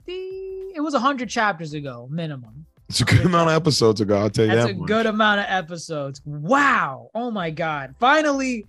[0.08, 2.66] It was a hundred chapters ago, minimum.
[2.88, 4.18] It's a good amount of episodes ago.
[4.18, 4.76] I'll tell you That's that.
[4.76, 4.88] a much.
[4.88, 6.22] good amount of episodes.
[6.24, 7.10] Wow.
[7.14, 7.94] Oh my God.
[8.00, 8.66] Finally,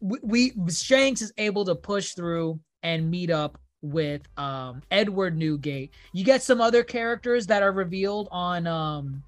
[0.00, 5.92] we, we Shanks is able to push through and meet up with um Edward Newgate.
[6.12, 9.22] You get some other characters that are revealed on um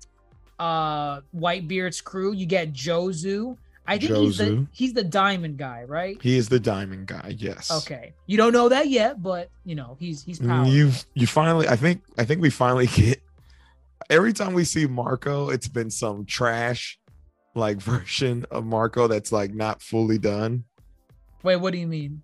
[0.59, 2.33] uh Whitebeard's crew.
[2.33, 3.57] You get Jozu.
[3.87, 6.17] I think he's the he's the diamond guy, right?
[6.23, 7.35] He is the diamond guy.
[7.37, 7.71] Yes.
[7.71, 8.15] Okay.
[8.27, 10.73] You don't know that yet, but you know, he's he's Mm, powerful.
[10.73, 11.69] You you finally.
[11.69, 12.03] I think.
[12.17, 13.21] I think we finally get.
[14.09, 16.99] Every time we see Marco, it's been some trash,
[17.55, 20.65] like version of Marco that's like not fully done.
[21.43, 22.23] Wait, what do you mean?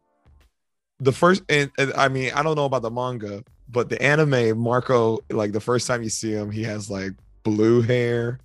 [1.00, 4.58] The first and, and I mean I don't know about the manga, but the anime
[4.58, 7.12] Marco like the first time you see him, he has like
[7.42, 8.38] blue hair,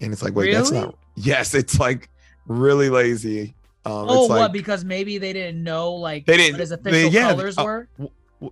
[0.00, 2.08] and it's like wait that's not yes it's like
[2.46, 3.54] really lazy.
[3.84, 4.52] Um, oh, it's like, what?
[4.52, 7.64] Because maybe they didn't know like They didn't- what his they- official yeah, colors uh,
[7.64, 7.88] were.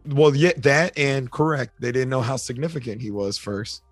[0.06, 3.82] well yeah that and correct they didn't know how significant he was first.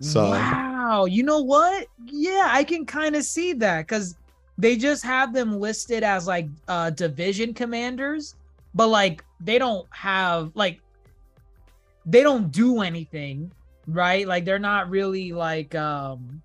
[0.00, 1.86] So wow, you know what?
[2.06, 4.16] Yeah, I can kind of see that because
[4.58, 8.34] they just have them listed as like uh division commanders,
[8.74, 10.80] but like they don't have like
[12.06, 13.52] they don't do anything,
[13.86, 14.26] right?
[14.26, 16.42] Like they're not really like um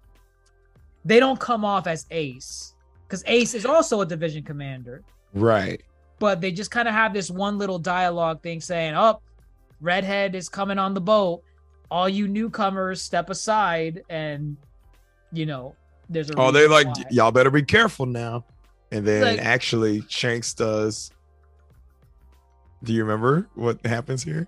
[1.06, 2.74] they don't come off as ace
[3.04, 5.82] because ace is also a division commander right.
[6.20, 9.22] but they just kind of have this one little dialogue thing saying, "Oh,
[9.80, 11.44] redhead is coming on the boat.
[11.90, 14.58] All you newcomers step aside." And
[15.32, 15.76] you know,
[16.10, 17.04] there's a Oh, they're like why.
[17.12, 18.44] y'all better be careful now.
[18.92, 21.12] And then Like- actually Shanks does.
[22.84, 24.48] Do you remember what happens here?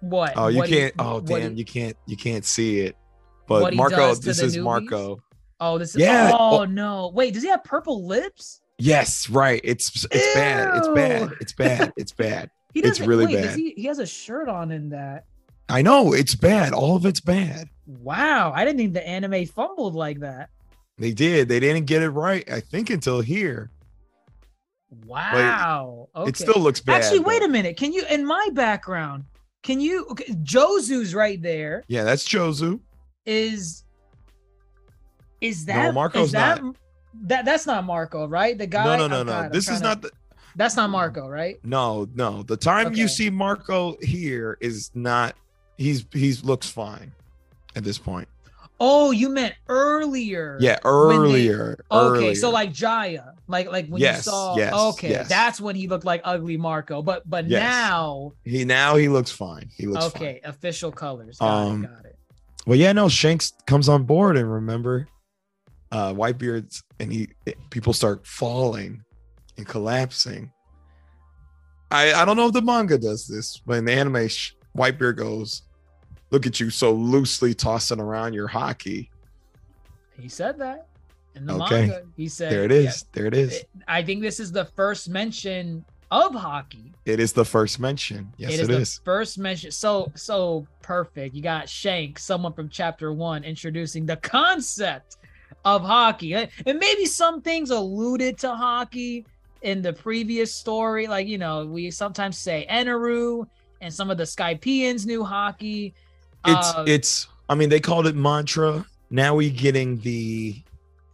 [0.00, 0.32] what?
[0.36, 0.94] Oh, you what can't.
[0.98, 1.96] oh, damn, he- you can't.
[2.06, 2.96] You can't see it.
[3.46, 4.62] But Marco, this is newbies?
[4.62, 5.22] Marco.
[5.60, 6.00] Oh, this is.
[6.00, 6.30] Yeah.
[6.32, 6.64] Oh Oh.
[6.64, 7.10] no!
[7.14, 8.60] Wait, does he have purple lips?
[8.78, 9.60] Yes, right.
[9.62, 10.76] It's it's bad.
[10.78, 11.32] It's bad.
[11.40, 11.92] It's bad.
[11.96, 12.50] It's bad.
[12.72, 13.06] He It's doesn't.
[13.08, 13.56] really wait, bad.
[13.58, 13.74] he?
[13.76, 15.24] He has a shirt on in that.
[15.68, 16.72] I know it's bad.
[16.72, 17.68] All of it's bad.
[17.86, 20.48] Wow, I didn't think the anime fumbled like that.
[20.96, 21.48] They did.
[21.48, 22.48] They didn't get it right.
[22.50, 23.70] I think until here.
[25.06, 26.08] Wow.
[26.16, 26.28] okay.
[26.28, 27.02] It still looks bad.
[27.02, 27.76] Actually, wait but- a minute.
[27.76, 29.24] Can you in my background?
[29.62, 32.80] Can you okay, Jozu's right there Yeah, that's Jozu.
[33.26, 33.84] is
[35.40, 36.60] is No, that is Marco's that,
[37.22, 38.56] that that's not Marco, right?
[38.56, 39.48] The guy No, no, no, I'm no.
[39.50, 40.14] This is not to- the.
[40.56, 41.58] that's not Marco, right?
[41.64, 42.42] No, no.
[42.42, 45.36] The time you see Marco here is not.
[45.76, 47.12] He's he's looks fine
[47.76, 48.28] at this point.
[48.82, 50.56] Oh, you meant earlier.
[50.58, 51.16] Yeah, when they-
[51.50, 51.84] earlier.
[51.90, 55.28] Okay, so like Jaya, like like when Yes, you saw yes, okay, yes.
[55.28, 57.02] that's when he looked like ugly Marco.
[57.02, 57.60] But but Yes.
[57.62, 59.68] now he now he looks fine.
[59.76, 60.22] He looks fine.
[60.22, 61.38] okay, official colors.
[61.38, 62.16] Got Um, it, got it.
[62.66, 65.08] Well, yeah, no, Shanks comes on board and remember,
[65.92, 67.28] uh, Whitebeard's and he
[67.70, 69.02] people start falling
[69.58, 70.52] and collapsing.
[71.90, 74.28] I I don't know if the manga does this, but in the anime,
[74.76, 75.62] Whitebeard goes,
[76.30, 79.08] "Look at you, so loosely tossing around your haki."
[80.18, 80.86] He said that
[81.34, 81.86] in the Okay.
[81.86, 82.02] manga.
[82.16, 82.84] He said There it is.
[82.84, 83.08] yeah.
[83.12, 83.64] There it is.
[83.88, 86.92] I think this is the first mention of haki.
[87.06, 88.32] It is the first mention.
[88.36, 89.00] Yes, it is it the is.
[89.04, 89.70] first mention.
[89.70, 91.34] So so perfect.
[91.34, 95.16] You got Shank, someone from chapter one, introducing the concept
[95.64, 99.24] of haki, and and maybe some things alluded to haki
[99.62, 101.06] in the previous story.
[101.06, 103.46] Like you know, we sometimes say Eneru,
[103.80, 105.92] and some of the Skypieans knew haki.
[106.46, 107.28] It's Uh, it's.
[107.48, 108.84] I mean, they called it mantra.
[109.10, 110.62] Now we're getting the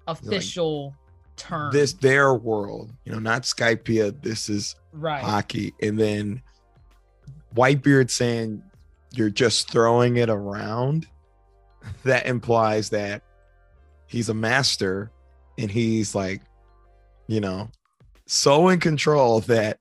[0.07, 0.95] official
[1.37, 1.73] term.
[1.73, 2.93] this their world.
[3.05, 4.23] You know, not Skypiea.
[4.23, 5.23] This is right.
[5.23, 6.43] haki and then
[7.55, 8.63] whitebeard saying
[9.13, 11.07] you're just throwing it around
[12.05, 13.23] that implies that
[14.07, 15.11] he's a master
[15.59, 16.43] and he's like
[17.29, 17.69] you know
[18.27, 19.79] so in control that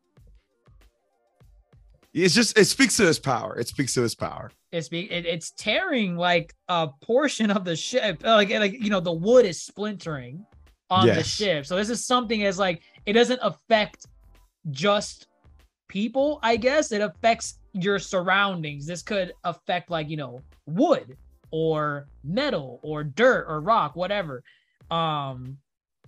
[2.13, 5.51] it's just it speaks to his power it speaks to his power it's it, it's
[5.51, 10.45] tearing like a portion of the ship like like you know the wood is splintering
[10.89, 11.65] on the ship.
[11.65, 14.05] So this is something as like it doesn't affect
[14.71, 15.27] just
[15.87, 16.91] people i guess.
[16.91, 18.85] It affects your surroundings.
[18.85, 21.17] This could affect like you know wood
[21.51, 24.43] or metal or dirt or rock whatever.
[24.91, 25.57] Um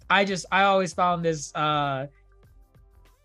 [0.10, 2.07] i just i always found this uh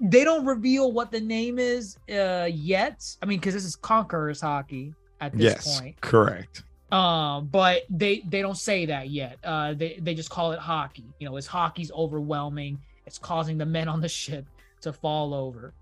[0.00, 3.04] they don't reveal what the name is uh yet.
[3.22, 6.00] I mean because this is conquerors haki at this yes point.
[6.00, 6.64] correct.
[6.90, 9.38] Um but they they don't say that yet.
[9.42, 11.04] Uh they they just call it haki.
[11.18, 12.78] You know it's haki's overwhelming.
[13.06, 14.46] It's causing the men on the ship
[14.82, 15.72] to fall over.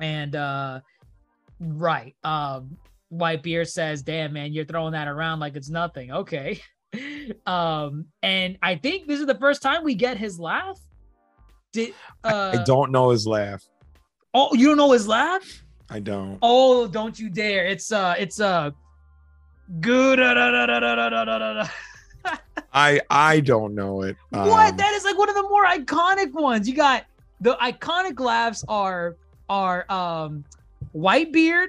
[0.00, 0.80] And uh
[1.60, 2.76] right um
[3.12, 6.10] whitebeard says damn man you're throwing that around like it's nothing.
[6.10, 6.60] Okay.
[7.44, 10.78] Um and i think this is the first time we get his laugh.
[11.72, 11.92] Did
[12.24, 13.62] uh i don't know his laugh.
[14.32, 15.44] Oh you don't know his laugh
[15.90, 17.66] i don't Oh, don't you dare.
[17.66, 18.70] It's uh it's uh
[19.80, 20.20] Good.
[22.72, 24.16] I I don't know it.
[24.30, 24.70] what?
[24.70, 26.68] Um, That is like one of the more iconic ones.
[26.68, 27.04] You got
[27.40, 29.16] the iconic laughs are
[29.48, 30.44] are um
[30.94, 31.68] Whitebeard,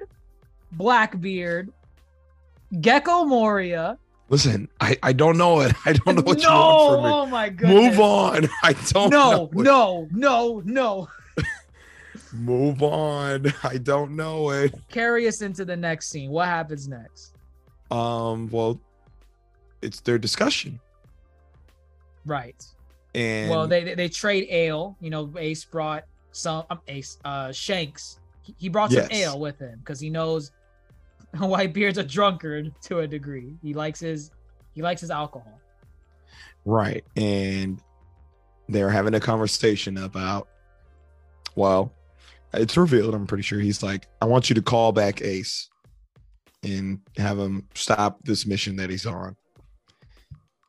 [0.73, 1.71] Blackbeard,
[2.81, 3.97] Gecko Moria.
[4.29, 5.73] listen, I I don't know it.
[5.85, 7.11] I don't know what no, you want from me.
[7.13, 7.83] oh my goodness.
[7.91, 8.49] Move on.
[8.63, 9.63] I don't No, know it.
[9.63, 11.07] no, no, no.
[12.33, 13.53] Move on.
[13.63, 14.73] I don't know it.
[14.89, 16.29] Carry us into the next scene.
[16.29, 17.35] What happens next?
[17.91, 18.79] Um, well,
[19.81, 20.79] it's their discussion.
[22.25, 22.65] Right.
[23.15, 24.97] And well, they, they trade ale.
[24.99, 28.19] You know, Ace brought some um, Ace uh Shanks.
[28.41, 29.21] He, he brought some Yes.
[29.27, 30.51] ale with him because he knows
[31.35, 33.55] Whitebeard's a drunkard to a degree.
[33.61, 34.31] He likes his
[34.73, 35.59] he likes his alcohol.
[36.65, 37.03] right.
[37.15, 37.81] And
[38.69, 40.49] they're having a conversation about
[41.55, 41.91] well,
[42.53, 45.69] it's revealed, I'm pretty sure he's like, I want you to call back Ace
[46.63, 49.35] and have him stop this mission that he's on.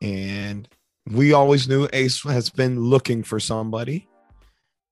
[0.01, 0.67] And
[1.11, 4.07] we always knew Ace has been looking for somebody.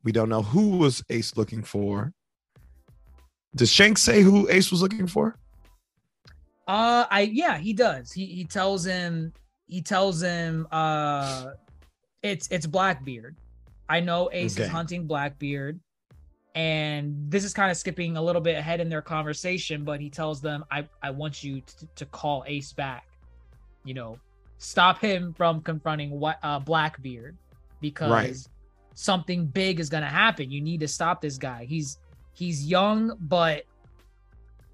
[0.04, 2.14] We don't know who was Ace looking for.
[3.56, 5.38] Does Shanks say who Ace was looking for?
[6.68, 8.12] Uh, I yeah, he does.
[8.12, 9.34] He he tells him
[9.68, 11.52] he tells him uh,
[12.22, 13.38] it's it's Blackbeard.
[13.90, 15.80] I know Ace is hunting Blackbeard,
[16.58, 19.84] and this is kind of skipping a little bit ahead in their conversation.
[19.84, 23.06] But he tells them, "I I want you to, to call Ace back.
[23.86, 24.18] You know,
[24.58, 27.38] stop him from confronting what uh, Blackbeard
[27.80, 28.36] because Right.
[28.96, 30.50] something big is gonna happen.
[30.50, 31.66] You need to stop this guy.
[31.66, 32.00] He's
[32.34, 33.64] he's young, but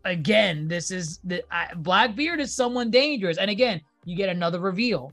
[0.05, 3.37] again, this is the I, Blackbeard is someone dangerous.
[3.37, 5.11] And again, you get another reveal.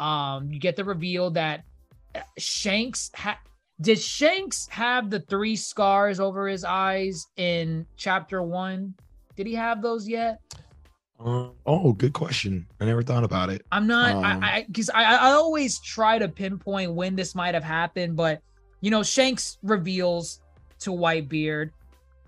[0.00, 1.64] Um, you get the reveal that
[2.38, 3.38] Shanks ha-
[3.80, 8.94] did Shanks have the three scars over his eyes in chapter one?
[9.36, 10.40] Did he have those yet?
[11.20, 12.66] Um, oh, good question.
[12.80, 13.64] I never thought about it.
[13.72, 17.54] I'm not Um, I I because I I always try to pinpoint when this might
[17.54, 18.40] have happened, but
[18.80, 20.40] you know, Shanks reveals
[20.80, 21.70] to Whitebeard,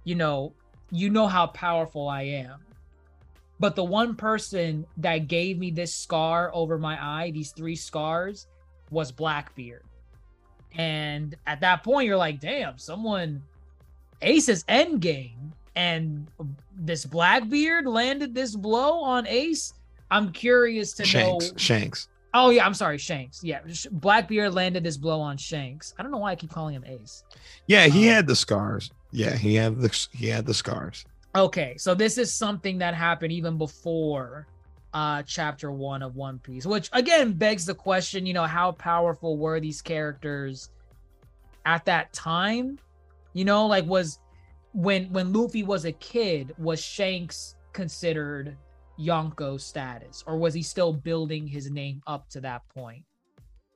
[0.05, 0.52] you know,
[0.90, 2.60] you know how powerful I am.
[3.60, 8.48] But the one person that gave me this scar over my eye, these three scars,
[8.90, 9.85] was Blackbeard.
[10.76, 13.42] And at that point, you're like, damn, someone
[14.22, 15.52] Ace's endgame.
[15.76, 16.26] And
[16.76, 19.74] this Blackbeard landed this blow on Ace.
[20.10, 21.51] I'm curious to Shanks.
[21.52, 21.56] know.
[21.56, 22.09] Shanks.
[22.34, 23.42] Oh yeah, I'm sorry, Shanks.
[23.42, 23.60] Yeah,
[23.92, 25.94] Blackbeard landed this blow on Shanks.
[25.98, 27.24] I don't know why I keep calling him Ace.
[27.66, 28.90] Yeah, he Um, had the scars.
[29.10, 31.05] Yeah, he had the he had the scars.
[31.34, 34.47] Okay, so this is something that happened even before
[34.92, 39.36] uh chapter 1 of One Piece, which again begs the question, you know, how powerful
[39.36, 40.70] were these characters
[41.66, 42.78] at that time?
[43.32, 44.18] You know, like was
[44.72, 48.56] when when Luffy was a kid, was Shanks considered
[48.98, 53.04] Yonko status or was he still building his name up to that point?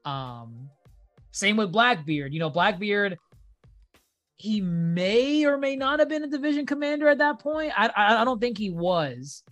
[0.04, 0.68] Um
[1.30, 2.32] same with Blackbeard.
[2.32, 3.18] You know, Blackbeard
[4.36, 7.72] he may or may not have been a division commander at that point.
[7.76, 9.44] I I, I don't think he was.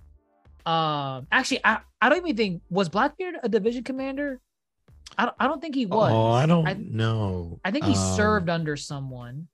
[0.67, 4.41] Um, actually, I, I don't even think was Blackbeard a division commander.
[5.19, 6.11] I don't, I don't think he was.
[6.13, 7.61] Oh, I don't I- know.
[7.65, 9.49] I think he Um, served under someone.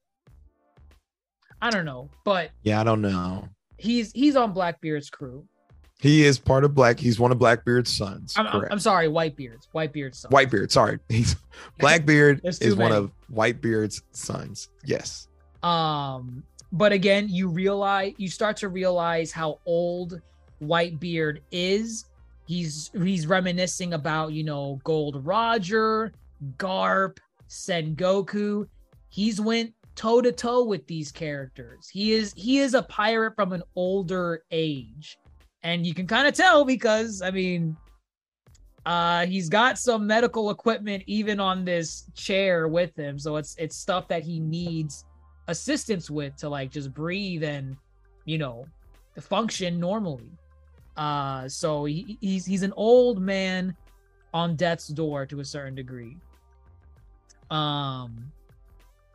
[1.60, 3.48] I don't know, but Yeah, I don't know.
[3.78, 5.44] he's he's on Blackbeard's crew.
[6.01, 7.01] He is part of Black.
[7.01, 8.35] He's one of Blackbeard's sons.
[8.36, 8.72] I'm, correct.
[8.72, 10.30] I'm sorry, Whitebeard's Whitebeard's son.
[10.30, 10.70] Whitebeard.
[10.70, 11.35] Sorry, he's
[11.80, 14.68] Blackbeard is one of Whitebeard's sons.
[14.85, 15.26] Yes.
[15.64, 20.20] Um, but again, you realize you start to realize how old
[20.62, 22.06] Whitebeard is.
[22.47, 26.12] He's he's reminiscing about you know Gold Roger,
[26.56, 27.18] Garp,
[27.48, 28.66] Sengoku.
[29.10, 31.89] He's went toe to toe with these characters.
[31.89, 35.18] He is he is a pirate from an older age,
[35.62, 37.76] and you can kind of tell because I mean,
[38.86, 43.76] uh, he's got some medical equipment even on this chair with him, so it's it's
[43.76, 45.05] stuff that he needs
[45.48, 47.76] assistance with to like just breathe and
[48.24, 48.66] you know
[49.20, 50.30] function normally
[50.99, 53.75] uh so he, he's he's an old man
[54.35, 56.16] on death's door to a certain degree
[57.51, 58.31] um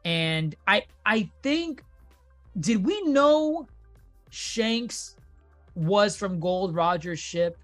[0.05, 1.83] and i i think
[2.59, 3.67] did we know
[4.31, 5.15] shanks
[5.75, 7.57] was from gold roger's ship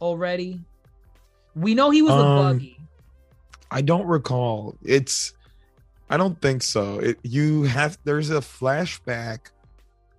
[0.00, 0.60] already
[1.56, 2.78] we know he was with Um, buggy
[3.70, 4.76] I don't recall.
[4.82, 5.34] It's
[6.08, 7.00] I don't think so.
[7.00, 9.50] It you have there's a flashback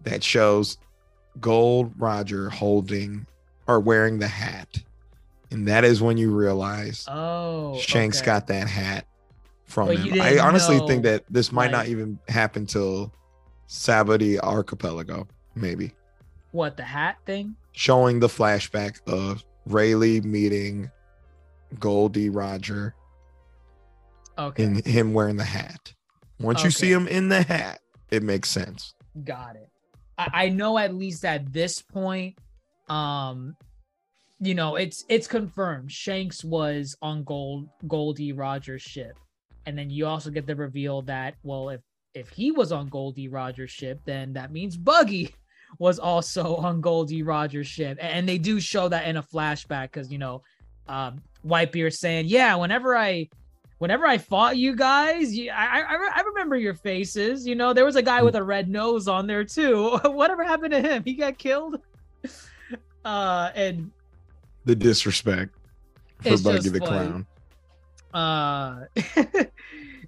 [0.04, 0.78] that shows
[1.40, 3.26] Gold Roger holding
[3.68, 4.78] or wearing the hat.
[5.52, 8.26] And that is when you realize oh Shanks okay.
[8.28, 9.06] got that hat
[9.66, 10.22] from But him.
[10.22, 13.12] I honestly know, think that this might not even happen till
[13.68, 15.94] Sabaody Archipelago, maybe.
[16.52, 20.90] what the hat thing showing the flashback of Rayleigh meeting
[21.80, 22.96] Goldie Roger
[24.38, 24.64] Okay.
[24.64, 25.94] and him wearing the hat.
[26.40, 27.80] Once you see him in the hat,
[28.10, 28.94] it makes sense.
[29.24, 29.69] Got it.
[30.20, 32.38] I, I know at least at this point,
[32.90, 33.56] um,
[34.40, 35.92] you know, it's it's confirmed.
[35.92, 39.18] Shanks was on Gold Goldie Rogers' ship,
[39.66, 41.82] and then you also get the reveal that well, if
[42.14, 45.34] if he was on Goldie Rogers' ship, then that means Buggy
[45.80, 50.12] was also on Goldie Rogers' ship, and they do show that in a flashback because
[50.12, 50.44] you know,
[50.88, 53.30] um, Whitebeard saying, "Yeah, whenever I."
[53.80, 57.48] Whenever I fought you guys, you, I, I I remember your faces.
[57.48, 59.98] You know, there was a guy with a red nose on there too.
[60.04, 61.04] Whatever happened to him?
[61.04, 61.80] He got killed.
[63.06, 63.90] Uh, and
[64.66, 65.56] The disrespect
[66.22, 67.24] for Buggy the funny.
[67.24, 67.28] Clown.
[68.14, 68.86] uh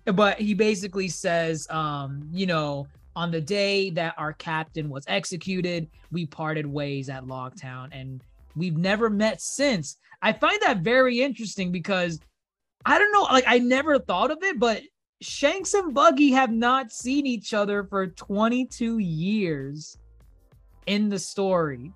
[0.12, 2.86] but he basically says um you know
[3.16, 8.22] on the day that our captain was executed we parted ways at Loguetown and
[8.58, 12.20] we've never met since i find that very interesting because
[12.86, 14.82] i don't know like i never thought of it but
[15.22, 19.98] shanks and buggy have not seen each other for 22 years
[20.88, 21.92] in the story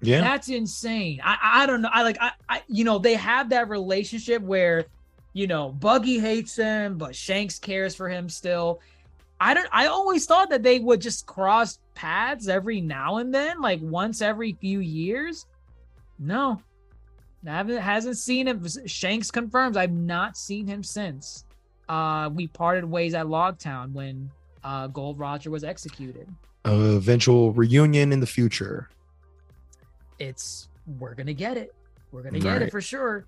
[0.00, 0.20] Yeah.
[0.22, 1.20] that's insane.
[1.22, 1.90] I I don't know.
[1.92, 4.86] I like I, I you know they have that relationship where
[5.34, 8.80] you know Buggy hates him, but Shanks cares for him still.
[9.40, 9.68] I don't.
[9.72, 14.22] I always thought that they would just cross paths every now and then, like once
[14.22, 15.46] every few years.
[16.18, 16.62] No,
[17.46, 18.66] I haven't hasn't seen him.
[18.86, 21.44] Shanks confirms I've not seen him since.
[21.88, 24.30] Uh, we parted ways at Loguetown when
[24.64, 26.28] uh Gold Roger was executed.
[26.66, 28.88] Uh, eventual reunion in the future.
[30.18, 31.74] it's we're gonna get it.
[32.12, 32.62] We're gonna get Right.
[32.62, 33.26] it for sure.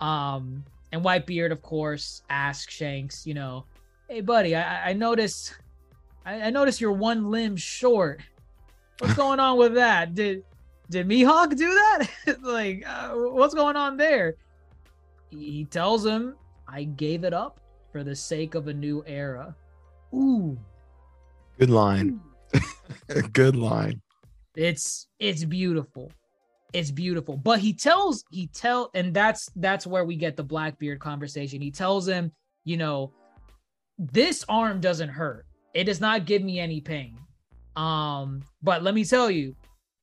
[0.00, 3.64] Um, and Whitebeard, of course, asks Shanks, you know,
[4.08, 5.54] hey buddy, I, I- noticed,
[6.26, 8.20] I, I noticed you're one limb short.
[8.98, 10.14] What's going on with that?
[10.14, 10.44] Did
[10.92, 12.08] did Mihawk do that?
[12.42, 14.36] like, uh, what's going on there?
[15.30, 16.36] He tells him,
[16.68, 17.60] I gave it up
[17.90, 19.54] for the sake of a new era.
[20.14, 20.56] Ooh,
[21.58, 22.20] Good line.
[23.32, 24.00] Good line.
[24.56, 26.12] it's it's beautiful
[26.74, 31.00] it's beautiful but he tells he tell and that's that's where we get the blackbeard
[31.00, 32.30] conversation he tells him
[32.64, 33.10] you know
[33.98, 37.16] this arm doesn't hurt it does not give me any pain
[37.76, 39.54] um but let me tell you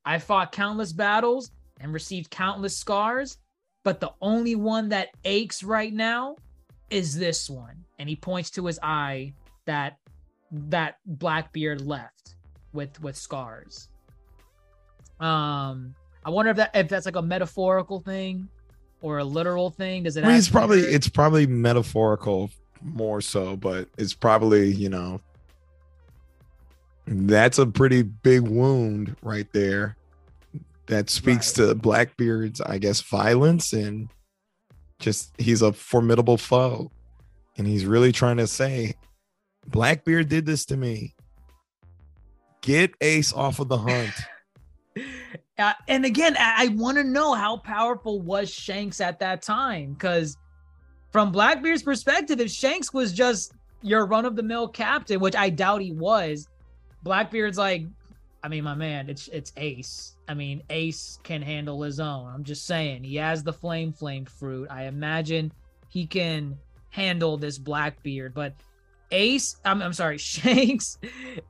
[0.05, 3.37] i fought countless battles and received countless scars
[3.83, 6.35] but the only one that aches right now
[6.89, 9.33] is this one and he points to his eye
[9.65, 9.97] that
[10.51, 12.35] that blackbeard left
[12.73, 13.89] with with scars
[15.19, 18.47] um, I wonder if that if that's like a metaphorical thing
[19.01, 20.03] or a literal thing.
[20.03, 20.23] Does it?
[20.23, 22.49] I mean, it's probably it's probably metaphorical
[22.81, 25.21] more so, but it's probably you know
[27.07, 29.95] that's a pretty big wound right there.
[30.87, 34.09] That speaks to Blackbeard's, I guess, violence and
[34.99, 36.91] just he's a formidable foe,
[37.57, 38.95] and he's really trying to say,
[39.67, 41.15] Blackbeard did this to me.
[42.61, 44.13] Get Ace off of the hunt.
[45.57, 49.91] Uh, and again, I, I want to know how powerful was Shanks at that time
[49.91, 50.37] because
[51.11, 53.51] from Blackbeard's perspective, if Shanks was just
[53.81, 56.47] your run of the mill captain, which I doubt he was,
[57.03, 57.85] Blackbeard's like,
[58.43, 60.15] I mean, my man, it's it's Ace.
[60.27, 62.31] I mean, Ace can handle his own.
[62.33, 64.67] I'm just saying, he has the flame flamed fruit.
[64.69, 65.51] I imagine
[65.89, 66.57] he can
[66.89, 68.53] handle this Blackbeard, but
[69.11, 70.97] Ace, I'm, I'm sorry, Shanks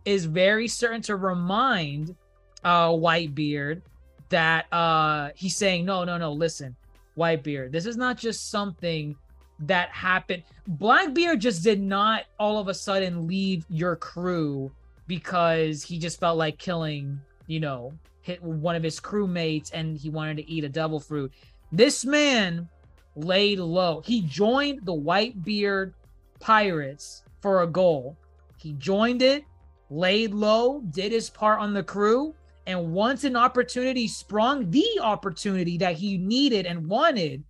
[0.05, 2.15] is very certain to remind
[2.63, 3.81] uh Whitebeard
[4.29, 6.75] that uh he's saying, no, no, no, listen,
[7.17, 9.15] Whitebeard, this is not just something
[9.59, 10.43] that happened.
[10.67, 14.71] Blackbeard just did not all of a sudden leave your crew
[15.09, 17.91] because he just felt like killing, you know,
[18.21, 21.33] hit one of his crewmates and he wanted to eat a devil fruit.
[21.71, 22.69] This man
[23.15, 24.01] laid low.
[24.05, 25.93] He joined the Whitebeard
[26.39, 28.15] Pirates for a goal.
[28.57, 29.43] He joined it,
[29.89, 32.35] laid low, did his part on the crew,
[32.67, 37.43] and once an opportunity sprung, the opportunity that he needed and wanted,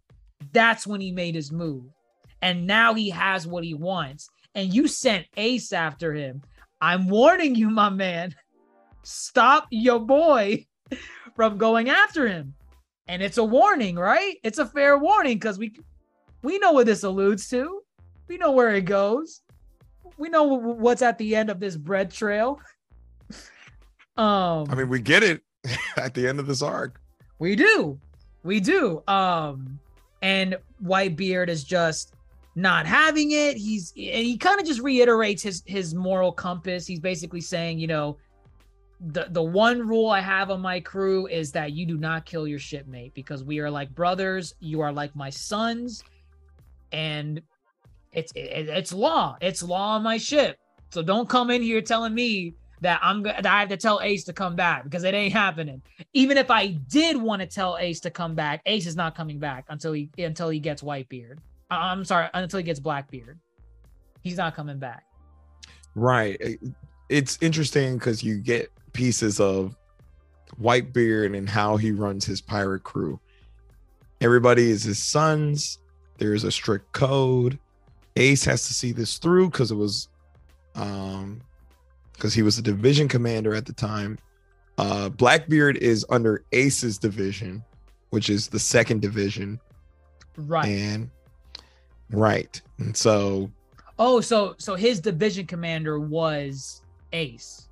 [0.53, 1.83] that's when he made his move.
[2.41, 4.29] And now he has what he wants.
[4.55, 6.41] And you sent Ace after him.
[6.81, 8.35] I'm warning you, my man.
[9.03, 10.65] Stop your boy
[11.35, 12.53] from going after him.
[13.07, 14.37] And it's a warning, right?
[14.43, 15.73] It's a fair warning because we
[16.43, 17.81] we know what this alludes to.
[18.27, 19.41] We know where it goes.
[20.17, 22.59] We know what's at the end of this bread trail.
[24.17, 25.41] Um I mean, we get it
[25.95, 26.99] at the end of this arc.
[27.39, 27.97] we do.
[28.43, 29.01] We do.
[29.07, 29.79] Um
[30.21, 32.13] and Whitebeard is just
[32.55, 33.57] not having it.
[33.57, 36.85] He's and he kind of just reiterates his his moral compass.
[36.87, 38.17] He's basically saying, you know,
[38.99, 42.47] the the one rule I have on my crew is that you do not kill
[42.47, 44.55] your shipmate because we are like brothers.
[44.59, 46.03] You are like my sons,
[46.91, 47.41] and
[48.11, 49.37] it's it, it's law.
[49.41, 50.57] It's law on my ship.
[50.91, 54.23] So don't come in here telling me that I'm that I have to tell Ace
[54.25, 55.81] to come back because it ain't happening.
[56.13, 59.39] Even if I did want to tell Ace to come back, Ace is not coming
[59.39, 61.37] back until he until he gets Whitebeard.
[61.69, 63.39] I'm sorry, until he gets Blackbeard.
[64.21, 65.03] He's not coming back.
[65.95, 66.59] Right.
[67.09, 69.75] It's interesting because you get pieces of
[70.61, 73.19] Whitebeard and how he runs his pirate crew.
[74.21, 75.79] Everybody is his sons.
[76.17, 77.57] There's a strict code.
[78.15, 80.09] Ace has to see this through because it was
[80.75, 81.41] um
[82.13, 84.17] because he was a division commander at the time.
[84.77, 87.63] Uh Blackbeard is under Ace's division,
[88.09, 89.59] which is the second division.
[90.35, 90.67] Right.
[90.67, 91.09] And
[92.11, 92.61] right.
[92.77, 93.51] And so
[93.97, 96.81] Oh, so so his division commander was
[97.11, 97.67] Ace.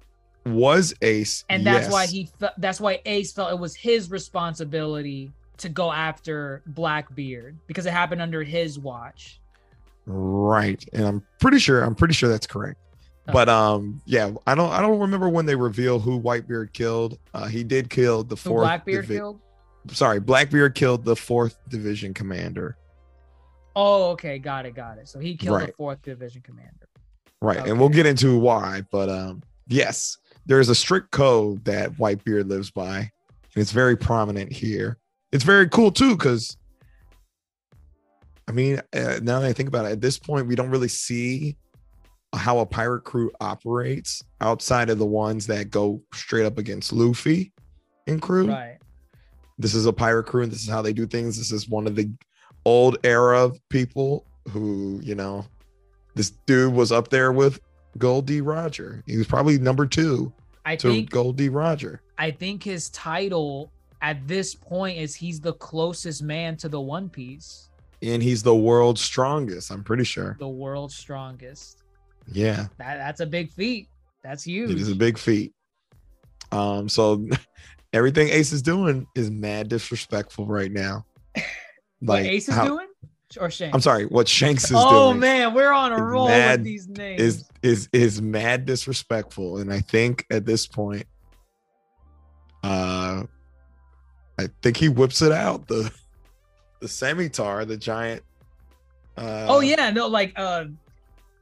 [0.46, 1.92] Was Ace, and that's yes.
[1.92, 7.58] why he fe- that's why Ace felt it was his responsibility to go after Blackbeard
[7.68, 9.40] because it happened under his watch.
[10.06, 12.80] Right, and I'm pretty sure I'm pretty sure that's correct.
[13.28, 13.34] Okay.
[13.34, 17.20] But um, yeah, I don't I don't remember when they reveal who Whitebeard killed.
[17.34, 18.64] Uh, he did kill the Who fourth.
[18.64, 19.40] Blackbeard divi- killed?
[19.92, 22.78] Sorry, Blackbeard killed the fourth division commander.
[23.80, 25.08] Oh, okay, got it, got it.
[25.08, 26.90] So he killed the fourth division commander.
[27.44, 27.70] Right, Okay.
[27.70, 28.82] and we'll get into why.
[28.92, 30.18] But um, yes,
[30.48, 33.10] there's a strict code that Whitebeard lives by, and
[33.56, 34.98] it's very prominent here.
[35.32, 36.58] It's very cool too, because
[38.48, 40.88] I mean, uh, now that I think about it, at this point, we don't really
[40.88, 41.56] see
[42.34, 47.52] how a pirate crew operates outside of the ones that go straight up against Luffy
[48.08, 48.48] and crew.
[48.50, 48.78] Right.
[49.60, 51.38] This is a pirate crew, and this is how they do things.
[51.38, 52.10] This is one of the
[52.68, 55.46] old era people who, you know,
[56.16, 57.62] this dude was up there with
[57.98, 59.04] Goldie Roger.
[59.08, 60.34] He was probably number two
[60.66, 62.02] I to think Goldie Roger.
[62.18, 63.72] I think his title
[64.02, 67.70] at this point is he's the closest man to the One Piece,
[68.02, 70.36] And he's the world's strongest, I'm pretty sure.
[70.38, 71.84] the world's strongest.
[72.30, 73.88] Yeah, That that's a big feat.
[74.26, 74.72] That's huge.
[74.72, 75.54] it is a big feat.
[76.52, 77.26] Um, so
[77.94, 81.06] everything Ace is doing is mad disrespectful right now.
[82.00, 82.88] what Ace is how- doing
[83.40, 83.74] or Shanks?
[83.76, 86.66] I'm sorry, what Shanks is oh doing Oh man, we're on a roll mad- with
[86.66, 87.22] these names.
[87.22, 89.58] is is is mad disrespectful.
[89.58, 91.06] And I think at this point,
[92.64, 93.24] uh
[94.40, 95.68] I think he whips it out.
[95.68, 95.92] The
[96.82, 98.24] the scimitar, the giant
[99.18, 100.66] uh oh yeah, no, like uh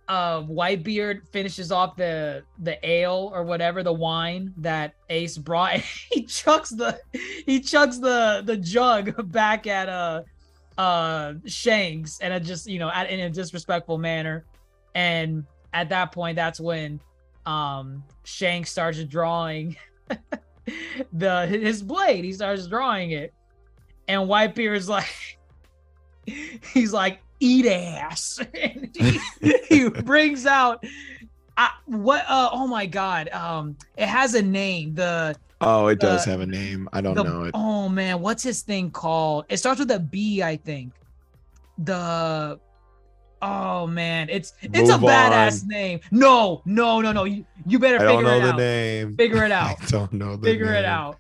[0.08, 5.80] uh Whitebeard finishes off the the ale or whatever, the wine that Ace brought.
[6.12, 7.00] He chucks the
[7.46, 10.22] he chucks the the jug back at uh
[10.78, 14.46] uh Shanks and it just you know at, in a disrespectful manner.
[14.94, 17.00] And at that point, that's when
[17.46, 19.76] um Shanks starts drawing
[21.14, 22.26] the his blade.
[22.26, 23.34] He starts drawing it,
[24.08, 25.38] and Whitebeard's like,
[26.74, 28.40] he's like, eat ass.
[28.54, 29.20] he,
[29.68, 30.84] he brings out.
[31.58, 36.24] I, what uh oh my god um it has a name the Oh, it does
[36.26, 36.88] the- have a name.
[36.94, 37.52] I don't the, know it.
[37.54, 39.46] Oh man, what's his thing called?
[39.50, 40.94] It starts with a B, I think.
[41.80, 42.60] The
[43.42, 45.68] oh man, it's it's a badass on.
[45.68, 46.00] name.
[46.12, 47.24] No, no, no, no.
[47.26, 48.58] You, you better I don't figure know it the out.
[48.58, 49.16] name.
[49.18, 49.88] Figure it I out.
[49.88, 51.18] don't know the figure it out.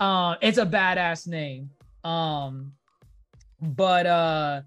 [0.00, 1.70] Um, it's a badass name.
[2.02, 2.72] Um,
[3.62, 4.62] but uh,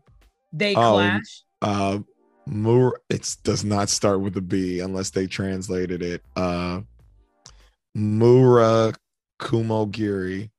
[0.53, 1.43] they Oh, clash.
[1.61, 1.99] Uh
[2.47, 6.23] Mur it does not start with a B unless they translated it.
[6.35, 6.81] Uh
[7.93, 8.93] Mura
[9.39, 10.49] Kumogiri.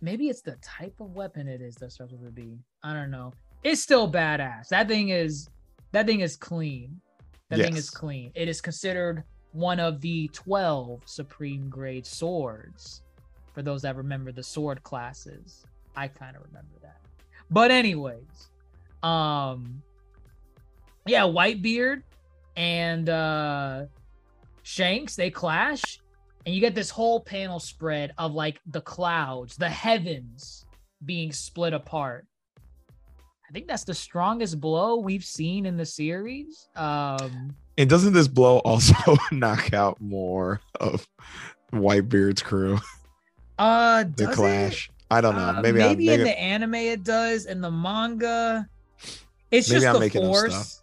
[0.00, 2.58] Maybe it's the type of weapon it is that starts with a B.
[2.84, 3.32] I don't know.
[3.64, 4.68] It's still badass.
[4.68, 5.48] That thing is
[5.92, 7.00] that thing is clean.
[7.48, 8.30] That thing is clean.
[8.34, 13.02] It is considered one of the 12 supreme grade swords.
[13.54, 15.64] For those that remember the sword classes.
[15.96, 17.00] I kind of remember that.
[17.50, 18.50] But anyways,
[19.02, 19.82] um
[21.06, 22.02] yeah, Whitebeard
[22.56, 23.86] and uh
[24.62, 25.98] Shanks, they clash
[26.48, 30.64] and you get this whole panel spread of like the clouds, the heavens
[31.04, 32.24] being split apart.
[33.46, 36.66] I think that's the strongest blow we've seen in the series.
[36.74, 38.94] Um, And doesn't this blow also
[39.30, 41.06] knock out more of
[41.70, 42.78] Whitebeard's crew?
[43.58, 44.34] uh, The does it?
[44.34, 44.90] clash.
[45.10, 45.42] I don't know.
[45.48, 47.44] Uh, maybe maybe, I in maybe, the anime it does.
[47.44, 48.66] In the manga,
[49.50, 50.82] it's Maybe just I'm the force.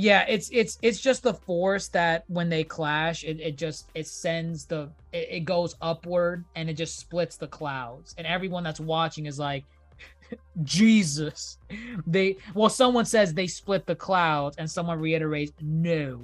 [0.00, 4.06] Yeah, it's it's it's just the force that when they clash, it, it just it
[4.06, 8.80] sends the it, it goes upward and it just splits the clouds, and everyone that's
[8.80, 9.64] watching is like,
[10.62, 11.58] Jesus.
[12.06, 16.22] They well, someone says they split the clouds, and someone reiterates, no,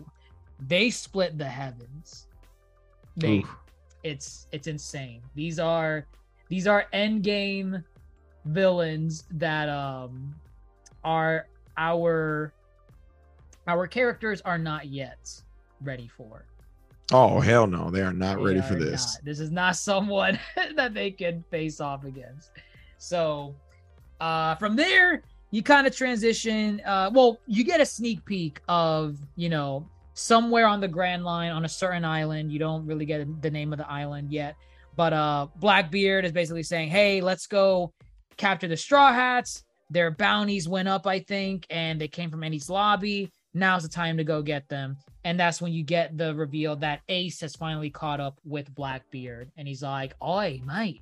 [0.66, 2.28] they split the heavens.
[3.16, 3.56] mate, Oof.
[4.02, 5.20] it's it's insane.
[5.34, 6.06] These are
[6.48, 7.84] these are end game
[8.46, 10.34] villains that um
[11.04, 12.54] are our
[13.66, 15.30] our characters are not yet
[15.80, 16.44] ready for.
[17.12, 19.16] Oh hell no, they are not They ready for this.
[19.16, 19.24] not.
[19.24, 20.38] This is not someone
[20.76, 22.50] that they can face off against.
[22.98, 23.54] So
[24.20, 26.80] uh from there, you kind of transition.
[26.84, 31.52] Uh well, you get a sneak peek of, you know, somewhere on the Grand Line
[31.52, 32.50] on a certain island.
[32.50, 34.56] You don't really get the name of the island yet.
[34.96, 37.92] But uh Blackbeard is basically saying, Hey, let's go
[38.36, 39.62] capture the straw hats.
[39.90, 43.30] Their bounties went up, I think, and they came from Enies Lobby.
[43.56, 44.98] Now's the time to go get them.
[45.24, 49.50] And that's when you get the reveal that Ace has finally caught up with Blackbeard.
[49.56, 51.00] And he's like, Oi, mate,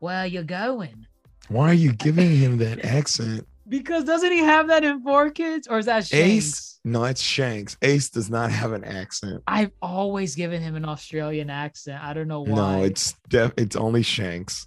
[0.00, 1.06] where are you going?
[1.48, 3.46] Why are you giving him that accent?
[3.68, 5.68] Because doesn't he have that in Four Kids?
[5.68, 6.46] Or is that Shanks?
[6.46, 6.80] Ace?
[6.84, 7.76] No, it's Shanks.
[7.82, 9.40] Ace does not have an accent.
[9.46, 12.02] I've always given him an Australian accent.
[12.02, 12.78] I don't know why.
[12.78, 14.66] No, it's def- it's only Shanks.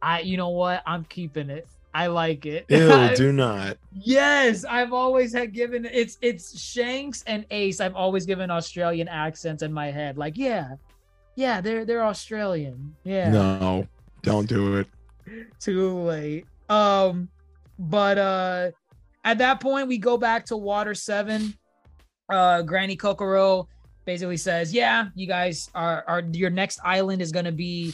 [0.00, 0.82] I you know what?
[0.86, 1.68] I'm keeping it.
[1.94, 2.64] I like it.
[2.68, 3.76] Ew, do not.
[3.92, 7.80] Yes, I've always had given it's it's Shanks and Ace.
[7.80, 10.16] I've always given Australian accents in my head.
[10.16, 10.76] Like, yeah,
[11.36, 12.94] yeah, they're they're Australian.
[13.04, 13.86] Yeah, No,
[14.22, 14.86] don't do it.
[15.60, 16.46] too late.
[16.68, 17.28] Um,
[17.78, 18.70] but uh,
[19.24, 21.54] at that point we go back to Water Seven.
[22.28, 23.68] Uh, Granny Kokoro
[24.06, 27.92] basically says, "Yeah, you guys are are your next island is gonna be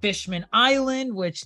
[0.00, 1.44] Fishman Island, which."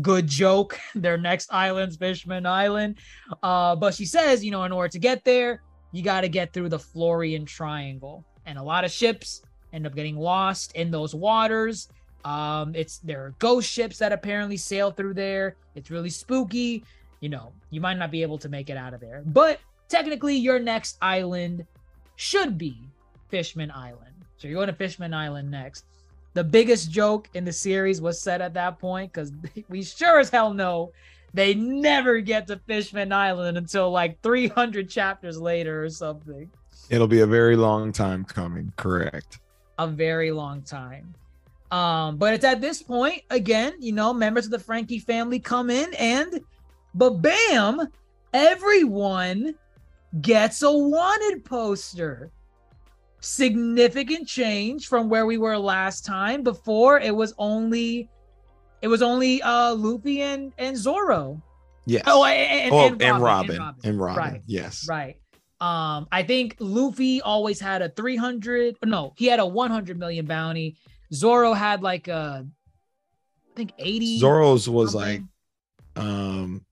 [0.00, 0.78] Good joke.
[0.94, 2.98] Their next island's Fishman Island.
[3.42, 5.62] Uh, but she says, you know, in order to get there,
[5.92, 9.42] you got to get through the Florian Triangle, and a lot of ships
[9.72, 11.88] end up getting lost in those waters.
[12.24, 15.56] Um, it's there are ghost ships that apparently sail through there.
[15.74, 16.84] It's really spooky.
[17.20, 20.36] You know, you might not be able to make it out of there, but technically,
[20.36, 21.66] your next island
[22.16, 22.78] should be
[23.28, 24.14] Fishman Island.
[24.36, 25.84] So you're going to Fishman Island next.
[26.34, 29.32] The biggest joke in the series was said at that point because
[29.68, 30.92] we sure as hell know
[31.32, 36.50] they never get to Fishman Island until like 300 chapters later or something.
[36.88, 38.72] It'll be a very long time coming.
[38.76, 39.38] Correct.
[39.78, 41.14] A very long time.
[41.70, 45.70] Um, but it's at this point, again, you know, members of the Franky family come
[45.70, 46.40] in and
[46.94, 47.86] but bam,
[48.32, 49.54] everyone
[50.20, 52.32] gets a wanted poster.
[53.20, 56.42] Significant change from where we were last time.
[56.42, 58.08] Before it was only
[58.82, 61.42] it was only uh Luffy and and Zoro.
[61.86, 62.04] Yes.
[62.06, 63.80] Oh, and, and, oh, and and Robin, Robin.
[63.84, 64.22] And Robin.
[64.22, 64.42] Right.
[64.46, 64.86] Yes.
[64.88, 65.16] Right.
[65.60, 68.76] Um, I think Luffy always had a 300.
[68.84, 70.76] No, he had a 100 million bounty.
[71.12, 74.20] Zoro had like a, I think 80.
[74.20, 75.28] Zoro's was something.
[75.96, 76.64] like, um,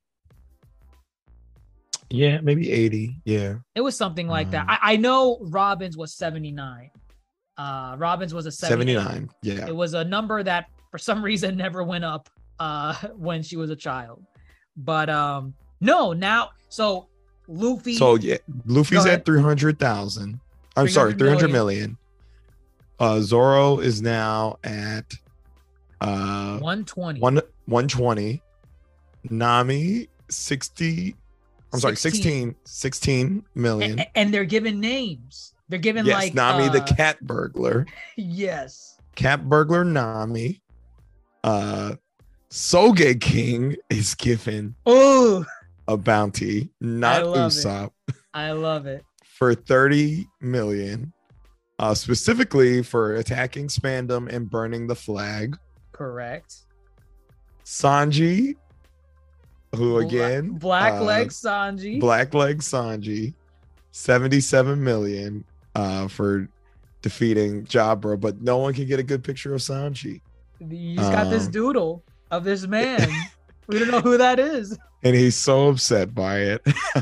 [2.11, 3.21] yeah, maybe 80.
[3.25, 3.57] Yeah.
[3.75, 4.63] it was something like that.
[4.63, 6.91] um, I, I know Robin's was 79.
[7.57, 9.05] Uh, Robin's was a 79.
[9.05, 9.31] 79.
[9.43, 9.67] Yeah.
[9.69, 12.29] It was a number that for some reason never went up
[12.61, 14.25] uh when she was a child.
[14.77, 17.09] But um no, now so
[17.47, 18.37] Luffy So yeah,
[18.67, 19.21] Luffy's ahead.
[19.21, 20.41] at 300,000.
[20.77, 21.97] I'm sorry, 300 300 million.
[23.01, 25.13] Uh Zoro is now at
[26.01, 27.21] uh 120.
[27.21, 27.35] one
[27.67, 28.43] 120.
[29.31, 31.17] Nami 60
[31.73, 33.99] I'm sorry, 16 16 million.
[34.01, 35.53] A- and they're given names.
[35.69, 37.87] They're given yes, like Nami the uh, cat burglar.
[38.17, 38.99] Yes.
[39.17, 40.63] Cat burglar Nami.
[41.45, 41.95] Uh
[42.51, 45.45] Sogeking is given Oh,
[45.87, 47.27] a bounty, not it.
[47.27, 47.91] Usopp,
[48.33, 49.05] I love it.
[49.25, 51.13] for 30 million.
[51.79, 55.59] Uh specifically for attacking Spandam and burning the flag.
[55.93, 56.55] Correct.
[57.65, 58.55] Sanji,
[59.75, 62.01] who again Black uh, Leg Sanji.
[62.01, 63.35] Black Leg Sanji,
[63.93, 66.49] 77 million uh for
[67.03, 70.21] defeating Jabra, but no one can get a good picture of Sanji.
[70.61, 73.09] just got this um, doodle of this man.
[73.67, 74.79] we don't know who that is.
[75.03, 76.63] And he's so upset by it.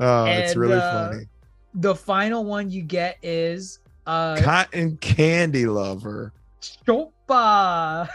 [0.00, 1.24] oh, it's really uh, funny.
[1.74, 6.32] The final one you get is uh Cotton candy lover.
[7.30, 8.08] Chopa.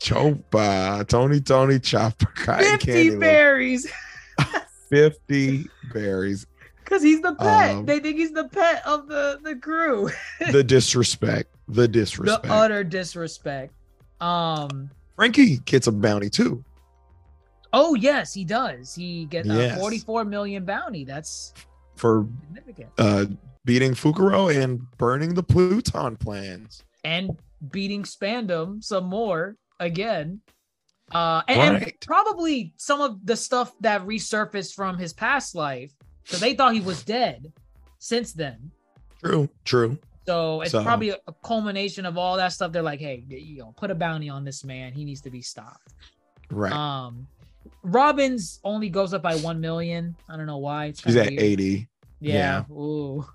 [0.00, 1.06] Chopa.
[1.08, 2.26] Tony Tony Chopper.
[2.34, 3.90] Cotton 50 candy berries.
[4.90, 6.46] 50 berries.
[6.84, 7.76] Because he's the pet.
[7.76, 10.10] Um, they think he's the pet of the, the crew.
[10.52, 11.54] The disrespect.
[11.68, 12.42] The disrespect.
[12.44, 13.72] the utter disrespect.
[14.20, 16.64] Um Franky gets a bounty too.
[17.72, 18.94] oh yes, he does.
[18.94, 21.04] He gets a 44 million bounty.
[21.04, 21.52] That's
[21.96, 22.90] for significant.
[22.98, 23.26] uh
[23.64, 26.84] beating Fukuro and burning the Pluton plans.
[27.04, 27.36] and
[27.70, 30.40] beating Spandam some more again.
[31.12, 35.92] Uh, and, and probably some of the stuff that resurfaced from his past life.
[36.24, 37.52] So they thought he was dead
[37.98, 38.70] since then.
[39.22, 39.98] True, true.
[40.26, 42.72] So it's So- probably a, culmination of all that stuff.
[42.72, 44.92] They're like, hey, you know, put a bounty on this man.
[44.92, 45.92] He needs to be stopped.
[46.50, 46.72] Right.
[46.72, 47.26] Um,
[47.82, 50.16] Robin's only goes up by one million.
[50.28, 50.86] I don't know why.
[50.86, 51.42] It's He's at weird.
[51.42, 51.88] 80.
[52.20, 52.64] Yeah.
[52.70, 53.26] Ooh.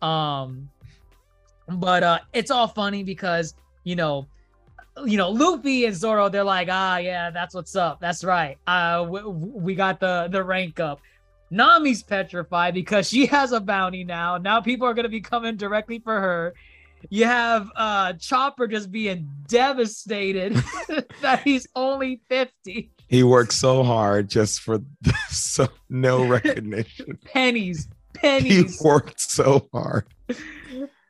[0.00, 0.70] Um,
[1.68, 3.54] but uh, it's all funny because
[3.84, 4.26] you know,
[5.04, 6.28] you know, Luffy and Zoro.
[6.28, 8.00] They're like, ah, yeah, that's what's up.
[8.00, 8.56] That's right.
[8.66, 11.00] Uh, we, we got the the rank up.
[11.50, 14.38] Nami's petrified because she has a bounty now.
[14.38, 16.54] Now people are gonna be coming directly for her.
[17.10, 20.54] You have uh Chopper just being devastated
[21.20, 24.80] that he's only 50 He worked so hard just for
[25.28, 27.18] so no recognition.
[27.26, 28.80] pennies, pennies.
[28.80, 30.06] he worked so hard.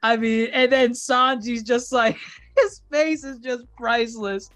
[0.04, 2.18] I mean, and then Sanji's just like
[2.58, 4.50] his face is just priceless.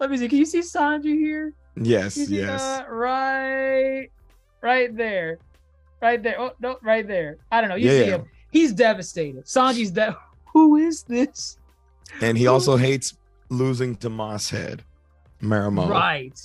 [0.00, 0.28] Let me see.
[0.28, 1.54] Can you see Sanji here?
[1.80, 2.60] Yes, yes.
[2.60, 2.90] that?
[2.90, 4.08] right,
[4.60, 5.38] right there,
[6.02, 6.40] right there.
[6.40, 7.36] Oh no, right there.
[7.52, 7.76] I don't know.
[7.76, 8.16] You Yeah, see yeah.
[8.16, 8.24] him.
[8.50, 9.44] He's devastated.
[9.44, 10.16] Sanji's de-
[10.52, 11.56] Who is this?
[12.20, 13.16] And he also hates
[13.48, 14.80] losing to Mosshead,
[15.40, 15.88] Marimo.
[15.88, 16.36] Right,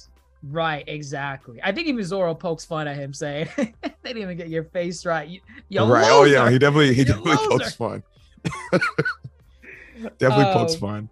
[0.43, 1.59] right, exactly.
[1.63, 3.73] I think even Zoro pokes fun at him, saying, "They
[4.03, 5.39] didn't even get your face right." You,
[5.69, 6.05] you right.
[6.11, 8.03] Oh yeah, he definitely he You definitely pokes fun.
[10.17, 11.09] definitely pokes Um, fun.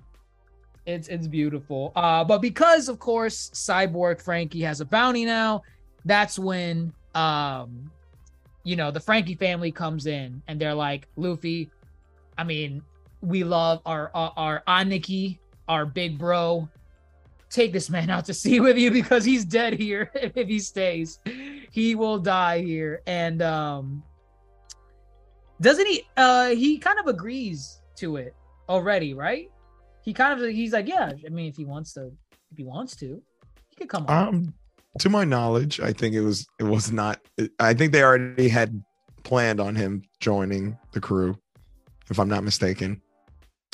[0.86, 1.94] It's it's beautiful.
[1.96, 5.64] Uh, but because of course Cyborg Franky has a bounty now,
[6.06, 7.92] that's when um,
[8.64, 11.70] you know, the Franky family comes in and they're like, Luffy,
[12.38, 12.82] I mean,
[13.22, 15.38] we love our our, our Aniki,
[15.68, 16.68] our big bro.
[17.50, 20.10] Take this man out to sea with you because he's dead here.
[20.16, 21.20] if he stays,
[21.72, 23.02] he will die here.
[23.06, 24.04] And um,
[25.64, 26.04] doesn't he?
[26.18, 28.36] Uh, he kind of agrees to it
[28.70, 29.50] already, right?
[30.02, 31.14] He kind of he's like, yeah.
[31.26, 32.12] I mean, if he wants to,
[32.52, 33.22] if he wants to,
[33.70, 34.28] he could come on.
[34.28, 34.54] Um,
[35.00, 37.20] to my knowledge, I think it was it was not.
[37.60, 38.84] I think they already had
[39.24, 41.38] planned on him joining the crew,
[42.10, 43.02] if I'm not mistaken.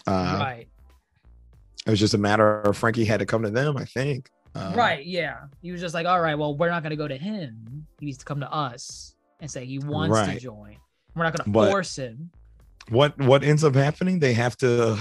[0.08, 0.68] Uh, right,
[1.86, 3.76] It was just a matter of Franky had to come to them.
[3.76, 4.30] I think.
[4.56, 5.42] Uh, right, yeah.
[5.62, 7.86] He was just like, all right, well, we're not gonna go to him.
[8.00, 10.78] He needs to come to us and say he wants to join.
[11.16, 12.32] We're not gonna force him.
[12.90, 14.20] What what ends up happening?
[14.20, 14.98] They have to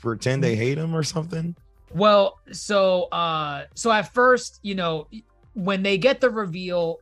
[0.00, 1.56] pretend they hate him or something.
[1.94, 5.08] Well, so uh so at first, you know,
[5.54, 6.98] when they get the reveal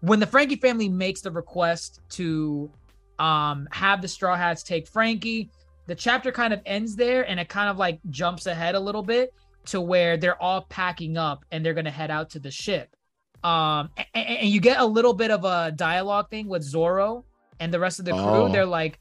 [0.00, 2.70] when the Franky family makes the request to
[3.18, 5.50] um have the Straw Hats take Franky,
[5.86, 9.02] the chapter kind of ends there and it kind of like jumps ahead a little
[9.02, 9.34] bit
[9.66, 12.94] to where they're all packing up and they're going to head out to the ship.
[13.42, 17.24] Um a- a- and, you get a little bit of a dialogue thing with Zoro
[17.58, 18.20] and the rest of the crew.
[18.20, 18.48] Oh.
[18.52, 18.98] They're like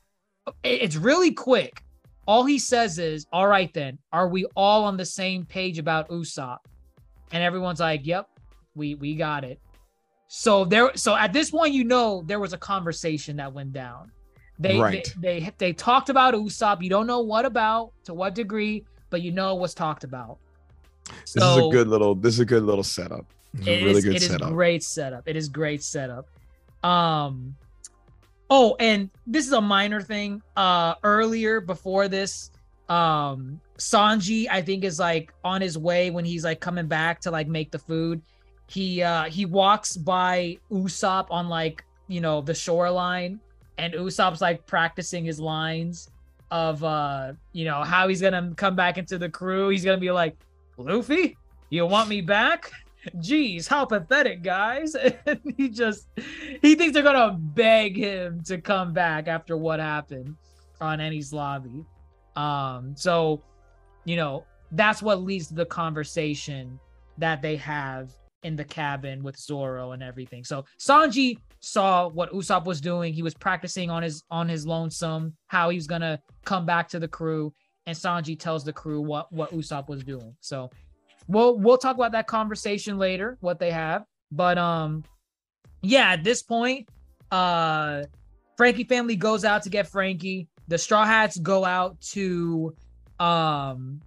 [0.63, 1.83] it's really quick
[2.29, 6.09] all he says is, "All right, then, are we all on the same page about
[6.09, 6.59] Usopp?"
[7.31, 8.29] And everyone's like, "Yep,
[8.75, 9.59] we we got it."
[10.27, 14.11] So there, so at this point, you know there was a conversation that went down.
[14.59, 15.11] They Right.
[15.19, 16.83] they, they they talked about Usopp.
[16.83, 20.37] You don't know what about, to what degree, but you know what's talked about.
[21.21, 22.13] This is a good little.
[22.13, 23.25] This is a good little setup.
[23.57, 24.49] Is a It really is- good it is setup.
[24.51, 25.27] great setup.
[25.27, 26.27] It is great setup.
[26.83, 27.55] Um
[28.49, 30.41] oh, and this is a minor thing.
[30.55, 32.51] Uh earlier before this,
[32.89, 37.31] um Sanji, I think, is like on his way when he's like coming back to
[37.31, 38.21] like make the food.
[38.67, 43.39] He uh he walks by Usopp on like, you know, the shoreline,
[43.77, 46.09] and Usopp's like practicing his lines
[46.51, 49.69] of uh, you know, how he's gonna come back into the crew.
[49.69, 50.35] He's gonna be like,
[50.77, 51.37] Luffy,
[51.69, 52.71] you want me back?
[53.19, 54.95] Geez, how pathetic, guys.
[55.25, 56.07] And he just
[56.61, 60.35] he thinks they're gonna beg him to come back after what happened
[60.81, 61.85] on Enies Lobby.
[62.35, 63.41] Um, so
[64.05, 66.79] you know, that's what leads to the conversation
[67.17, 70.43] that they have in the cabin with Zoro and everything.
[70.43, 73.13] So Sanji saw what Usopp was doing.
[73.13, 76.99] He was practicing on his on his lonesome, how he was gonna come back to
[76.99, 77.53] the crew,
[77.85, 80.35] and Sanji tells the crew what what Usopp was doing.
[80.39, 80.69] So
[81.29, 84.03] we'll we'll talk about that conversation later, what they have.
[84.31, 85.03] But um
[85.81, 86.89] yeah, at this point,
[87.31, 88.03] uh
[88.57, 90.49] Franky family goes out to get Franky.
[90.67, 92.75] The Straw Hats go out to
[93.19, 94.01] um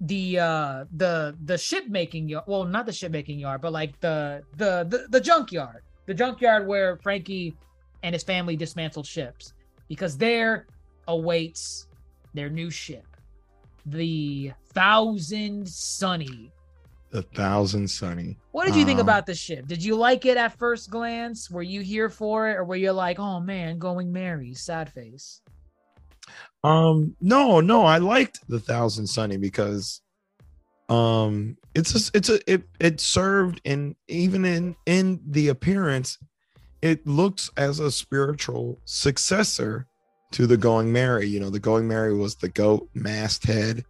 [0.00, 3.98] the uh the the ship making yard well not the ship making yard but like
[4.00, 7.54] the the the, the junkyard the junkyard where franky
[8.02, 9.52] and his family dismantled ships
[9.86, 10.66] because there
[11.06, 11.86] awaits
[12.34, 13.11] their new ship
[13.86, 16.50] the thousand sunny.
[17.10, 18.38] The thousand sunny.
[18.52, 19.66] what did you think Um, about the ship?
[19.66, 21.50] Did you like it at first glance?
[21.50, 25.42] Were you here for it or were you like oh man going Merry sad face
[26.64, 30.00] Um, no, no, I liked the Thousand Sunny because
[30.88, 36.18] um it's a, it's a it it served in even in in the appearance,
[36.80, 39.86] it looks as a spiritual successor
[40.32, 41.26] to the Going Merry.
[41.26, 43.84] You know, the Going Merry was the goat masthead.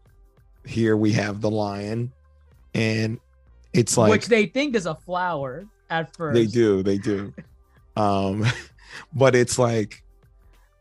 [0.65, 2.13] Here we have the lion,
[2.75, 3.19] and
[3.73, 6.35] it's like which they think is a flower at first.
[6.35, 7.33] they do, they do.
[7.97, 8.45] um,
[9.15, 10.03] but it's like,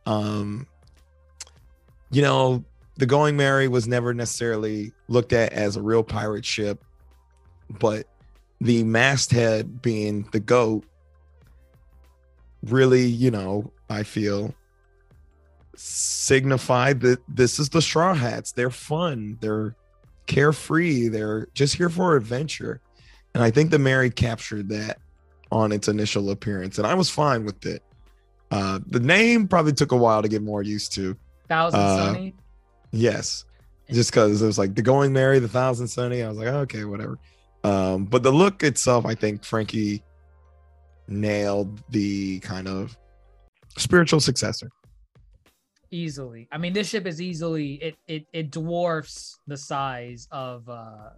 [0.06, 0.68] um,
[2.12, 2.64] you know,
[2.98, 6.84] the Going Merry was never necessarily looked at as a real pirate ship,
[7.80, 8.06] but
[8.60, 10.86] the masthead being the goat
[12.64, 14.54] really, you know, I feel
[15.82, 18.52] signified that this is the Straw Hats.
[18.52, 19.76] They're fun, they're
[20.28, 22.80] carefree, they're just here for adventure.
[23.34, 25.00] And I think the Merry captured that
[25.52, 27.84] on its initial appearance, and I was fine with it.
[28.52, 31.16] Uh, the name probably took a while to get more used to.
[31.48, 32.36] Thousand Uh, Sunny.
[32.92, 33.46] Yes.
[33.90, 36.22] Just because it was like the going Merry, the thousand sunny.
[36.24, 37.18] I was like, okay, whatever.
[37.64, 40.04] Um, but the look itself, I think Franky
[41.08, 42.98] nailed the kind of
[43.78, 44.70] spiritual successor.
[45.92, 46.48] Easily.
[46.52, 51.10] I mean, this ship is easily it it it dwarfs the size of uh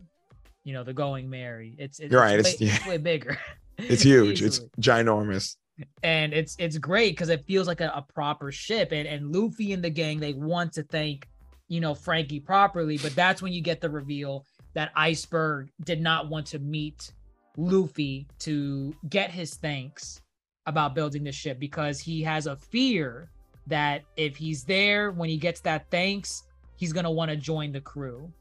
[0.64, 1.76] you know the Going Merry.
[1.78, 2.76] It's, it's You're right, Way, it's- yeah.
[2.76, 3.38] it's way bigger.
[3.78, 4.42] It's huge.
[4.42, 5.56] it's ginormous.
[6.04, 8.92] and it's it's great because it feels like a, a proper ship.
[8.92, 11.28] And and Luffy and the gang they want to thank
[11.68, 16.30] you know Franky properly, but that's when you get the reveal that Iceberg did not
[16.30, 17.14] want to meet
[17.58, 20.20] Luffy to get his thanks
[20.66, 23.30] about building the ship because he has a fear
[23.68, 26.44] that if he's there when he gets that thanks,
[26.76, 28.32] he's gonna want to join the crew.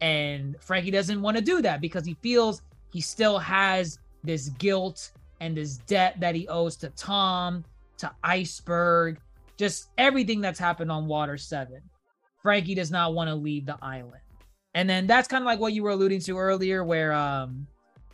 [0.00, 2.62] And Franky doesn't want to do that because he feels
[2.92, 7.64] he still has this guilt and this debt that he owes to Tom,
[7.98, 9.20] to Iceberg,
[9.56, 11.80] just everything that's happened on Water 7.
[12.42, 14.22] Franky does not want to leave the island.
[14.74, 17.66] And then that's kind of like what you were alluding to earlier, where um,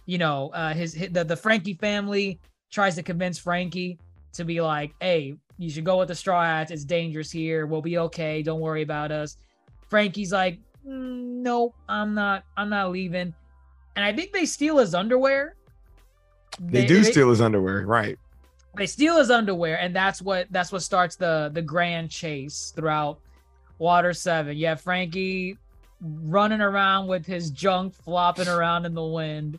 [0.06, 2.40] you know, uh his, his the, the Franky family
[2.70, 3.98] tries to convince Franky
[4.32, 6.70] to be like, hey, you should go with the straw hats.
[6.70, 7.66] It's dangerous here.
[7.66, 8.43] We'll be okay.
[8.43, 9.36] Don't worry about us.
[9.89, 13.35] Franky's like, "Mm, no, I'm not, I'm not leaving.
[13.97, 15.55] And I think they steal his underwear.
[16.60, 18.18] They, do steal his underwear, right?
[18.76, 23.20] they steal his underwear and that's what that's what starts the the grand chase throughout
[23.78, 25.56] water seven Yeah, franky
[26.01, 29.59] running around with his junk flopping around in the wind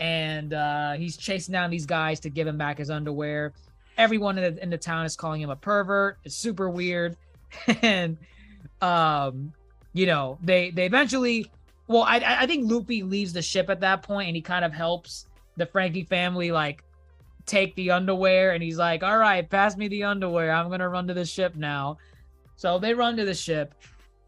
[0.00, 3.52] and uh he's chasing down these guys to give him back his underwear
[3.96, 6.18] everyone in the, in the town is calling him a pervert.
[6.24, 7.16] It's super weird.
[7.82, 8.18] And
[8.82, 9.52] um
[9.94, 11.50] you know they they eventually
[11.86, 14.72] well i i think Luffy leaves the ship at that point and he kind of
[14.72, 16.82] helps the franky family like
[17.46, 20.52] take the underwear and he's like all right pass me the underwear.
[20.52, 21.96] I'm gonna run to the ship now.
[22.56, 23.74] So they run to the ship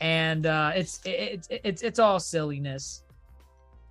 [0.00, 3.02] and uh it's it's it's it's all silliness.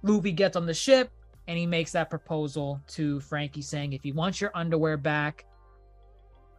[0.02, 1.12] Luffy gets on the ship
[1.48, 5.46] and he makes that proposal to franky saying if you want your underwear back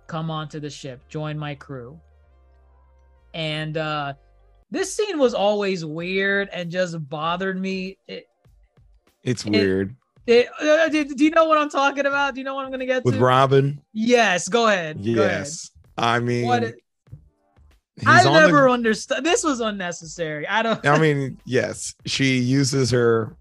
[0.08, 1.98] come onto the ship join my crew
[3.34, 4.12] and uh
[4.70, 8.26] this scene was always weird and just bothered me it,
[9.22, 9.94] It's weird
[10.26, 12.70] it, uh, do, do you know what i'm talking about do you know what i'm
[12.70, 13.80] gonna get with to Robin.
[13.92, 14.96] Yes, go ahead.
[15.04, 15.40] Go ahead.
[15.40, 16.62] Yes, I mean, What?
[16.62, 19.24] he's I on the- never understood.
[19.24, 20.46] This was unnecessary.
[20.46, 20.86] I don't.
[20.86, 23.36] I mean, yes, she uses her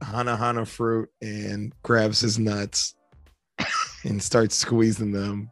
[0.00, 2.94] Hana Hana fruit and grabs his nuts
[4.04, 5.50] and starts squeezing them.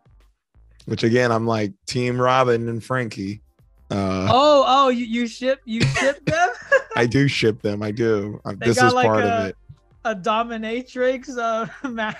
[0.86, 3.42] Which again, I'm like Team Robin and Franky.
[3.90, 6.48] Uh, oh, oh, you, you ship you ship them.
[6.96, 7.82] I do ship them.
[7.82, 8.40] I do.
[8.44, 9.56] They this got is like part a- of it.
[10.04, 11.36] a dominatrix.
[11.36, 12.12] Uh, ma-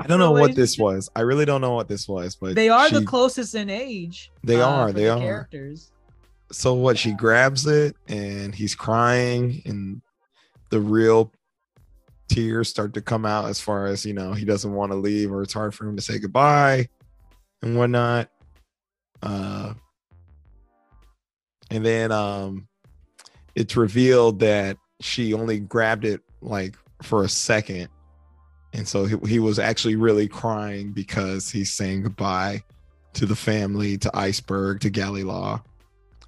[0.00, 1.10] I don't know what this was.
[1.14, 4.30] I really don't know what this was, but They are the closest in age.
[4.44, 5.18] They uh, are, they the are.
[5.18, 5.90] Characters.
[6.52, 6.96] so what?
[6.96, 10.00] She grabs it and he's crying, and
[10.70, 11.32] the real
[12.28, 15.32] tears start to come out as far as you know he doesn't want to leave
[15.32, 16.86] or it's hard for him to say goodbye
[17.62, 18.30] and whatnot.
[19.22, 19.74] Uh,
[21.70, 22.68] and then um,
[23.54, 27.88] it's revealed that she only grabbed it like for a second,
[28.72, 32.62] and so he, he was actually really crying because he's saying goodbye
[33.14, 35.60] to the family, to Iceberg, to Galley-La,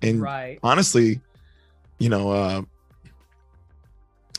[0.02, 0.58] and Right.
[0.62, 1.20] honestly,
[1.98, 2.62] you know, uh,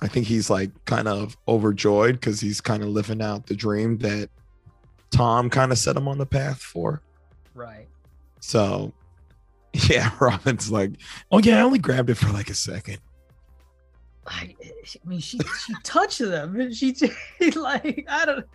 [0.01, 3.97] I think he's like kind of overjoyed because he's kind of living out the dream
[3.99, 4.29] that
[5.11, 7.01] Tom kind of set him on the path for.
[7.53, 7.87] Right.
[8.39, 8.93] So,
[9.73, 10.91] yeah, Robin's like,
[11.31, 12.97] oh yeah, I only grabbed it for like a second.
[14.25, 14.69] I, eh,
[15.03, 16.71] I mean, she she touched them.
[16.73, 16.93] She
[17.55, 18.45] like I don't.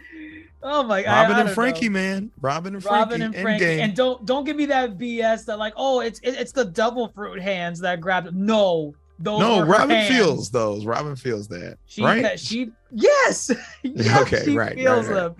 [0.63, 1.29] Oh my God.
[1.29, 3.81] Robin and Franky, man, Robin and Franky, Robin and Franky, Endgame.
[3.81, 7.09] and don't don't give me that BS that like oh it's it, it's the devil
[7.09, 8.35] fruit hands that grabbed.
[8.35, 10.85] No, those no, Robin feels those.
[10.85, 12.39] Robin feels that, She right?
[12.39, 13.51] she yes,
[13.83, 15.15] yes Okay, she right, right, feels right.
[15.15, 15.35] them.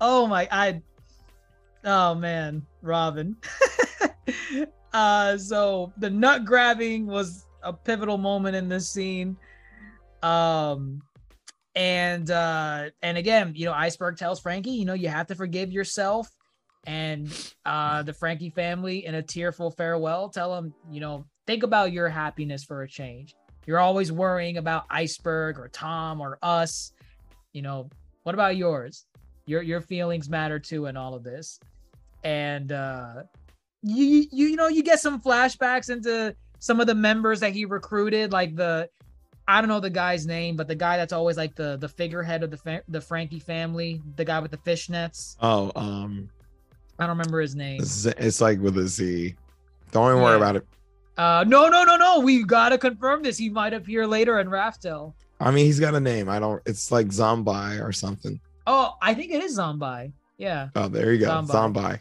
[0.00, 0.82] Oh my, I
[1.84, 3.36] Oh man, Robin.
[4.92, 9.36] uh so the nut grabbing was a pivotal moment in this scene.
[10.22, 11.02] Um
[11.74, 15.72] and uh and again, you know, Iceberg tells Franky, you know, you have to forgive
[15.72, 16.28] yourself.
[16.86, 17.32] And
[17.64, 22.08] uh the Franky family in a tearful farewell tell him, you know, think about your
[22.08, 23.34] happiness for a change.
[23.66, 26.92] You're always worrying about Iceberg or Tom or us.
[27.52, 27.88] You know,
[28.22, 29.06] what about yours?
[29.46, 31.58] Your your feelings matter too in all of this.
[32.24, 33.24] And uh
[33.82, 37.64] you you you know, you get some flashbacks into some of the members that he
[37.64, 38.88] recruited, like the
[39.48, 42.42] I don't know the guy's name, but the guy that's always like the the figurehead
[42.42, 45.36] of the fa- the Franky family, the guy with the fishnets.
[45.40, 46.30] Oh, um,
[46.98, 47.80] I don't remember his name.
[47.80, 49.34] It's like with a Z.
[49.90, 50.66] Don't even worry about it.
[51.16, 52.20] Uh, no, no, no, no.
[52.20, 53.36] We gotta confirm this.
[53.36, 55.14] He might appear later in Raftel.
[55.40, 56.28] I mean, he's got a name.
[56.28, 56.62] I don't.
[56.66, 58.40] It's like Zombie or something.
[58.66, 60.12] Oh, I think it is Zombie.
[60.38, 60.68] Yeah.
[60.74, 61.44] Oh, there you go.
[61.44, 61.98] Zombie.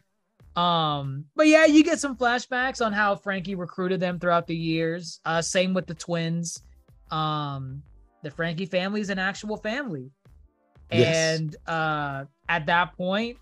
[0.55, 5.19] Um, but yeah, you get some flashbacks on how Franky recruited them throughout the years.
[5.25, 6.61] Uh, same with the twins.
[7.09, 7.81] Um,
[8.23, 10.11] the Franky family is an actual family.
[10.91, 11.39] Yes.
[11.39, 13.37] And uh at that point,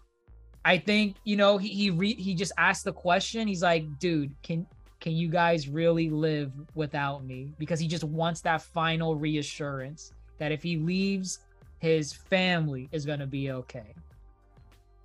[0.63, 3.47] I think, you know, he he re- he just asked the question.
[3.47, 4.67] He's like, dude, can
[4.99, 7.53] can you guys really live without me?
[7.57, 11.39] Because he just wants that final reassurance that if he leaves,
[11.79, 13.93] his family is gonna be okay.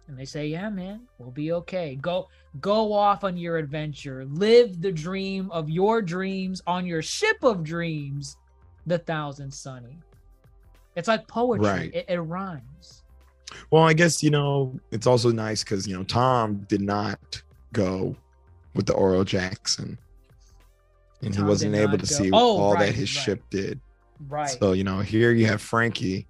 [0.09, 1.97] And they say, "Yeah, man, we'll be okay.
[1.97, 2.29] Go
[2.61, 4.25] go off on your adventure.
[4.27, 8.37] Live the dream of your dreams on your ship of dreams,
[8.87, 9.99] the Thousand Sunny."
[10.97, 11.67] It's like poetry.
[11.67, 11.95] Right.
[11.95, 13.03] It, it rhymes.
[13.71, 17.43] Well, I guess you know it's also nice because you know Tom did not
[17.73, 18.17] go
[18.75, 19.99] with the Oro Jackson,
[21.23, 23.25] and he Tom wasn't able to go- see Oh, all right, that his right.
[23.25, 23.81] ship did.
[24.29, 24.49] Right.
[24.49, 26.27] So you know here you have Franky.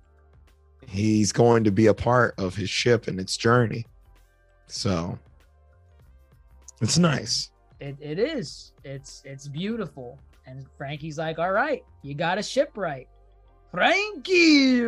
[0.86, 3.86] He's going to be a part of his ship and its journey.
[4.66, 5.18] So
[6.80, 7.50] it's nice.
[7.80, 8.72] It, it is.
[8.84, 10.18] It's it's beautiful.
[10.46, 13.08] And Franky's like, all right, you got a ship right.
[13.70, 14.80] Franky!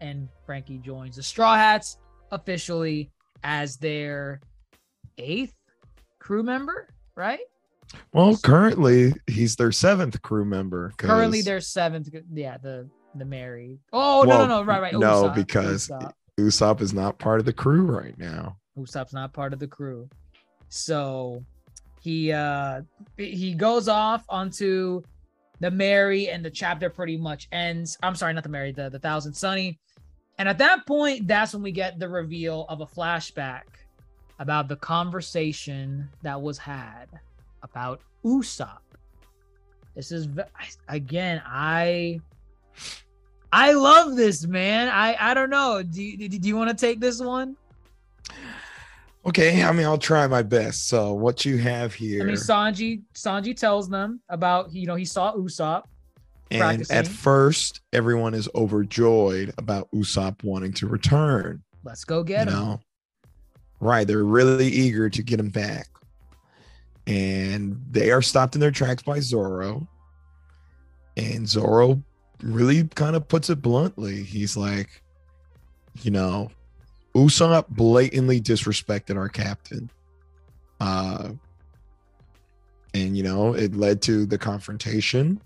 [0.00, 1.98] And Franky joins the Straw Hats
[2.30, 3.10] officially
[3.42, 4.40] as their
[5.18, 5.54] eighth
[6.24, 7.40] crew member, right?
[8.12, 10.92] Well, currently he's their seventh crew member.
[10.96, 12.08] 'cause- Currently their seventh.
[12.32, 13.78] Yeah, the the Merry.
[13.92, 14.92] Oh no no no right right.
[14.94, 16.12] no, Usopp, because Usopp.
[16.40, 18.56] Usopp is not part of the crew right now.
[18.76, 20.08] Usopp's not part of the crew.
[20.70, 21.44] So
[22.00, 22.82] he uh
[23.16, 25.02] he goes off onto
[25.60, 27.96] the Merry and the chapter pretty much ends.
[28.02, 29.78] I'm sorry, not the Merry, the, the Thousand Sunny.
[30.38, 33.62] And at that point, that's when we get the reveal of a flashback
[34.44, 37.06] about the conversation that was had
[37.62, 38.80] about Usopp.
[39.96, 40.28] This is
[40.86, 42.20] again, I
[43.50, 44.88] I love this man.
[44.88, 45.82] I I don't know.
[45.82, 47.56] Do you, do you want to take this one?
[49.24, 50.88] Okay, I mean I'll try my best.
[50.88, 55.06] So what you have here, I mean, Sanji Sanji tells them about you know he
[55.06, 55.84] saw Usopp.
[56.50, 56.96] and practicing.
[56.96, 61.62] at first everyone is overjoyed about Usopp wanting to return.
[61.82, 62.58] Let's go get you him.
[62.58, 62.80] know,
[63.84, 64.06] right?
[64.06, 65.88] They're really eager to get him back,
[67.06, 69.86] and they are stopped in their tracks by Zoro.
[71.16, 72.02] And Zoro
[72.42, 74.22] really kind of puts it bluntly.
[74.22, 75.02] He's like,
[76.02, 76.50] you know,
[77.14, 79.90] Usopp blatantly disrespected our captain.
[80.80, 81.30] Uh
[82.94, 85.40] and you know, it led to the confrontation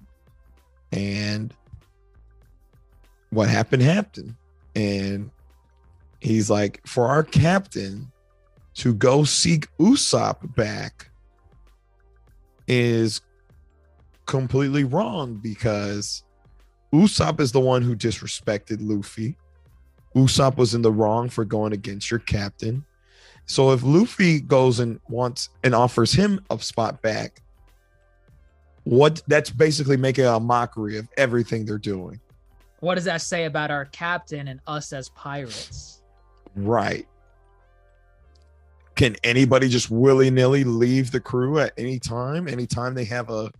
[0.93, 1.53] and
[3.31, 4.35] what happened happened.
[4.75, 5.31] And
[6.21, 8.11] he's like, for our captain
[8.79, 11.11] to go seek Usopp back
[12.69, 13.21] is
[14.27, 16.23] completely wrong because
[16.93, 19.37] Usopp is the one who disrespected Luffy.
[20.15, 22.85] Usopp was in the wrong for going against your captain.
[23.47, 27.43] So if Luffy goes and wants and offers him a spot back,
[28.85, 32.21] what that's basically making a mockery of everything they're doing.
[32.79, 36.01] What does that say about our captain and us as pirates?
[36.55, 37.09] Right.
[38.99, 43.51] Can anybody just willy-nilly leave the crew at any time, anytime they have a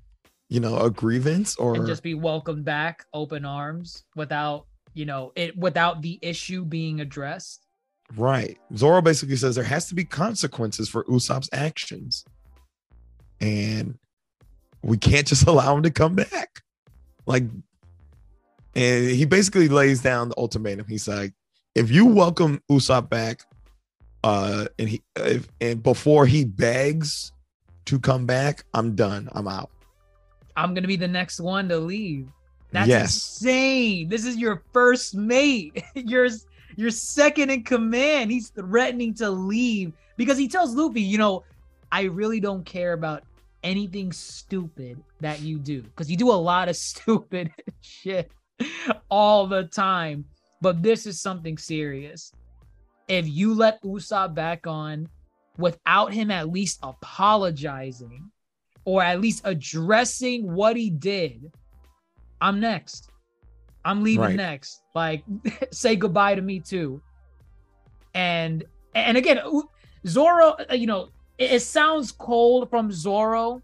[0.49, 5.33] you know, a grievance or and just be welcomed back, open arms, without you know
[5.37, 7.67] it, without the issue being addressed.
[8.17, 8.59] Right.
[8.75, 12.25] Zoro basically says there has to be consequences for Usopp's actions.
[13.41, 13.99] And
[14.83, 16.63] we can't just allow him to come back.
[17.27, 17.45] Like,
[18.75, 20.87] and he basically lays down the ultimatum.
[20.89, 21.35] He's like,
[21.75, 23.43] if you welcome Usopp back,
[24.25, 27.33] uh, and he if, and before he begs
[27.87, 29.29] to come back, I'm done.
[29.33, 29.71] I'm out.
[30.57, 32.29] I'm gonna be the next one to leave.
[32.73, 33.15] That's Yes.
[33.15, 34.09] insane.
[34.09, 35.83] This is your first mate.
[35.95, 36.29] you're
[36.77, 38.31] Your second in command.
[38.31, 41.45] He's threatening to leave because he tells Luffy, you know,
[41.91, 43.23] I really don't care about
[43.65, 47.51] anything stupid that you do because you do a lot of stupid
[47.81, 48.31] shit
[49.09, 50.25] all the time.
[50.61, 52.33] But this is something serious.
[53.09, 55.09] If you let Usopp back on
[55.57, 58.31] without him at least apologizing
[58.85, 61.51] or at least addressing what he did,
[62.41, 63.11] I'm next.
[63.85, 64.37] I'm leaving Right.
[64.37, 64.83] next.
[64.95, 65.25] Like,
[65.73, 67.01] say goodbye to me too.
[68.15, 68.65] And
[68.95, 69.41] and again,
[70.07, 71.09] Zoro, uh, you know,
[71.39, 73.63] it, it sounds cold from Zoro,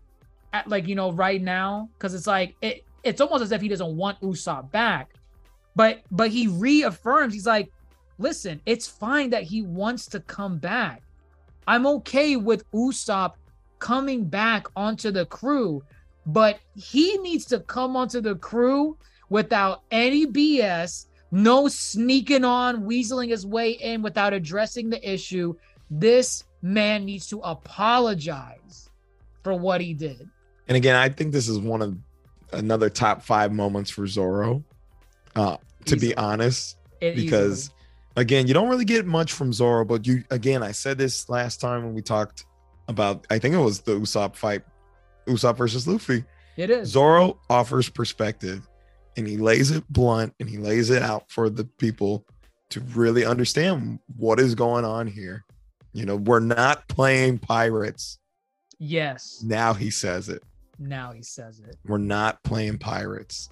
[0.53, 2.85] at like you know right now, because it's like it.
[3.03, 5.15] It's almost as if he doesn't want Usopp back,
[5.77, 7.35] but but he reaffirms.
[7.35, 7.71] He's like,
[8.19, 11.03] listen, it's fine that he wants to come back.
[11.67, 13.33] I'm okay with Usopp
[13.79, 15.83] coming back onto the crew,
[16.27, 18.97] but he needs to come onto the crew
[19.31, 25.55] without any BS, no sneaking on, weaseling his way in without addressing the issue.
[25.91, 28.91] This man needs to apologize
[29.43, 30.29] for what he did.
[30.69, 31.97] And again, I think this is one of
[32.53, 34.63] another top five moments for Zoro.
[35.37, 36.13] Uh, to Easily.
[36.13, 37.77] be honest, It because easily-
[38.17, 41.61] again, you don't really get much from Zoro, but you again, I said this last
[41.61, 42.45] time when we talked
[42.89, 44.63] about I think it was the Usopp fight,
[45.27, 46.25] Usopp versus Luffy.
[46.57, 46.91] it is.
[46.91, 48.69] Zoro offers perspective
[49.17, 52.25] and he lays it blunt and he lays it out for the people
[52.71, 55.45] to really understand what is going on here.
[55.93, 58.19] You know, we're not playing pirates.
[58.79, 59.41] yes.
[59.45, 60.43] Now he says it.
[60.79, 61.77] Now he says it.
[61.87, 63.49] We're not playing pirates.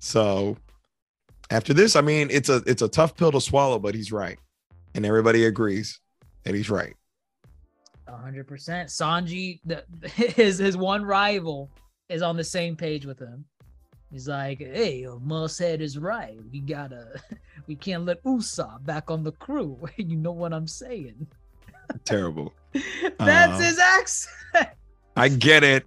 [0.00, 0.58] So
[1.50, 4.38] after this, I mean, it's a it's a tough pill to swallow, but he's right.
[4.94, 6.00] And everybody agrees
[6.44, 6.94] that he's right.
[8.06, 8.88] A hundred percent.
[8.88, 9.84] Sanji, the,
[10.14, 11.70] his his one rival,
[12.08, 13.44] is on the same page with him.
[14.10, 16.38] He's like, "Hey, Mushead is right.
[16.50, 17.20] We gotta,
[17.66, 19.78] we can't let Usopp back on the crew.
[19.96, 21.26] you know what I'm saying?
[22.04, 22.52] Terrible.
[23.18, 24.68] That's Uh, his accent.
[25.16, 25.84] I get it.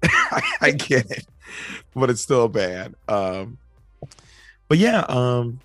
[0.62, 1.26] I get it.
[1.96, 2.96] But it's still bad.
[3.08, 3.58] Um
[4.72, 5.60] but yeah, um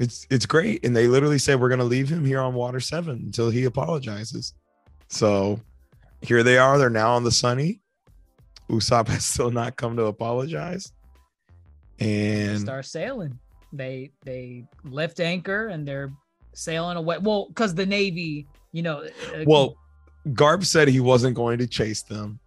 [0.00, 0.84] it's it's great.
[0.84, 4.52] And they literally said we're gonna leave him here on water seven until he apologizes.
[5.06, 5.60] So
[6.20, 6.76] here they are.
[6.76, 7.82] They're now on the sunny.
[8.68, 10.92] Usopp has still not come to apologize.
[12.00, 13.38] And Start sailing.
[13.72, 16.12] They they lift anchor and they're
[16.52, 17.18] sailing away.
[17.18, 19.04] Well, because the Navy, you know.
[19.04, 19.76] uh, well,
[20.30, 22.40] Garp said he wasn't going to chase them,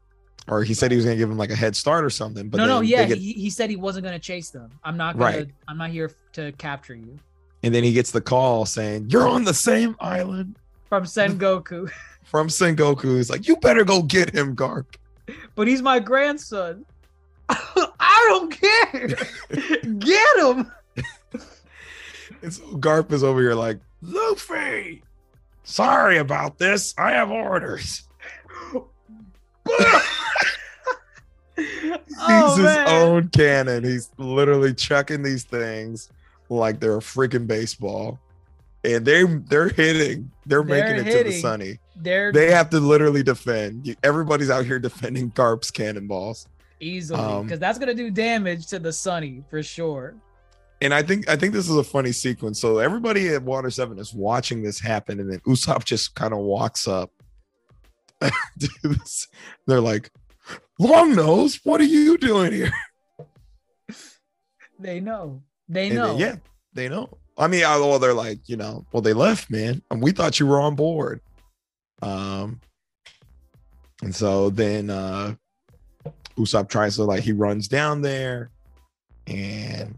[0.48, 2.50] or he said he was going to give him like a head start or something.
[2.50, 4.70] But no, no, yeah, get- he, he said he wasn't gonna chase them.
[4.84, 5.38] I'm not gonna.
[5.38, 5.48] Right.
[5.68, 7.18] I'm not here to capture you.
[7.64, 10.56] and then he gets the call saying, You're on the same island
[10.90, 11.90] From Sengoku,
[12.24, 13.16] from Sengoku.
[13.18, 14.86] He's like, You better go get him, Garp.
[15.56, 16.86] but he's my grandson.
[17.50, 19.08] I don't care.
[20.00, 20.72] Get him.
[22.42, 25.02] And so Garp is over here like, Luffy,
[25.64, 26.94] sorry about this.
[26.98, 28.04] I have orders.
[31.58, 32.88] He's oh, his man.
[32.88, 33.84] own cannon.
[33.84, 36.10] He's literally chucking these things
[36.50, 38.20] like they're a freaking baseball.
[38.84, 40.32] And they they're hitting.
[40.46, 41.80] They're, They're making it to the sunny.
[41.96, 43.96] They're They have to literally defend.
[44.04, 46.48] Everybody's out here defending Garp's cannonballs.
[46.80, 50.16] easily um, because that's gonna do damage to the Sunny for sure.
[50.80, 52.60] And I think I think this is a funny sequence.
[52.60, 56.40] So everybody at Water Seven is watching this happen, and then Usopp just kind of
[56.40, 57.12] walks up.
[59.68, 60.12] They're like,
[60.80, 62.72] "Long nose, what are you doing here?"
[64.80, 65.44] They know.
[65.68, 66.10] They know.
[66.10, 66.36] then, yeah,
[66.74, 67.18] they know.
[67.38, 70.48] I mean, although they're like, you know, well, they left, man, and we thought you
[70.48, 71.22] were on board.
[72.02, 72.60] Um,
[74.04, 75.34] and so then uh
[76.38, 78.52] Usopp tries to like he runs down there,
[79.26, 79.98] and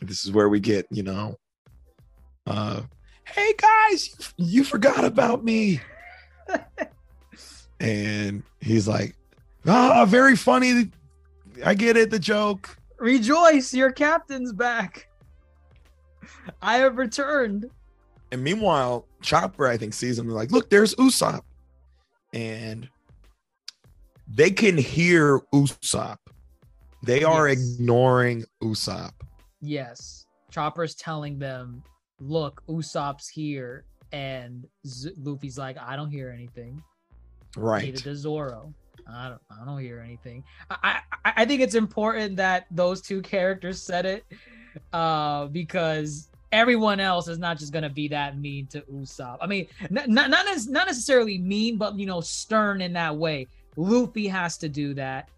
[0.00, 1.36] this is where we get, you know,
[2.46, 2.80] uh,
[3.24, 5.80] hey guys, you, you forgot about me,
[7.80, 9.16] and he's like,
[9.66, 10.90] ah, very funny.
[11.64, 12.76] I get it, the joke.
[12.98, 15.08] Rejoice, your captain's back.
[16.62, 17.70] I have returned.
[18.32, 21.42] And meanwhile, Chopper, I think, sees him like, look, there's Usopp.
[22.32, 22.88] And
[24.28, 26.16] they can hear Usopp.
[27.02, 27.58] They are Yes.
[27.76, 29.12] ignoring Usopp.
[29.60, 30.26] Yes.
[30.50, 31.82] Chopper's telling them,
[32.18, 33.84] look, Usopp's here.
[34.16, 36.82] And Z- Luffy's like, I don't hear anything.
[37.56, 38.02] Neither Right.
[38.02, 38.72] does Zoro.
[39.08, 40.42] I don't, I don't hear anything.
[40.70, 44.24] I, I, I think it's important that those two characters said it,
[44.92, 49.36] uh, because everyone else is not just gonna be that mean to Usopp.
[49.40, 53.14] I mean, not not not, nec- not necessarily mean, but you know, stern in that
[53.16, 53.46] way.
[53.76, 55.28] Luffy has to do that.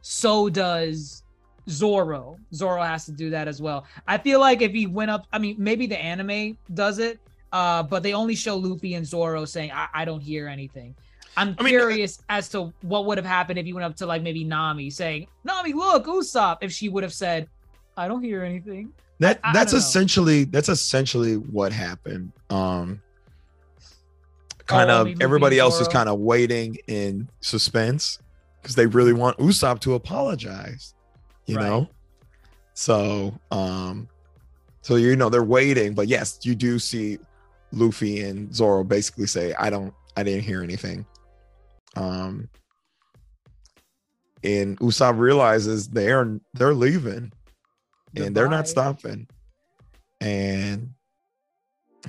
[0.00, 1.22] So does
[1.68, 2.38] Zoro.
[2.54, 3.84] Zoro has to do that as well.
[4.08, 7.18] I feel like if he went up, I mean, maybe the anime does it,
[7.52, 10.94] uh, but they only show Luffy and Zoro saying, I, I don't hear anything.
[11.36, 13.96] I'm I mean, uh, curious as to what would have happened if you went up
[13.96, 17.48] to like maybe Nami saying, Nami, look, Usopp, if she would have said,
[17.96, 18.90] I don't hear anything.
[19.20, 19.86] That I- I that's don't know.
[19.86, 22.32] essentially that's essentially what happened.
[22.50, 23.00] Um
[24.66, 28.18] kind Oh, I of mean, everybody else is kind of waiting in suspense
[28.60, 30.94] because they really want Usopp to apologize,
[31.46, 31.64] you Right.
[31.66, 31.88] know?
[32.74, 34.08] So um
[34.82, 37.18] so you know they're waiting, but yes, you do see
[37.72, 41.06] Luffy and Zoro basically say, I don't I didn't hear anything.
[41.94, 42.48] Um
[44.44, 47.32] and Usopp realizes they're they're leaving
[48.16, 49.28] and they're not stopping.
[50.20, 50.90] And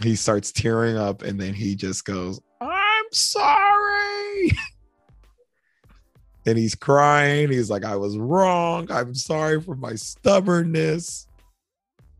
[0.02, 4.52] he starts tearing up, and then he just goes, I'm sorry.
[6.46, 7.52] and he's crying.
[7.52, 8.90] He's like, I was wrong.
[8.92, 11.27] I'm sorry for my stubbornness.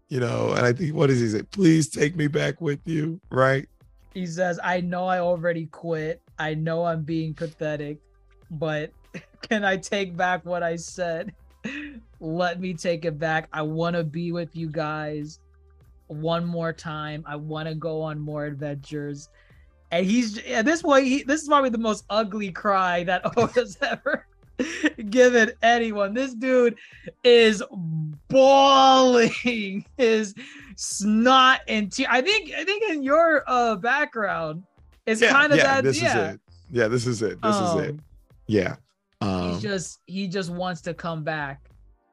[0.10, 1.44] You know, and I think, what does he say?
[1.44, 3.20] Please take me back with you.
[3.30, 3.68] Right.
[4.14, 6.22] He says, I know I already quit.
[6.40, 7.98] I know I'm being pathetic,
[8.52, 8.92] but
[9.42, 11.34] can I take back what I said?
[12.20, 13.50] Let me take it back.
[13.52, 15.40] I want to be with you guys
[16.08, 17.24] one more time.
[17.28, 19.30] I want to go on more adventures.
[19.92, 23.78] And he's at this point, he, this is probably the most ugly cry that Oda's
[23.82, 24.27] ever
[25.10, 26.14] given anyone.
[26.14, 26.78] This dude
[27.24, 27.64] is
[28.30, 30.34] bawling his
[30.76, 32.08] snot and tear.
[32.10, 34.64] I think I think in your uh background,
[35.06, 35.84] it's kind of that.
[35.84, 36.42] This yeah, is it.
[36.72, 37.42] Yeah, this is it.
[37.42, 37.90] This is it.
[37.92, 38.02] Um,
[38.48, 38.76] Yeah.
[39.22, 41.70] He Um, just he just wants to come back,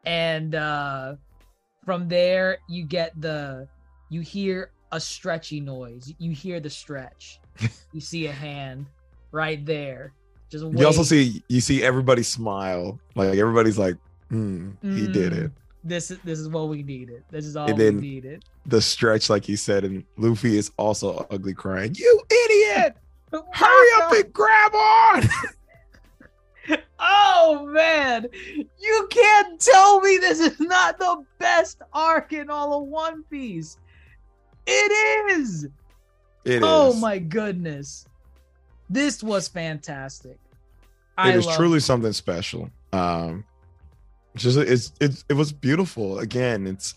[0.07, 1.17] and uh
[1.85, 3.69] from there you get the
[4.09, 6.13] you hear a stretchy noise.
[6.19, 7.41] You hear the stretch.
[7.93, 8.87] you see a hand
[9.33, 10.13] right there.
[10.51, 12.99] Just you also see you see everybody smile.
[13.15, 13.97] Like everybody's like,
[14.31, 15.45] hmm, he did Mm.
[15.47, 15.53] it.
[15.83, 17.25] this is this is what we needed.
[17.31, 18.45] This is all And we then- needed.
[18.67, 21.95] the stretch, like he said, and Luffy is also ugly crying.
[21.97, 22.97] You idiot!
[23.53, 25.23] Hurry up and grab on!
[27.07, 28.27] Oh man,
[28.81, 33.77] you can't tell me this is not the best arc in all of One Piece.
[34.67, 35.65] It is.
[36.45, 36.61] It is.
[36.65, 38.07] oh my goodness,
[38.95, 40.39] this was fantastic.
[41.19, 42.71] I It is love truly something special.
[42.93, 43.45] Um,
[44.37, 46.21] just it's it's it was beautiful.
[46.21, 46.95] Again, it's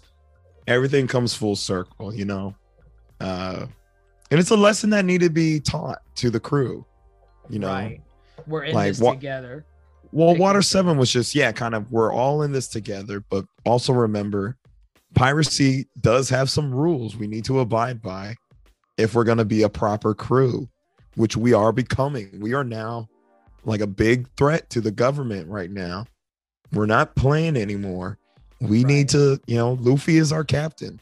[0.67, 2.13] everything comes full circle.
[2.13, 2.55] You know,
[3.19, 3.65] uh,
[4.31, 6.85] and it's a lesson that needed to be taught to the crew.
[7.49, 8.01] You know, right.
[8.45, 9.65] We're in like, this what- together.
[10.13, 10.61] Well, Water.
[10.61, 14.57] Seven was just yeah, kind of we're all in this together, but also remember,
[15.15, 18.35] piracy does have some rules we need to abide by
[18.97, 20.69] if we're going to be a proper crew,
[21.17, 22.29] which we are becoming.
[22.39, 23.09] We are now
[23.65, 26.05] like a big threat to the government right now.
[26.71, 28.19] We're not playing anymore.
[28.61, 28.87] We Right.
[28.87, 31.01] need to, you know, Luffy is our captain.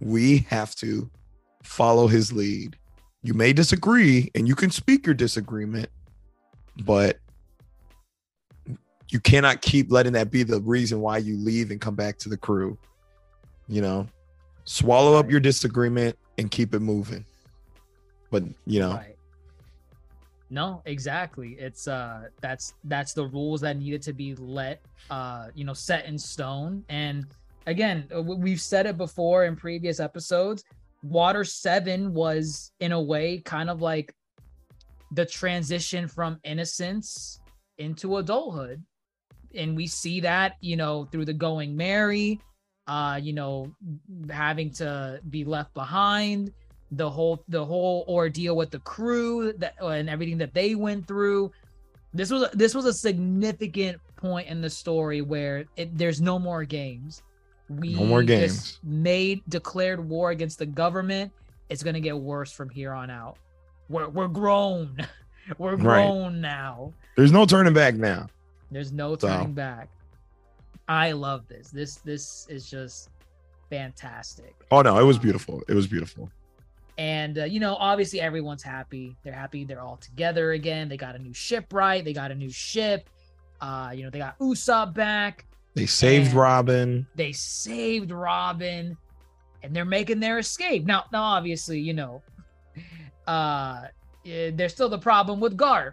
[0.00, 1.10] We have to
[1.62, 2.76] follow his lead.
[3.22, 5.88] You may disagree and you can speak your disagreement,
[6.84, 7.18] but
[9.08, 12.28] you cannot keep letting that be the reason why you leave and come back to
[12.28, 12.76] the crew.
[13.66, 14.06] You know,
[14.66, 17.24] swallow up your disagreement and keep it moving.
[18.30, 19.14] But you know, Right.
[20.50, 21.56] No, exactly.
[21.58, 24.80] It's uh that's that's the rules that needed to be let
[25.10, 26.84] uh you know set in stone.
[26.88, 27.26] And
[27.66, 30.64] again, uh, we've said it before in previous episodes.
[31.02, 34.14] Water 7 was in a way kind of like
[35.12, 37.40] the transition from innocence
[37.78, 38.82] into adulthood.
[39.54, 42.40] And we see that, you know, through the going Merry,
[42.86, 43.72] uh, you know,
[44.30, 46.52] having to be left behind,
[46.92, 51.50] the whole the whole ordeal with the crew that and everything that they went through.
[52.14, 56.64] This was this was a significant point in the story where it, there's no more
[56.64, 57.22] games.
[57.68, 58.80] We No more just games.
[58.82, 61.30] made declared war against the government.
[61.68, 63.36] It's gonna get worse from here on out.
[63.90, 64.96] We're we're grown.
[65.58, 66.04] We're Right.
[66.06, 66.92] grown now.
[67.16, 68.28] there's no turning back now.
[68.70, 69.88] There's no So- turning back.
[70.88, 71.68] I love this.
[71.70, 73.10] This this is just
[73.70, 74.54] fantastic.
[74.70, 75.62] Oh no, it was beautiful.
[75.68, 76.30] It was beautiful.
[76.98, 79.16] And uh, you know, obviously everyone's happy.
[79.22, 80.88] They're happy they're all together again.
[80.88, 82.04] They got a new ship right.
[82.04, 83.08] They got a new ship.
[83.60, 85.46] Uh, you know, they got Usopp back.
[85.74, 87.06] They saved Robin.
[87.14, 88.96] They saved Robin
[89.62, 90.84] and they're making their escape.
[90.84, 92.20] Now, now obviously, you know,
[93.28, 93.82] uh
[94.26, 95.92] eh, there's still the problem with Garp.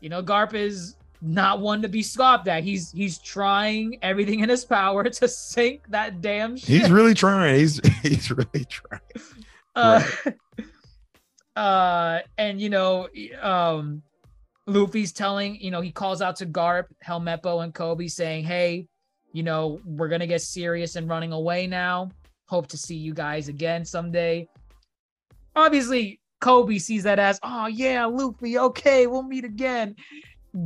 [0.00, 2.64] You know, Garp is not one to be scoffed at.
[2.64, 6.68] He's he's trying everything in his power to sink that damn ship.
[6.68, 7.58] He's really trying.
[7.58, 9.00] He's he's really trying.
[9.78, 10.02] Uh,
[11.56, 13.08] uh and you know
[13.40, 14.02] um
[14.66, 18.86] luffy's telling you know he calls out to garp helmeppo and koby saying hey
[19.32, 22.10] you know, we're gonna get serious and running away now.
[22.46, 24.48] Hope to see you guys again someday.
[25.54, 29.96] Obviously, Koby sees that as, oh yeah, Luffy, okay, we'll meet again.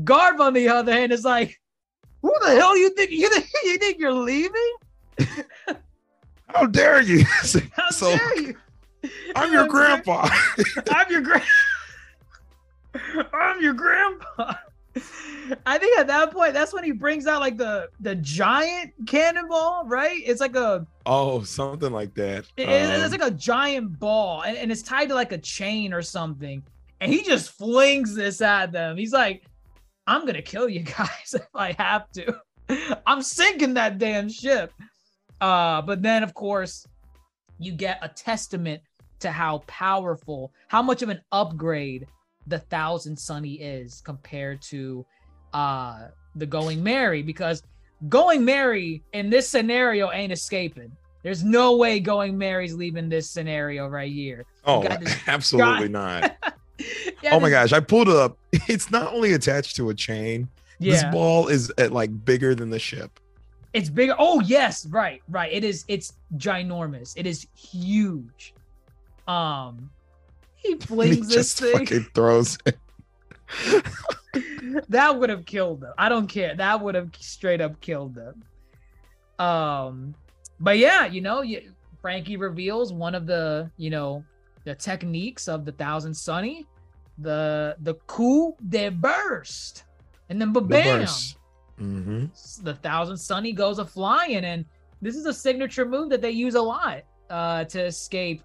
[0.05, 1.59] Garp, on the other hand, is like,
[2.21, 4.75] who the hell you think you think you think you're leaving?
[6.49, 7.25] How dare you?
[7.25, 8.57] How So, dare you?
[9.37, 10.03] I'm You your what I'm saying?
[10.05, 10.29] grandpa.
[10.93, 11.43] I'm your grand.
[13.33, 14.55] I'm your grandpa.
[15.67, 19.85] I think at that point, that's when he brings out like the the giant cannonball,
[19.87, 20.21] right?
[20.25, 22.45] It's like a oh, something like that.
[22.57, 25.93] it- it's Um, like a giant ball, and, and it's tied to like a chain
[25.95, 26.63] or something.
[27.01, 28.97] And he just flings this at them.
[28.99, 29.45] He's like,
[30.07, 32.41] "I'm gonna kill you guys if I have to.
[33.07, 34.73] I'm sinking that damn ship."
[35.41, 36.87] Uh, but then of course,
[37.59, 38.83] you get a testament
[39.23, 42.07] to how powerful, how much of an upgrade
[42.47, 45.05] the Thousand Sunny is compared to
[45.53, 47.63] uh the Going Merry, because
[48.09, 50.91] Going Merry in this scenario ain't escaping.
[51.23, 54.45] There's no way Going Merry's leaving this scenario right here.
[54.65, 54.85] oh,
[55.27, 56.37] absolutely not.
[57.23, 58.37] Yeah, oh my gosh, I pulled it up.
[58.69, 60.49] It's not only attached to a chain.
[60.81, 63.21] This ball is at like bigger than the ship.
[63.73, 64.17] it's bigger.
[64.19, 65.53] Oh yes, right, right.
[65.53, 65.85] It is.
[65.87, 67.13] It's ginormous.
[67.17, 68.53] It is huge.
[69.29, 69.91] Um,
[70.57, 71.73] he He flings this thing.
[71.79, 72.79] fucking throws it.
[74.89, 75.93] that would have killed them.
[75.99, 76.55] I don't care.
[76.55, 78.43] That would have straight up killed them.
[79.39, 80.15] Um,
[80.61, 84.25] but yeah, you know, you, Franky reveals one of the, you know,
[84.65, 86.67] the techniques of the Thousand Sunny,
[87.19, 89.85] the the coup de burst,
[90.31, 91.37] and then The bam, burst.
[91.81, 92.63] Mhm.
[92.63, 94.65] the Thousand Sunny goes a flying, and
[95.01, 98.43] this is a signature move that they use a lot uh, to escape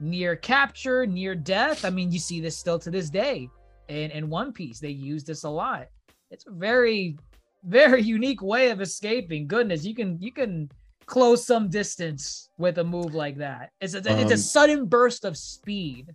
[0.00, 1.84] near capture, near death.
[1.84, 3.48] I mean, you see this still to this day
[3.88, 4.80] in in One Piece.
[4.80, 5.88] They use this a lot.
[6.30, 7.16] It's a very,
[7.64, 9.46] very unique way of escaping.
[9.46, 10.70] Goodness, you can you can
[11.06, 13.70] close some distance with a move like that.
[13.80, 16.14] It's a it's a Um, sudden burst of speed.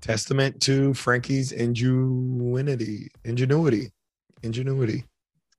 [0.00, 3.90] Testament to Franky's ingenuity, ingenuity,
[4.42, 5.04] ingenuity.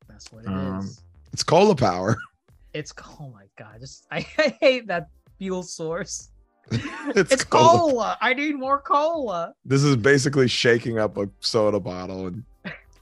[0.08, 0.54] That's what it is.
[0.54, 0.90] um,
[1.34, 2.16] It's cola power.
[2.74, 2.92] It's
[3.22, 5.08] oh my god, just I, I hate that
[5.40, 6.30] fuel source.
[7.16, 7.78] It's, It's cola.
[7.92, 8.18] cola.
[8.22, 9.54] I need more cola.
[9.64, 12.44] This is basically shaking up a soda bottle and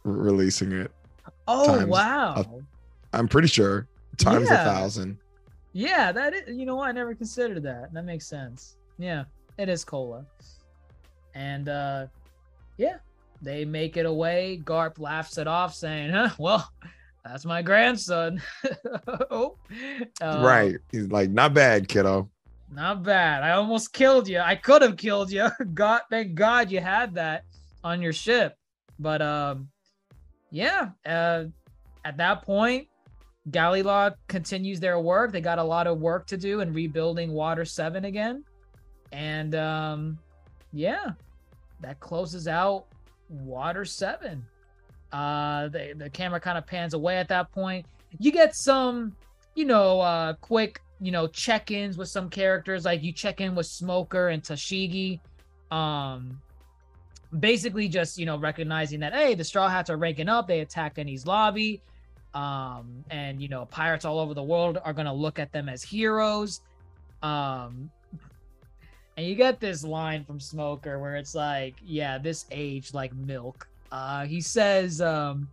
[0.04, 0.92] releasing it.
[1.48, 2.62] Oh wow.
[3.14, 4.62] I'm pretty sure times Yeah.
[4.62, 5.18] a thousand.
[5.72, 6.56] Yeah, that is.
[6.56, 6.90] You know what?
[6.90, 7.94] I never considered that.
[7.94, 8.76] That makes sense.
[9.00, 9.24] Yeah,
[9.58, 10.26] it is cola.
[11.34, 12.08] And uh,
[12.78, 12.98] yeah,
[13.42, 14.62] they make it away.
[14.64, 16.30] Garp laughs it off, saying, "Huh?
[16.38, 16.70] Well,
[17.26, 18.42] that's my grandson."
[19.32, 19.56] oh,
[20.22, 20.76] Uh, right.
[20.92, 22.30] He's like, not bad, kiddo.
[22.74, 23.44] Not bad.
[23.44, 24.40] I almost killed you.
[24.40, 25.48] I could have killed you.
[25.74, 27.46] God, thank God you had that
[27.84, 28.58] on your ship.
[29.00, 29.70] But um,
[30.52, 30.90] yeah.
[31.06, 31.46] Uh,
[32.06, 32.88] at that point,
[33.52, 35.32] Galley-La continues their work.
[35.32, 38.44] They got a lot of work to do in rebuilding Water Seven again,
[39.12, 40.20] and um,
[40.72, 41.12] yeah,
[41.82, 42.86] that closes out
[43.30, 44.46] Water Seven.
[45.12, 47.86] Uh, the the camera kind of pans away at that point.
[48.20, 49.16] You get some,
[49.56, 52.86] you know, uh, quick, you know, check-ins with some characters.
[52.86, 55.20] Like you check in with Smoker and Tashigi.
[55.70, 56.40] Um,
[57.40, 60.48] basically just you know recognizing that hey, the Straw Hats are ranking up.
[60.48, 61.82] They attacked Enies Lobby.
[62.34, 65.84] Um, and you know, pirates all over the world are gonna look at them as
[65.84, 66.62] heroes.
[67.22, 67.92] Um,
[69.18, 73.68] and you get this line from Smoker where it's like, yeah, this age like milk.
[73.92, 75.50] Uh, he says, um,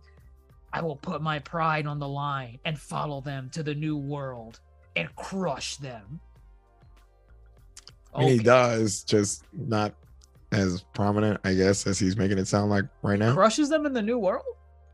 [0.71, 4.61] I will put my pride on the line and follow them to the new world
[4.95, 6.19] and crush them.
[8.13, 9.93] I mean, he does, just not
[10.51, 13.33] as prominent, I guess, as he's making it sound like right now.
[13.33, 14.43] Crushes them in the new world?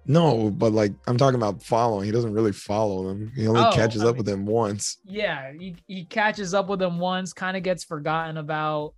[0.05, 2.05] No, but like I'm talking about following.
[2.05, 3.31] He doesn't really follow them.
[3.35, 4.97] He only Oh, catches I up with them once.
[5.03, 8.93] Yeah, he, he catches up with them once, kind of gets forgotten about.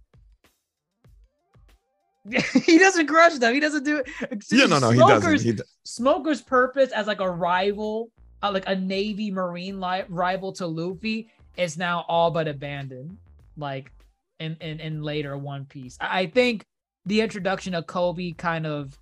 [2.65, 3.53] he doesn't crush them.
[3.53, 4.09] He doesn't do it.
[4.51, 5.41] Yeah, no, no, he doesn't.
[5.41, 8.11] He, d- Smoker's purpose as like a rival,
[8.41, 13.17] uh, like a Navy Marine li- rival to Luffy, is now all but abandoned.
[13.57, 13.91] Like
[14.39, 16.63] in in, in later One Piece, I, I think
[17.05, 18.97] the introduction of Koby kind of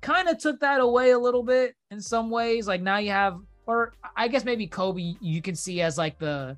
[0.00, 2.68] kind of took that away a little bit in some ways.
[2.68, 6.56] Like now you have, or I guess maybe Koby you can see as like the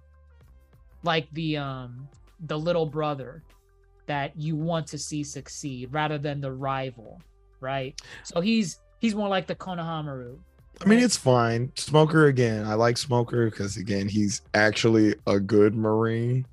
[1.03, 2.09] like the um
[2.41, 3.43] the little brother
[4.07, 7.21] that you want to see succeed rather than the rival,
[7.61, 7.99] right?
[8.25, 10.39] So he's he's more like the Konohamaru.
[10.81, 11.73] I mean, it's fine.
[11.77, 12.65] Smoker again.
[12.65, 16.47] I like Smoker because again, he's actually a good Marine.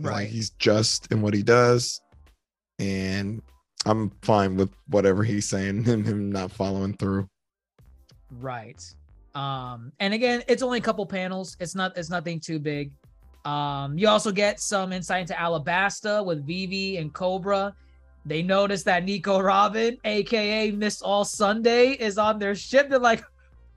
[0.00, 0.12] Right.
[0.12, 2.00] Like he's just in what he does,
[2.78, 3.42] and
[3.84, 7.28] I'm fine with whatever he's saying and him not following through.
[8.30, 8.82] right.
[9.34, 11.56] Um, and again, it's only a couple panels.
[11.58, 12.92] It's not it's nothing too big.
[13.44, 17.74] Um, you also get some insight into Alabasta with Vivi and Cobra.
[18.24, 22.88] They notice that Nico Robin, aka Miss All Sunday, is on their ship.
[22.88, 23.24] They're like,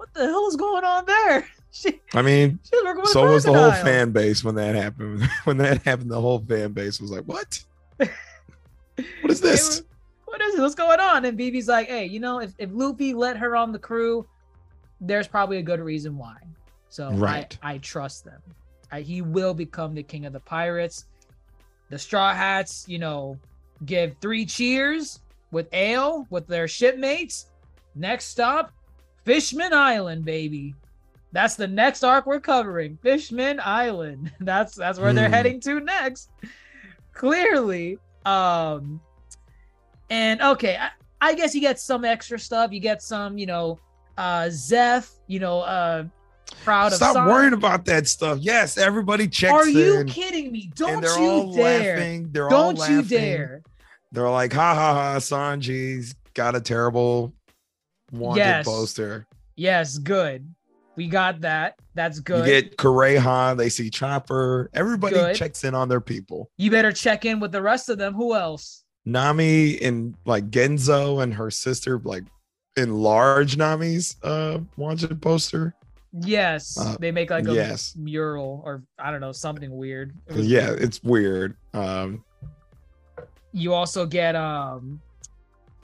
[0.06, 3.74] "What the hell is going on there?" She, I mean, working so was the whole
[3.74, 5.24] fan base when that happened.
[5.43, 7.61] when that happened, the whole fan base was like, "What?
[7.98, 8.09] What
[9.25, 9.85] is this?" were,
[10.25, 10.61] what is it?
[10.61, 11.25] What's going on?
[11.25, 14.25] And BB's like, hey, you know, if, if Luffy let her on the crew,
[15.01, 16.35] there's probably a good reason why.
[16.90, 17.58] So Right.
[17.61, 18.42] I, I trust them.
[18.92, 21.06] I, he will become the king of the pirates.
[21.90, 23.38] The Straw Hats, you know,
[23.85, 25.19] give three cheers
[25.51, 27.48] with ale with their shipmates.
[27.95, 28.74] Next stop,
[29.25, 30.73] Fishman Island, baby.
[31.31, 32.97] That's the next arc we're covering.
[33.01, 34.31] Fishman Island.
[34.39, 35.33] That's that's where they're Hmm.
[35.33, 36.29] heading to next.
[37.13, 37.97] Clearly.
[38.25, 39.01] Um
[40.09, 40.89] and okay, I,
[41.21, 42.71] I guess you get some extra stuff.
[42.71, 43.79] You get some, you know,
[44.17, 46.05] uh Zeff, you know, uh
[46.63, 48.37] proud of Stop worrying about that stuff.
[48.39, 50.71] Yes, everybody checks Are you in, kidding me?
[50.75, 51.97] Don't you dare.
[51.97, 52.29] laughing.
[52.31, 52.95] They're Don't laughing.
[52.95, 53.61] you dare.
[54.11, 57.33] They're like, "Ha ha ha!" Sanji's got a terrible
[58.11, 58.66] wanted Yes.
[58.66, 59.27] poster.
[59.56, 60.53] Yes, good.
[60.95, 61.75] We got that.
[61.93, 62.48] That's good.
[62.48, 63.58] You get Kureha.
[63.58, 64.69] They see Chopper.
[64.74, 65.35] Everybody Good.
[65.35, 66.50] checks in on their people.
[66.58, 68.14] you better check in with the rest of them.
[68.14, 68.84] Who else?
[69.06, 72.24] Nami and like Genzo and her sister like
[72.77, 75.75] enlarge Nami's uh wanted poster.
[76.22, 77.93] Yes, Uh, they make like a yes.
[77.98, 80.14] mural or I don't know something weird.
[80.27, 80.82] It Yeah, weird.
[80.82, 81.58] it's weird.
[81.74, 82.24] Um
[83.51, 85.01] You also get um,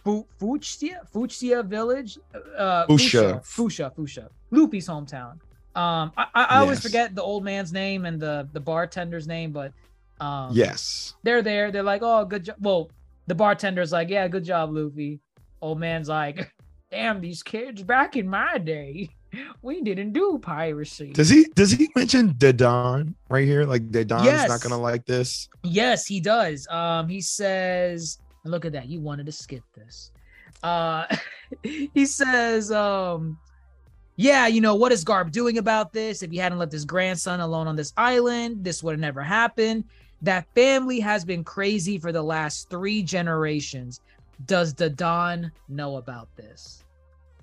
[0.03, 2.17] Fu- Fuchsia Fuchsia Village.
[2.57, 3.41] Uh, Fuchsia.
[3.43, 3.91] Fuchsia.
[3.95, 4.29] Fuchsia.
[4.51, 5.33] Luffy's hometown.
[5.73, 9.51] Um, I, I, I always forget the old man's name and the the bartender's name,
[9.51, 9.71] but
[10.19, 11.15] um, yes.
[11.23, 11.71] they're there.
[11.71, 12.57] They're like, oh, good job.
[12.59, 12.91] Well,
[13.27, 15.19] the bartender's like, yeah, good job, Luffy.
[15.61, 16.51] Old man's like,
[16.91, 19.09] damn, these kids back in my day,
[19.61, 21.11] we didn't do piracy.
[21.13, 23.63] Does he does he mention Dadan right here?
[23.63, 24.49] Like Dadan's Yes.
[24.49, 25.47] not gonna like this.
[25.63, 26.67] Yes, he does.
[26.67, 28.87] Um, he says, look at that.
[28.87, 30.11] You wanted to skip this.
[30.63, 31.05] Uh,
[31.63, 33.37] he says, um,
[34.15, 36.21] yeah, you know, what is Garp doing about this?
[36.23, 39.85] If he hadn't left his grandson alone on this island, this would have never happened.
[40.21, 44.01] That family has been crazy for the last three generations.
[44.45, 46.83] Does the Don know about this?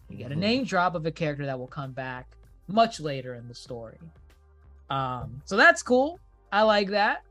[0.08, 0.38] You get a Mhm.
[0.38, 2.26] name drop of a character that will come back
[2.68, 3.98] much later in the story.
[4.90, 6.18] Um, so that's cool.
[6.52, 7.24] I like that.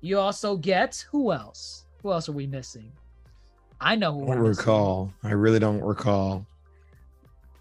[0.00, 1.86] You also get who else?
[2.02, 2.90] Who else are we missing?
[3.80, 5.12] I know who I don't recall.
[5.22, 6.46] I really don't recall.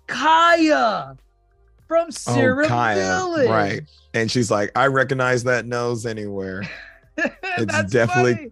[0.08, 1.16] Kaya
[1.88, 3.50] from Syrup Oh, Kaya, Village.
[3.50, 3.82] right.
[4.14, 6.64] And she's like, I recognize that nose anywhere.
[7.58, 8.52] It's definitely- funny.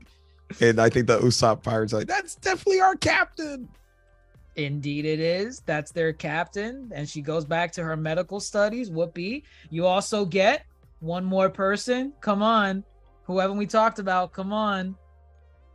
[0.61, 3.67] And I think the Usopp pirates are like, that's definitely our captain.
[4.55, 5.61] Indeed, it is.
[5.65, 8.91] That's their captain, and she goes back to her medical studies.
[8.91, 9.43] Whoopee.
[9.71, 10.63] You also get
[10.99, 12.13] one more person.
[12.21, 12.83] Come on,
[13.23, 14.31] who haven't we talked about?
[14.31, 14.95] Come on,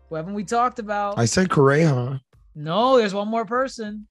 [0.09, 1.19] who haven't we talked about?
[1.19, 2.21] I said Kureha.
[2.55, 4.07] no, there's one more person.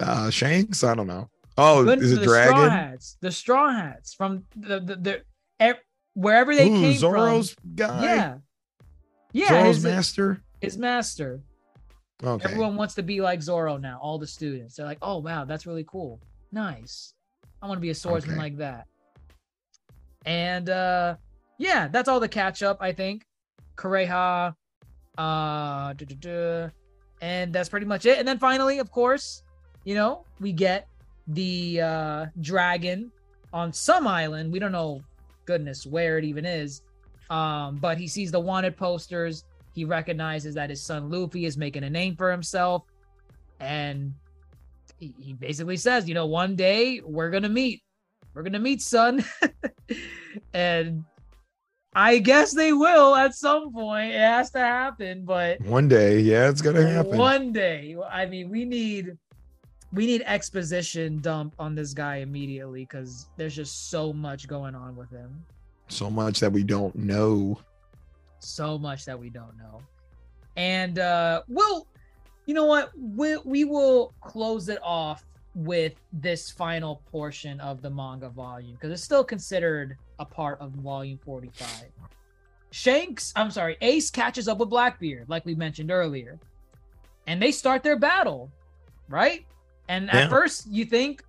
[0.00, 0.84] Uh Shanks?
[0.84, 1.28] I don't know.
[1.58, 2.70] Oh, Good is it the Straw Dragon?
[2.70, 3.16] Hats.
[3.20, 5.22] The Straw Hats from the the, the
[5.58, 5.80] ev-
[6.14, 7.74] wherever they Ooh, came Zoro's from.
[7.76, 8.02] guy.
[8.04, 8.34] Yeah,
[9.32, 9.48] yeah.
[9.48, 10.42] Zoro's his, master.
[10.60, 11.40] his master.
[12.22, 12.44] Okay.
[12.44, 13.98] Everyone wants to be like Zoro now.
[14.02, 14.76] All the students.
[14.76, 16.20] They're like, oh wow, that's really cool.
[16.52, 17.14] Nice.
[17.62, 18.42] I want to be a swordsman Okay.
[18.42, 18.86] like that.
[20.26, 21.16] And uh
[21.58, 23.24] yeah, that's all the catch up, I think.
[23.76, 24.54] Kureha,
[25.18, 25.94] uh
[27.22, 28.18] and that's pretty much it.
[28.18, 29.42] And then finally, of course,
[29.84, 30.88] you know, we get
[31.28, 33.10] the uh dragon
[33.52, 34.52] on some island.
[34.52, 35.00] We don't know
[35.44, 36.82] goodness where it even is.
[37.30, 39.44] Um, but he sees the wanted posters
[39.76, 42.84] he recognizes that his son Luffy is making a name for himself.
[43.60, 44.14] And
[44.98, 47.82] he, he basically says, you know, one day we're going to meet.
[48.32, 49.22] We're going to meet, son.
[50.54, 51.04] and
[51.96, 54.12] I guess they will at some point.
[54.12, 55.24] It has to happen.
[55.24, 57.16] But One day, yeah, it's gonna happen.
[57.16, 59.16] one day, I mean, we need.
[59.92, 64.94] We need exposition dump on this guy immediately because there's just so much going on
[64.94, 65.42] with him.
[65.88, 67.58] So much that we don't know.
[68.40, 69.80] so much that we don't know.
[70.56, 71.86] And uh we'll
[72.44, 72.90] you know what?
[72.98, 75.24] We we will close it off
[75.56, 80.70] with this final portion of the manga volume because it's still considered a part of
[80.72, 81.66] volume 45.
[82.70, 86.38] Shanks, I'm sorry, Ace catches up with Blackbeard, like we mentioned earlier.
[87.26, 88.50] And they start their battle,
[89.08, 89.46] right?
[89.88, 90.24] And Yeah.
[90.24, 91.24] at first you think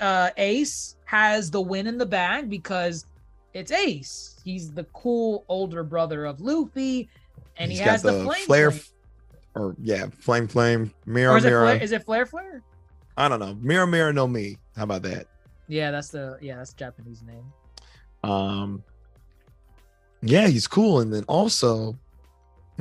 [0.00, 3.04] uh Ace has the win in the bag because
[3.52, 4.40] it's Ace.
[4.44, 7.08] He's the cool older brother of Luffy,
[7.56, 8.82] and He's he has the, flame flare, flame.
[9.54, 11.64] or yeah, flame, flame, mirror, Or is it, mirror.
[11.64, 12.62] flare, is it flare flare?
[13.16, 13.56] I don't know.
[13.60, 14.58] Mera, Mera, no Mi.
[14.76, 15.26] How about that?
[15.68, 18.30] Yeah, that's the yeah, that's the Japanese name.
[18.30, 18.82] Um,
[20.22, 21.00] yeah, he's cool.
[21.00, 21.96] And then also,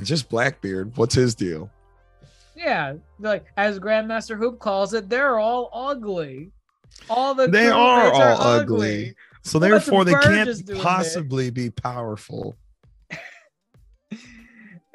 [0.03, 0.95] just Blackbeard.
[0.97, 1.69] What's his deal?
[2.55, 6.51] Yeah, like as Grandmaster Hoop calls it, they're all ugly.
[7.09, 9.15] All the They are all ugly.
[9.41, 12.55] So What about the therefore, they can't possibly be powerful.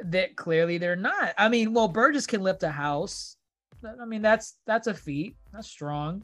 [0.02, 1.34] That clearly they're not.
[1.36, 3.36] I mean, well, Burgess can lift a house.
[3.84, 5.36] I mean, that's that's a feat.
[5.52, 6.22] That's strong.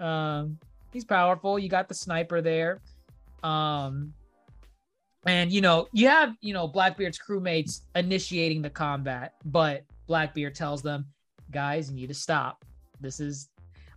[0.00, 0.58] Um,
[0.92, 1.58] he's powerful.
[1.58, 2.80] You got the sniper there.
[3.42, 4.12] Um,
[5.26, 10.82] and you know, you have you know Blackbeard's crewmates initiating the combat, but Blackbeard tells
[10.82, 11.06] them,
[11.50, 12.64] "Guys, you need to stop.
[13.00, 13.48] This is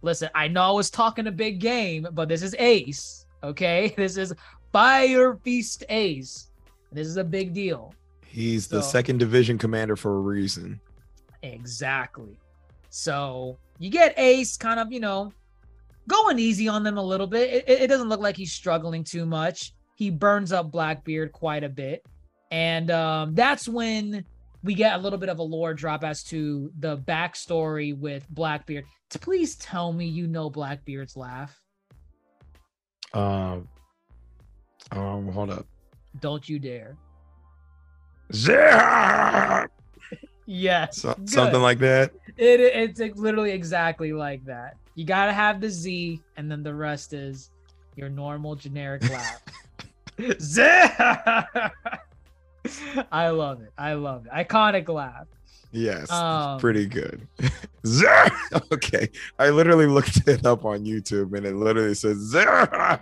[0.02, 0.30] listen.
[0.36, 3.26] I know I was talking a big game, but this is Ace.
[3.44, 4.34] Okay, this is
[4.72, 6.48] Fire Fist Ace.
[6.92, 7.94] This is a big deal.
[8.26, 10.80] He's the So- second division commander for a reason.
[11.44, 12.38] Exactly.
[12.92, 15.32] So you get Ace kind of, you know,
[16.08, 17.64] going easy on them a little bit.
[17.68, 19.74] It, it- doesn't look like he's struggling too much.
[19.96, 22.06] He burns up Blackbeard quite a bit.
[22.52, 24.26] And um, that's when
[24.62, 28.84] we get a little bit of a lore drop as to the backstory with Blackbeard.
[29.22, 31.58] Please tell me you know Blackbeard's laugh.
[33.14, 33.68] Um,
[34.92, 35.66] um, hold up.
[36.20, 36.98] Don't you dare.
[38.34, 39.66] Zah!
[40.46, 40.98] Yes.
[40.98, 42.12] So- something like that.
[42.38, 44.76] It, it's like literally exactly like that.
[44.96, 47.50] You gotta have the Z, and then the rest is
[47.96, 49.42] your normal generic laugh.
[50.40, 50.62] Z.
[53.12, 53.72] I love it.
[53.78, 54.32] I love it.
[54.32, 55.28] Iconic laugh.
[55.72, 57.28] Yes, Um, pretty good.
[58.72, 63.00] Okay, I literally looked it up on YouTube, and it literally says Zah!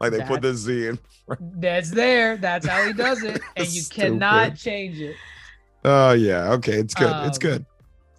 [0.00, 0.98] like they put the Z in.
[1.26, 1.60] Front.
[1.60, 2.36] That's there.
[2.36, 4.02] That's how he does it, and you Stupid.
[4.12, 5.16] cannot change it.
[5.84, 7.14] Oh yeah, okay, it's good.
[7.26, 7.66] it's Um, good.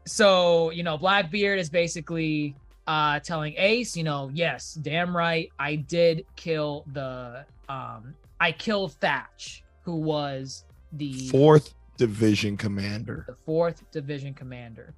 [0.05, 2.55] so you know blackbeard is basically
[2.88, 8.93] uh telling ace you know yes damn right i did kill the um i killed
[8.93, 10.63] thatch who was
[10.93, 13.25] the Fourth division commander.
[13.27, 14.95] the fourth division commander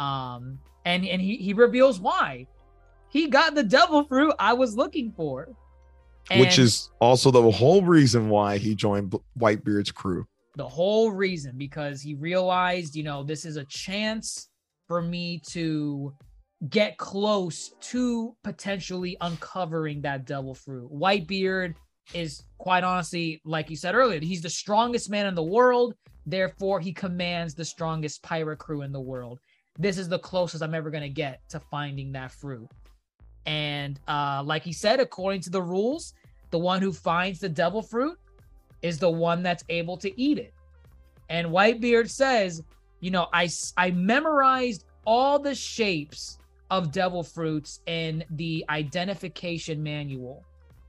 [0.00, 2.44] um and and he, he reveals why
[3.10, 5.48] he got the devil fruit i was looking for
[6.36, 10.26] which is also the whole reason why he joined Whitebeard's crew.
[10.60, 14.50] The whole reason because he realized, you know, this is a chance
[14.88, 16.14] for me to
[16.68, 20.92] get close to potentially uncovering that devil fruit.
[20.92, 21.76] Whitebeard
[22.12, 25.94] is quite honestly, like you said earlier, he's the strongest man in the world.
[26.26, 29.38] Therefore, he commands the strongest pirate crew in the world.
[29.78, 32.68] This is the closest I'm ever going to get to finding that fruit.
[33.46, 36.12] And uh, like he said, according to the rules,
[36.50, 38.18] the one who finds the devil fruit
[38.82, 40.52] is the one that's able to eat it.
[41.28, 42.62] And Whitebeard says,
[43.00, 46.38] you know, I, I memorized all the shapes
[46.70, 50.44] of devil fruits in the identification manual.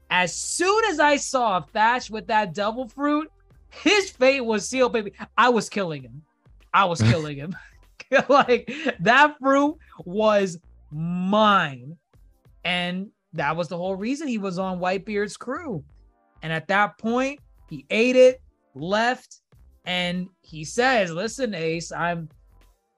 [0.09, 3.31] As soon as I saw Thatch with that devil fruit,
[3.69, 5.13] his fate was sealed, baby.
[5.37, 6.21] I was killing him.
[6.73, 7.55] I was killing him.
[8.29, 10.59] like that fruit was
[10.91, 11.97] mine.
[12.65, 15.83] And that was the whole reason he was on Whitebeard's crew.
[16.41, 17.39] And at that point,
[17.71, 18.41] he ate it,
[18.75, 19.43] left,
[19.85, 22.27] and he says, "Listen, Ace, I'm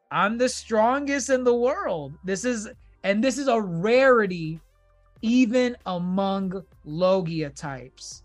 [0.10, 2.16] I'm the strongest in the world.
[2.24, 2.68] This is
[3.04, 4.60] and this is a rarity
[5.22, 8.24] even among Logia types.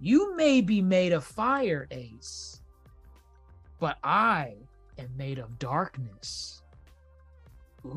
[0.00, 2.60] You may be made of fire, Ace,
[3.78, 4.56] but I
[4.98, 6.63] am made of darkness."
[7.84, 7.90] Ooh.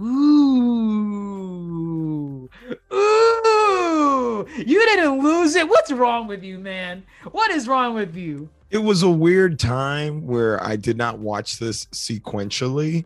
[2.94, 4.48] Ooh.
[4.58, 5.68] You didn't lose it.
[5.68, 7.04] What's wrong with you, man?
[7.32, 8.50] What is wrong with you?
[8.70, 13.06] It was a weird time where I did not watch this sequentially,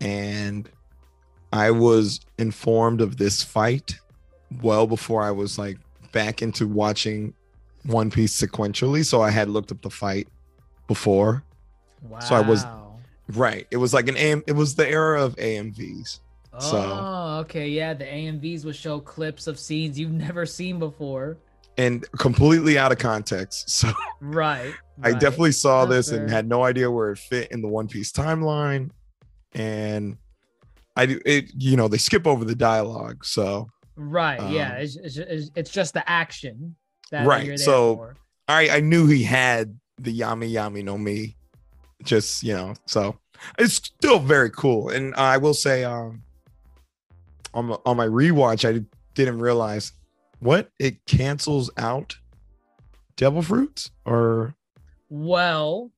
[0.00, 0.68] and
[1.52, 3.98] I was informed of this fight
[4.62, 5.76] well before I was like
[6.12, 7.34] back into watching
[7.84, 9.04] One Piece sequentially.
[9.04, 10.28] So I had looked up the fight
[10.88, 11.44] before.
[12.08, 12.20] Wow.
[12.20, 12.64] So I was-
[13.34, 13.66] Right.
[13.70, 14.42] It was like an AM.
[14.46, 16.20] It was the era of AMVs.
[16.58, 17.68] so- Oh, okay.
[17.68, 21.36] Yeah, the AMVs would show clips of scenes you've never seen before.
[21.78, 23.70] and completely out of context.
[23.70, 24.74] So Right.
[25.02, 25.20] I right.
[25.20, 28.12] definitely saw That's this and had no idea where it fit in the One Piece
[28.12, 28.90] timeline.
[29.52, 30.18] And
[30.96, 33.24] I do it, you know, they skip over the dialogue.
[33.24, 34.40] So Right.
[34.50, 34.72] yeah.
[34.74, 36.74] um, It's, it's, it's, it's just the action.
[37.12, 38.16] That Right, so- for.
[38.48, 41.36] I I knew he had the Yami Yami no Mi.
[42.04, 43.18] Just, you know, so
[43.58, 44.88] it's still very cool.
[44.90, 46.22] And I will say, um,
[47.54, 49.92] on my, on my rewatch, I didn't realize
[50.38, 52.16] what it cancels out
[53.16, 54.54] devil fruits or
[55.10, 55.90] Well,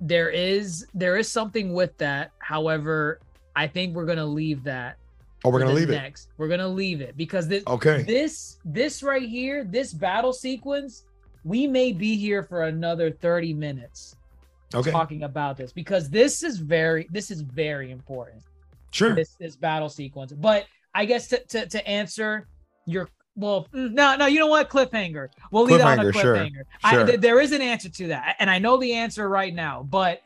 [0.00, 2.30] there is there is something with that.
[2.38, 3.18] However,
[3.56, 4.98] I think we're gonna leave that
[5.44, 5.94] Oh, we're gonna leave it.
[5.94, 6.28] next.
[6.38, 8.02] We're gonna leave it because this Okay.
[8.02, 11.04] this this right here, this battle sequence,
[11.44, 14.14] we may be here for another 30 minutes
[14.74, 14.90] Okay.
[14.90, 18.42] talking about this because this is very this is very important.
[18.90, 19.14] Sure.
[19.14, 20.32] This this battle sequence.
[20.32, 22.48] But I guess to to, to answer
[22.86, 24.68] your well, mm, no, no, you know what?
[24.68, 25.28] Cliffhanger.
[25.50, 26.64] We'll leave it on a Cliffhanger, sure.
[26.84, 27.06] I, sure.
[27.06, 30.20] th- there is an answer to that, and I know the answer right now, but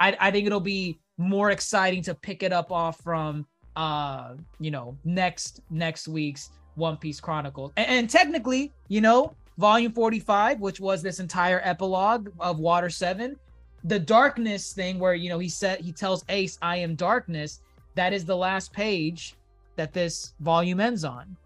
[0.00, 3.44] I, I think it'll be more exciting to pick it up off from
[3.76, 7.72] uh you know next next week's One Piece Chronicles.
[7.76, 13.36] And, and technically, you know, volume 45, which was this entire epilogue of Water 7,
[13.84, 17.60] the darkness thing where you know he said he tells Ace, I am darkness,
[17.94, 19.34] that is the last page
[19.76, 21.36] that this volume ends on.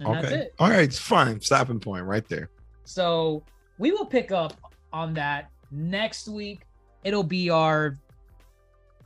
[0.00, 0.36] And that's Okay.
[0.42, 0.54] it.
[0.58, 0.80] All right.
[0.80, 1.40] It's fine.
[1.40, 2.50] Stopping point right there.
[2.84, 3.42] So
[3.78, 4.54] we will pick up
[4.92, 6.62] on that next week.
[7.04, 7.98] It'll be our,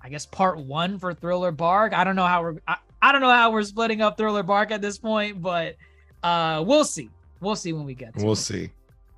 [0.03, 1.93] I guess, part one for Thriller Bark.
[1.93, 4.71] I don't know how we're, I, I don't know how we're splitting up Thriller Bark
[4.71, 5.77] at this point, but
[6.23, 7.11] uh, we'll see.
[7.41, 8.37] We'll see when we get to We'll it.
[8.37, 8.71] see.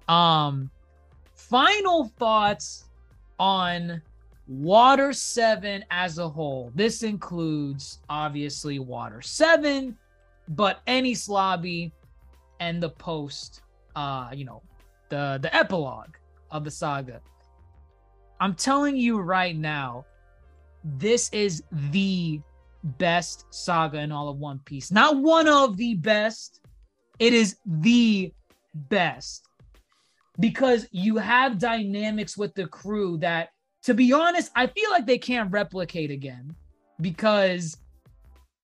[0.09, 0.71] Um,
[1.35, 2.85] final thoughts
[3.39, 4.03] on
[4.47, 6.71] Water 7 as a whole.
[6.75, 9.97] This includes obviously Water 7,
[10.49, 11.93] but Enies Lobby
[12.61, 13.63] and the post,
[13.97, 14.63] uh, you know,
[15.09, 16.17] the the epilogue
[16.51, 17.21] of the saga.
[18.41, 20.05] I'm telling you right now,
[20.85, 22.41] this is the
[22.99, 24.91] best saga in all of One Piece.
[24.91, 26.61] Not one of the best.
[27.19, 28.33] It is the
[28.75, 29.49] best
[30.41, 33.51] because you have dynamics with the crew that
[33.83, 36.55] to be honest i feel like they can't replicate again
[37.01, 37.77] because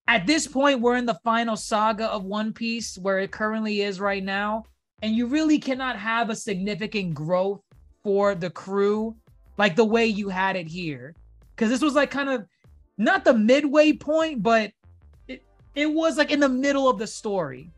[0.08, 4.00] at this point we're in the final saga of one piece where it currently is
[4.00, 4.64] right now
[5.02, 7.60] and you really cannot have a significant growth
[8.02, 9.14] for the crew
[9.56, 11.14] like the way you had it here.
[11.54, 12.46] Because this was like kind of
[12.98, 14.72] not the midway point but
[15.28, 15.42] it,
[15.74, 17.70] it was like in the middle of the story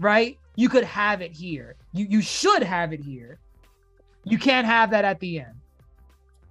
[0.00, 0.38] right?
[0.56, 3.38] You could have it here you you should have it here.
[4.24, 5.54] You can't have that at the end.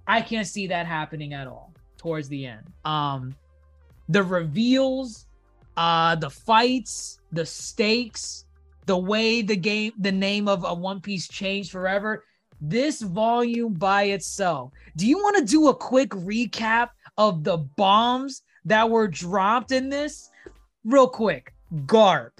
[0.06, 2.64] I can't see that happening at all towards the end.
[2.84, 3.36] Um
[4.08, 5.26] the reveals
[5.76, 8.44] uh the fights the stakes
[8.86, 12.24] the way the game the name of a one piece changed forever.
[12.60, 14.72] This volume by itself.
[14.96, 19.90] Do you want to do a quick recap of the bombs that were dropped in
[19.90, 20.30] this?
[20.84, 21.52] Real quick
[21.86, 22.30] garp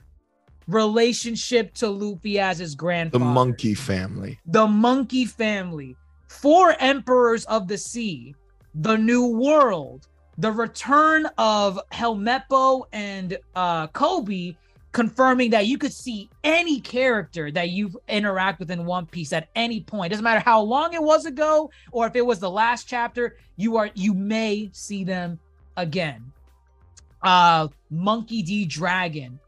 [0.66, 3.24] relationship to luffy as his grandfather.
[3.24, 4.38] The monkey family.
[4.46, 5.96] the monkey family,
[6.28, 8.34] four emperors of the sea,
[8.74, 14.56] the new world, the return of Helmeppo and uh, Koby,
[14.92, 19.48] confirming that you could see any character that you interact with in One Piece at
[19.56, 20.10] any point.
[20.10, 23.76] Doesn't matter how long it was ago or if it was the last chapter, you
[23.76, 25.38] are you may see them
[25.76, 26.32] again.
[27.22, 29.38] Uh Monkey D Dragon,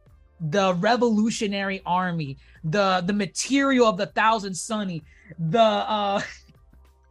[0.40, 5.02] the Revolutionary Army, the the material of the Thousand Sunny,
[5.38, 6.20] the uh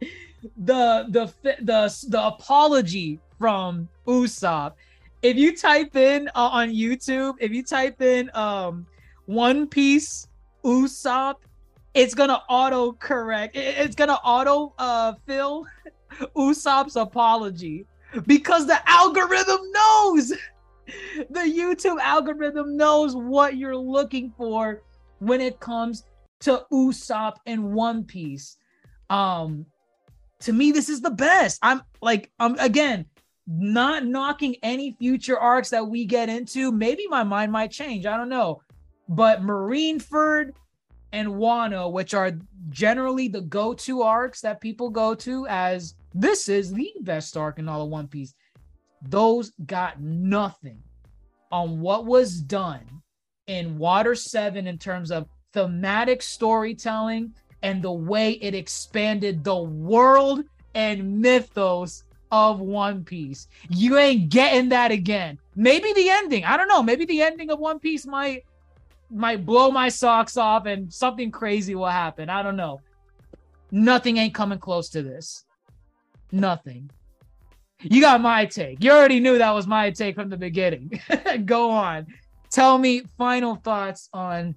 [0.58, 1.32] the the
[1.62, 4.72] the the apology from Usopp.
[5.22, 8.86] If you type in uh, on YouTube, if you type in um
[9.26, 10.28] One Piece
[10.64, 11.36] Usopp,
[11.94, 13.56] it's gonna auto correct.
[13.56, 15.66] It's gonna auto uh fill
[16.36, 17.86] Usopp's apology
[18.26, 20.32] because the algorithm knows.
[21.30, 24.82] The YouTube algorithm knows what you're looking for
[25.18, 26.04] when it comes
[26.40, 28.56] to Usopp and One Piece.
[29.10, 29.66] Um,
[30.40, 31.58] to me, this is the best.
[31.62, 33.06] I'm like, I'm again,
[33.46, 36.72] not knocking any future arcs that we get into.
[36.72, 38.06] Maybe my mind might change.
[38.06, 38.62] I don't know.
[39.08, 40.50] But Marineford
[41.12, 42.32] and Wano, which are
[42.68, 47.68] generally the go-to arcs that people go to as this is the best arc in
[47.68, 48.34] all of One Piece.
[49.08, 50.82] Those got nothing
[51.52, 53.02] on what was done
[53.46, 60.44] in Water 7 in terms of thematic storytelling and the way it expanded the world
[60.74, 63.48] and mythos of One Piece.
[63.70, 65.38] You ain't getting that again.
[65.54, 66.44] Maybe the ending.
[66.44, 66.82] I don't know.
[66.82, 68.44] Maybe the ending of One Piece might
[69.08, 72.28] might blow my socks off and something crazy will happen.
[72.28, 72.80] I don't know.
[73.70, 75.44] Nothing ain't coming close to this.
[76.32, 76.90] Nothing.
[77.82, 78.82] You got my take.
[78.82, 81.00] You already knew that was my take from the beginning.
[81.44, 82.06] Go on.
[82.50, 84.54] Tell me final thoughts on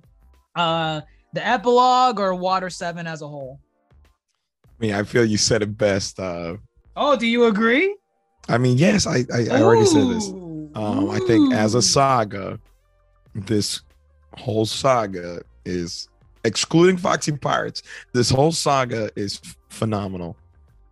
[0.56, 1.02] uh
[1.34, 3.60] the epilogue or Water 7 as a whole.
[4.64, 6.20] I mean, I feel you said it best.
[6.20, 6.56] Uh,
[6.96, 7.96] Oh, do you agree?
[8.48, 10.30] I mean, yes, I I, I already said this.
[10.30, 10.70] Ooh.
[10.76, 12.60] Um, I think as a saga,
[13.36, 13.82] this
[14.38, 16.10] whole saga is
[16.44, 17.84] excluding Foxy Pirates.
[18.14, 19.40] This whole saga is
[19.70, 20.36] phenomenal.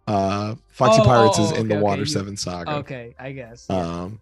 [0.08, 2.76] Uh, Foxy Oh, Pirates oh, is oh, in the Water okay, Seven saga.
[2.78, 3.68] Okay, I guess.
[3.70, 3.78] yeah.
[3.78, 4.20] Um,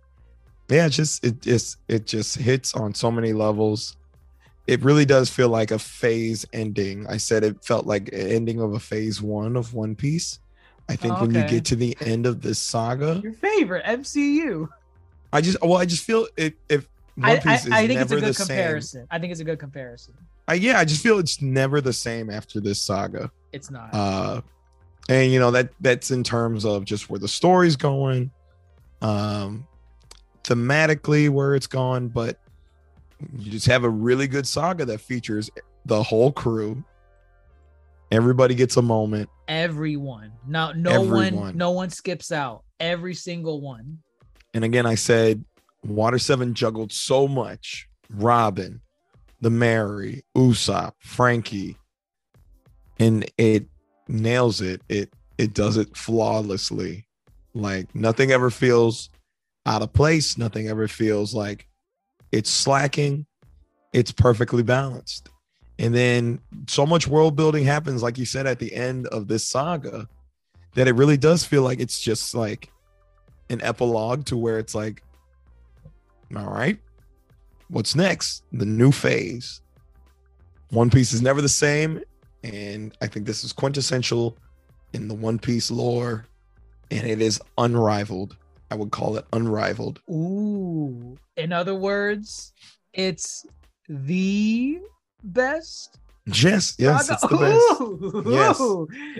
[0.70, 3.96] yeah, it's just it just it just hits on so many levels.
[4.68, 7.06] It really does feel like a phase ending.
[7.08, 10.40] I said it felt like an ending of a phase one of One Piece.
[10.90, 14.68] I think when you get to the end of this saga, Your favorite MCU.
[15.32, 18.02] I just well, I just feel it if One I, Piece I, is I think
[18.02, 18.48] it's a never good same.
[18.48, 19.08] comparison.
[19.12, 20.16] I think it's a good comparison.
[20.48, 23.32] I, yeah, I just feel it's never the same after this saga.
[23.52, 23.94] It's not.
[23.94, 24.42] uh
[25.10, 28.32] and you know that that's in terms of just where the story's going
[29.02, 29.66] um
[30.44, 32.40] thematically where it's gone but
[33.38, 35.50] you just have a really good saga that features
[35.86, 36.84] the whole crew
[38.12, 40.32] everybody gets a moment Everyone.
[40.48, 41.56] No, no one.
[41.56, 42.64] No one skips out.
[42.80, 44.00] Every single one.
[44.56, 45.44] and again i said
[45.86, 48.82] water 7 juggled so much robin
[49.42, 51.78] the mary usopp franky
[53.00, 53.68] and it
[54.08, 57.08] nails it it it does it flawlessly.
[57.54, 59.10] Like nothing ever feels
[59.66, 60.38] out of place.
[60.38, 61.68] Nothing ever feels like
[62.32, 63.26] it's slacking.
[63.94, 65.30] It's perfectly balanced.
[65.78, 69.46] And then so much world building happens like you said at the end of this
[69.46, 70.08] saga
[70.76, 72.72] that it really does feel like it's just like
[73.50, 75.04] an epilogue to where it's like
[76.36, 76.80] all right
[77.70, 78.44] what's next?
[78.52, 79.62] The new phase.
[80.70, 82.02] One piece is never the same
[82.54, 84.38] and i think this is quintessential
[84.94, 86.26] in the one piece lore
[86.92, 88.38] and it is unrivaled.
[88.72, 90.02] I would call it unrivaled.
[90.10, 91.18] Ooh.
[91.38, 92.54] In other words,
[92.94, 93.46] it's
[93.88, 94.80] the
[95.24, 96.00] best.
[96.26, 97.82] yes yes it's the best.
[97.82, 98.60] Ooh, Yes.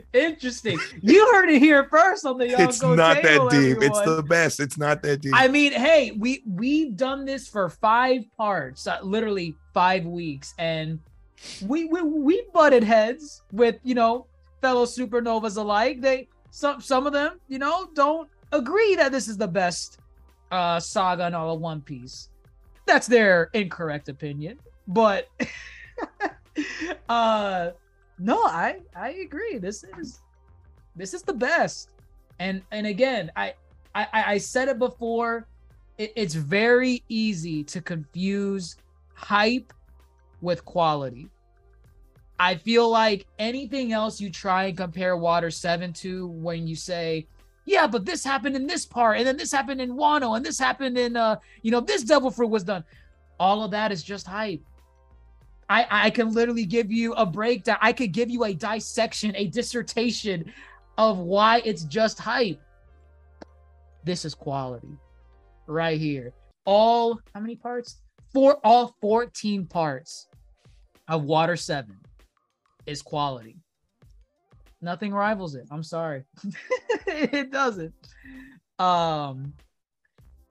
[0.14, 0.80] Interesting.
[1.02, 3.78] You heard it here first on the Young it's not Table, that deep.
[3.82, 4.60] It's the best.
[4.60, 5.34] It's not that deep.
[5.36, 11.00] I mean, hey, we we've done this for five parts, uh, literally five weeks, and
[11.68, 14.28] we we we butted heads with you know
[14.62, 16.02] fellow supernovas alike.
[16.02, 20.00] They some some of them you know don't agree that this is the best
[20.52, 22.30] uh saga in all of One Piece.
[22.86, 25.30] That's their incorrect opinion, but
[27.10, 27.72] uh
[28.18, 29.58] no, I I agree.
[29.58, 30.22] This is
[30.96, 31.90] this is the best,
[32.40, 33.54] and and again, I
[33.94, 35.48] I, I said it before.
[35.98, 38.76] It, it's very easy to confuse
[39.14, 39.74] hype
[40.42, 41.30] with quality.
[42.40, 47.28] I feel like anything else you try and compare Water 7 to when you say,
[47.66, 50.60] yeah, but this happened in this part, and then this happened in Wano, and this
[50.60, 52.84] happened in uh, you know, this devil fruit was done.
[53.40, 54.62] All of that is just hype.
[55.68, 57.78] I I can literally give you a breakdown.
[57.82, 60.54] I could give you a dissection, a dissertation
[60.98, 62.62] of why it's just hype.
[64.04, 64.96] This is quality
[65.66, 66.34] right here.
[66.66, 67.98] All how many parts?
[68.32, 70.28] Four all 14 parts
[71.08, 71.98] of Water 7
[72.86, 73.58] is quality.
[74.82, 75.68] Nothing rivals it.
[75.72, 76.24] I'm sorry.
[77.08, 77.94] it doesn't.
[78.80, 79.54] Um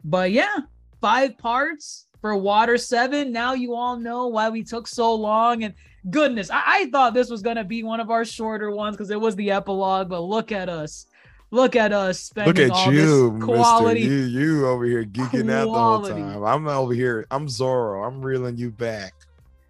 [0.05, 0.59] but yeah,
[1.01, 3.33] five parts for Water 7.
[3.33, 5.75] Now you all know why we took so long and
[6.11, 9.21] goodness, I, I thought this was gonna be one of our shorter ones because it
[9.21, 11.07] was the epilogue, but look at us.
[11.51, 14.01] Look at us Look spending at all you, this quality.
[14.01, 14.15] Mister.
[14.15, 16.43] You, you over here geeking out the whole time.
[16.43, 17.27] I'm over here.
[17.31, 18.03] I'm Zoro.
[18.03, 19.15] I'm reeling you back.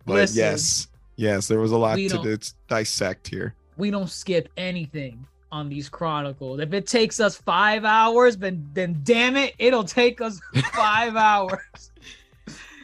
[0.07, 0.39] But Listen.
[0.39, 3.55] yes, yes, there was a lot We to dissect here.
[3.77, 6.61] we don't skip anything on these chronicles.
[6.61, 10.41] If it takes us five hours, then then damn it, it'll take us
[10.75, 11.93] five hours.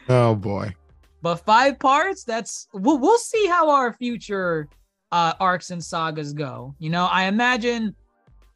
[0.09, 0.75] Oh boy.
[1.23, 4.68] But five parts, that's we'll we'll see how our future
[5.12, 6.75] uh arcs and sagas go.
[6.78, 7.94] You know, I imagine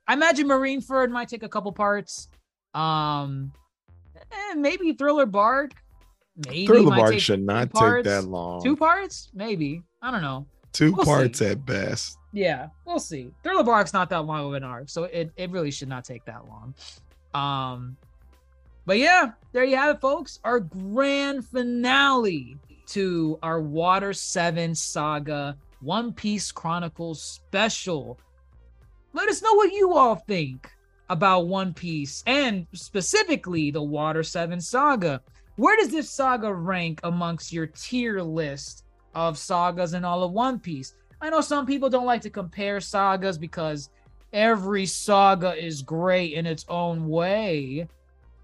[0.06, 2.28] I imagine Marineford might take a couple parts.
[2.72, 3.52] Um
[4.16, 5.72] eh, maybe Thriller Bark.
[6.36, 8.62] Maybe Thriller might take should not take that long.
[8.62, 9.30] Two parts?
[9.34, 9.82] Maybe.
[10.02, 10.46] I don't know.
[10.72, 11.46] Two we'll parts see.
[11.46, 12.18] at best.
[12.32, 13.30] Yeah, we'll see.
[13.44, 16.24] Thriller Bark's not that long of an arc, so it, it really should not take
[16.24, 16.74] that long.
[17.32, 17.96] Um,
[18.84, 20.40] but yeah, there you have it, folks.
[20.42, 22.56] Our grand finale
[22.88, 28.18] to our Water 7 saga One Piece Chronicles special.
[29.12, 30.70] Let us know what you all think
[31.08, 35.22] about One Piece and specifically the Water 7 saga.
[35.56, 38.84] Where does this saga rank amongst your tier list
[39.14, 40.94] of sagas in all of One Piece?
[41.20, 43.90] I know some people don't like to compare sagas because
[44.32, 47.88] every saga is great in its own way.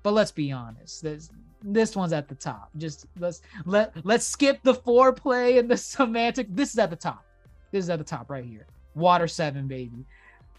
[0.05, 1.31] But let's be honest, this
[1.63, 2.71] this one's at the top.
[2.77, 6.47] Just let's let let's skip the foreplay and the semantic.
[6.55, 7.25] This is at the top.
[7.73, 8.67] This is at the top right here.
[8.95, 10.05] Water 7, baby.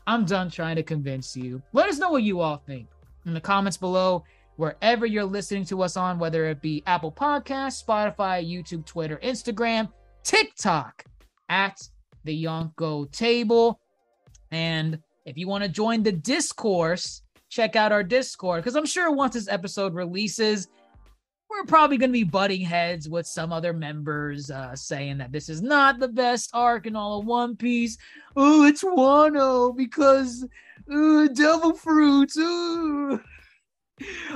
[0.06, 1.62] I'm done trying to convince you.
[1.74, 2.88] Let us know what you all think
[3.26, 4.24] in the comments below,
[4.58, 9.90] wherever you're listening to us on, whether it be Apple Podcasts, Spotify, YouTube, Twitter, Instagram,
[10.24, 11.04] TikTok,
[11.50, 11.82] at
[12.24, 13.80] the Yonko Table.
[14.52, 19.12] And if you want to join the discourse, check out our Discord because I'm sure
[19.12, 20.68] once this episode releases,
[21.50, 25.50] we're probably going to be butting heads with some other members uh, saying that this
[25.50, 27.98] is not the best arc in all of One Piece.
[28.38, 30.48] Oh, it's Wano because
[30.88, 32.38] devil fruits.
[32.38, 33.20] Ooh.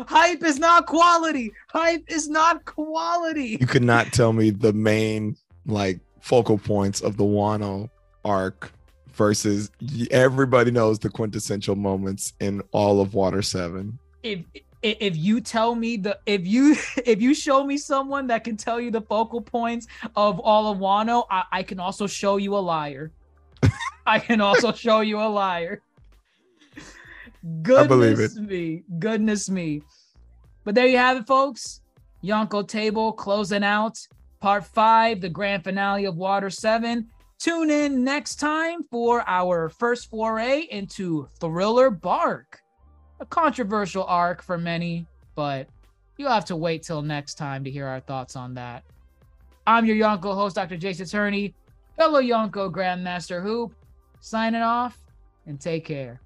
[0.08, 1.54] Hype is not quality.
[1.70, 3.58] Hype is not quality.
[3.60, 7.90] You could not tell me the main like focal points of the Wano
[8.24, 8.72] arc
[9.14, 9.72] versus
[10.12, 13.98] everybody knows the quintessential moments in all of Water 7.
[14.24, 14.40] If
[14.82, 18.80] if you tell me the if you if you show me someone that can tell
[18.80, 22.60] you the focal points of all of Wano, I, I can also show you a
[22.60, 23.12] liar.
[24.06, 25.82] I can also show you a liar.
[27.62, 28.84] Goodness me.
[29.00, 29.82] Goodness me.
[30.64, 31.82] But there you have it, folks.
[32.24, 33.98] Yonko Table closing out
[34.40, 37.08] part five, the grand finale of Water 7.
[37.40, 42.62] Tune in next time for our first foray into Thriller Bark.
[43.20, 45.68] A controversial arc for many, but
[46.18, 48.84] you'll have to wait till next time to hear our thoughts on that.
[49.68, 50.78] I'm your Yonko host, Dr.
[50.78, 51.54] Jace Attorney,
[51.96, 53.74] fellow Yonko Grandmaster Hoop,
[54.20, 54.98] signing off
[55.46, 56.22] and take care.